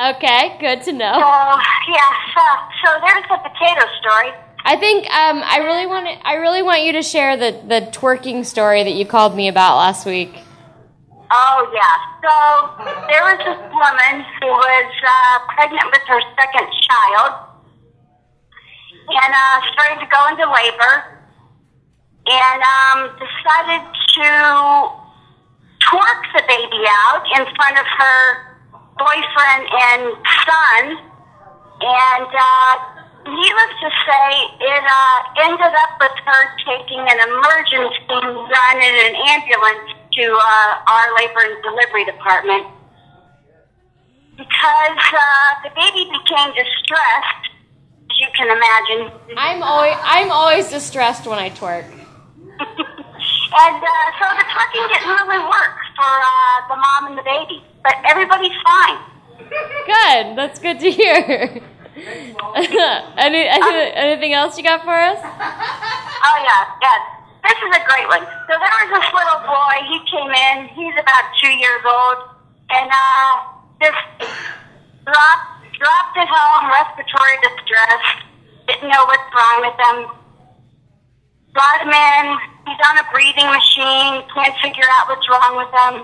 [0.00, 1.12] Okay, good to know.
[1.12, 1.28] So
[1.92, 2.42] yeah, so
[2.84, 4.32] so there's the potato story.
[4.64, 7.88] I think um, I really want to, I really want you to share the the
[7.92, 10.36] twerking story that you called me about last week.
[11.30, 11.96] Oh yeah.
[12.20, 12.34] So
[13.08, 17.32] there was this woman who was uh, pregnant with her second child,
[19.08, 21.24] and uh, started to go into labor,
[22.26, 24.28] and um, decided to
[25.88, 28.58] twerk the baby out in front of her
[28.98, 30.02] boyfriend and
[30.44, 30.82] son,
[31.80, 32.89] and uh,
[33.26, 34.28] needless to say,
[34.60, 40.90] it uh, ended up with her taking an emergency run in an ambulance to uh,
[40.90, 42.66] our labor and delivery department
[44.36, 47.44] because uh, the baby became distressed,
[48.10, 49.12] as you can imagine.
[49.36, 51.86] I'm always I'm always distressed when I twerk.
[53.52, 53.88] And uh,
[54.20, 58.54] so the twerking didn't really work for uh, the mom and the baby, but everybody's
[58.62, 58.98] fine.
[59.86, 61.60] Good, that's good to hear.
[63.20, 65.20] Any, any, anything else you got for us?
[65.20, 66.98] Oh yeah, yeah.
[67.44, 68.24] This is a great one.
[68.48, 69.74] So there was this little boy.
[69.88, 70.56] He came in.
[70.72, 72.18] He's about two years old,
[72.72, 73.32] and uh,
[73.80, 74.00] just
[75.04, 78.04] dropped dropped at home, respiratory distress.
[78.68, 79.98] Didn't know what's wrong with him.
[81.52, 82.24] Brought him in.
[82.68, 84.24] He's on a breathing machine.
[84.32, 85.94] Can't figure out what's wrong with him.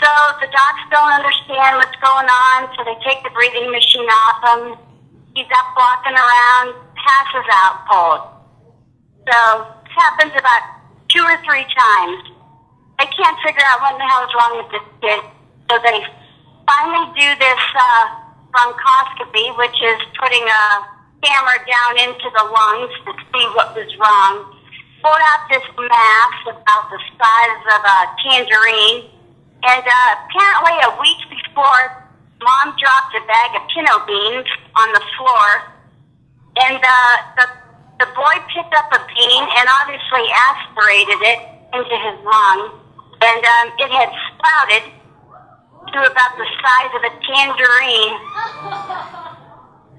[0.00, 0.10] So
[0.40, 4.89] the docs don't understand what's going on, so they take the breathing machine off him.
[5.34, 8.22] He's up walking around, passes out cold.
[9.30, 9.38] So
[9.86, 10.62] it happens about
[11.06, 12.18] two or three times.
[12.98, 15.22] They can't figure out what the hell is wrong with this kid.
[15.70, 16.02] So they
[16.66, 18.04] finally do this uh,
[18.50, 20.64] bronchoscopy, which is putting a
[21.22, 24.50] camera down into the lungs to see what was wrong.
[24.98, 29.08] Pulled out this mass about the size of a tangerine.
[29.62, 31.99] And uh, apparently, a week before,
[32.40, 35.48] mom dropped a bag of pinto beans on the floor.
[36.56, 37.46] And uh, the,
[38.04, 41.40] the boy picked up a bean and obviously aspirated it
[41.76, 42.80] into his lung.
[43.20, 44.84] And um, it had sprouted
[45.92, 48.14] to about the size of a tangerine.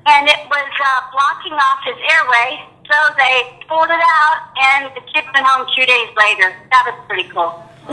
[0.01, 2.65] And it was uh, blocking off his airway.
[2.89, 6.51] So they pulled it out, and the kid went home two days later.
[6.71, 7.63] That was pretty cool.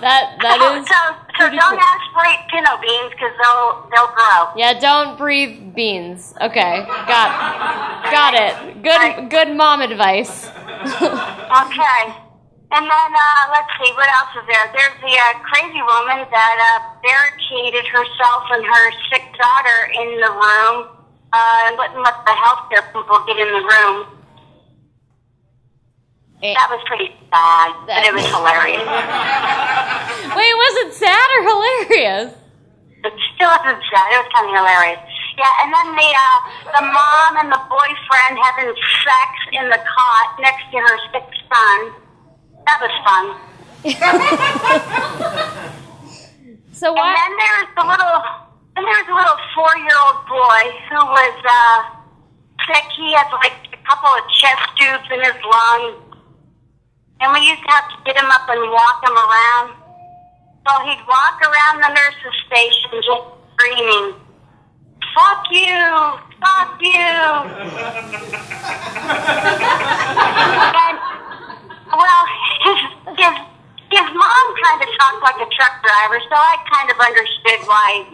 [0.00, 1.00] that that so, is so,
[1.38, 1.78] so don't cool.
[1.78, 4.52] aspirate pinto beans because they'll they'll grow.
[4.56, 6.34] Yeah, don't breathe beans.
[6.40, 8.82] Okay, got got it.
[8.82, 10.48] Good good mom advice.
[11.48, 12.12] Okay.
[12.70, 14.68] And then uh, let's see, what else is there?
[14.76, 20.28] There's the uh, crazy woman that uh, barricaded herself and her sick daughter in the
[20.36, 20.92] room
[21.32, 24.17] uh, and wouldn't let the healthcare people get in the room.
[26.40, 28.78] That was pretty sad, but it was hilarious.
[30.38, 32.30] Wait, was it sad or hilarious?
[33.02, 34.06] It still wasn't sad.
[34.14, 35.02] It was kind of hilarious.
[35.34, 36.38] Yeah, and then the uh,
[36.78, 38.70] the mom and the boyfriend having
[39.02, 41.78] sex in the cot next to her sick son.
[42.66, 43.24] That was fun.
[46.74, 47.06] so what?
[47.06, 48.18] And then there's the little,
[48.74, 51.78] then there's a little four-year-old boy who was uh,
[52.66, 52.86] sick.
[52.98, 56.07] He had like a couple of chest tubes in his lungs,
[57.20, 59.74] and we used to have to get him up and walk him around.
[60.66, 64.14] So he'd walk around the nurse's station just screaming,
[65.14, 66.18] "Fuck you!
[66.38, 67.18] Fuck you!"
[70.78, 70.96] and
[71.90, 72.24] well,
[72.62, 72.78] his
[73.16, 73.34] his
[73.90, 78.04] his mom kind of talked like a truck driver, so I kind of understood why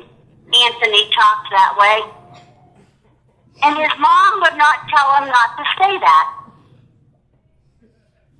[0.47, 1.99] Anthony talked that way.
[3.63, 6.44] And his mom would not tell him not to say that.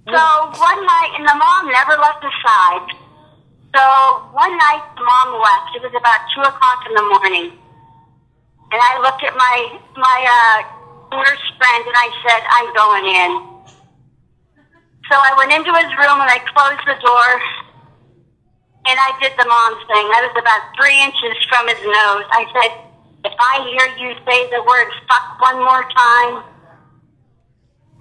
[0.07, 0.21] So
[0.61, 2.89] one night, and the mom never left his side.
[3.75, 3.83] So
[4.33, 5.77] one night, the mom left.
[5.77, 7.53] It was about two o'clock in the morning,
[8.73, 13.33] and I looked at my my uh, nurse friend, and I said, "I'm going in."
[15.11, 17.29] So I went into his room and I closed the door
[18.87, 20.07] and I did the mom thing.
[20.13, 22.25] I was about three inches from his nose.
[22.33, 22.71] I said,
[23.25, 26.45] if I hear you say the word fuck one more time,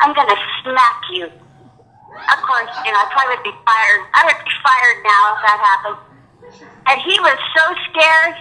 [0.01, 1.42] I'm to smack you.
[2.31, 4.01] Of course, you know, I probably would be fired.
[4.13, 5.97] I would be fired now if that happened.
[6.87, 8.35] And he was so scared.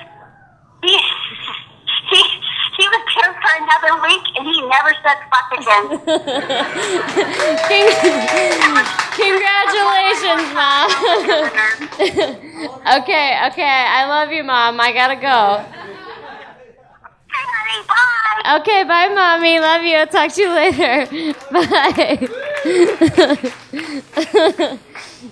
[0.82, 0.94] he,
[2.11, 2.23] he,
[2.78, 5.86] he was here for another week and he never said fuck again.
[9.12, 10.89] Congratulations, Mom.
[13.03, 13.86] okay, okay.
[13.89, 14.81] I love you, Mom.
[14.81, 15.65] I gotta go.
[18.61, 19.61] Okay, bye, Mommy.
[19.61, 19.97] Love you.
[19.99, 21.35] I'll talk to you later.
[21.53, 22.49] Bye.
[22.64, 22.68] uh,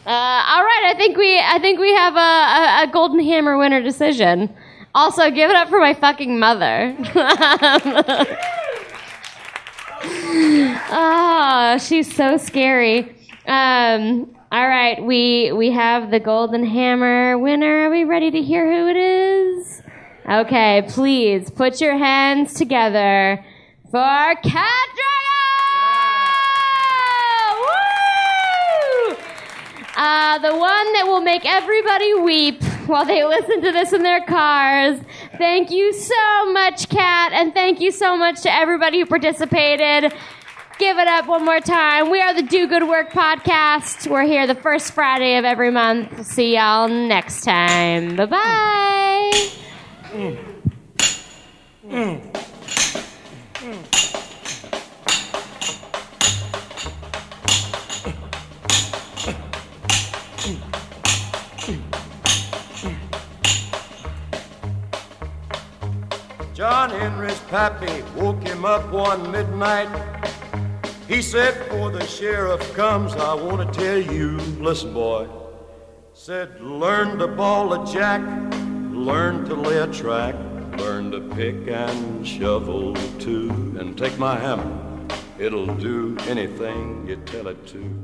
[0.07, 3.81] all right, I think we I think we have a, a, a golden hammer winner
[3.81, 4.53] decision.
[4.95, 6.97] Also, give it up for my fucking mother.
[10.91, 13.15] oh, she's so scary.
[13.47, 17.87] Um, all right, we we have the golden hammer winner.
[17.87, 19.83] Are we ready to hear who it is?
[20.29, 23.45] Okay, please put your hands together
[23.93, 25.30] for Cat Woo!
[30.01, 34.25] Uh, the one that will make everybody weep while they listen to this in their
[34.25, 34.99] cars.
[35.37, 40.15] Thank you so much, Kat, and thank you so much to everybody who participated.
[40.79, 42.11] Give it up one more time.
[42.11, 44.11] We are the Do Good Work podcast.
[44.11, 46.25] We're here the first Friday of every month.
[46.25, 48.17] See y'all next time.
[48.17, 49.31] Bye bye.
[50.15, 50.63] Mm.
[51.85, 52.33] Mm.
[53.55, 54.20] Mm.
[66.61, 69.89] John Henry's pappy woke him up one midnight.
[71.09, 75.27] He said, Before the sheriff comes, I want to tell you, listen, boy.
[76.13, 78.21] Said, Learn to ball a jack,
[78.93, 80.35] learn to lay a track,
[80.77, 83.49] learn to pick and shovel too,
[83.81, 85.09] and take my hammer.
[85.39, 88.00] It'll do anything you tell it to.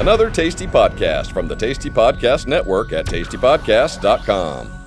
[0.00, 4.79] Another tasty podcast from the Tasty Podcast Network at tastypodcast.com.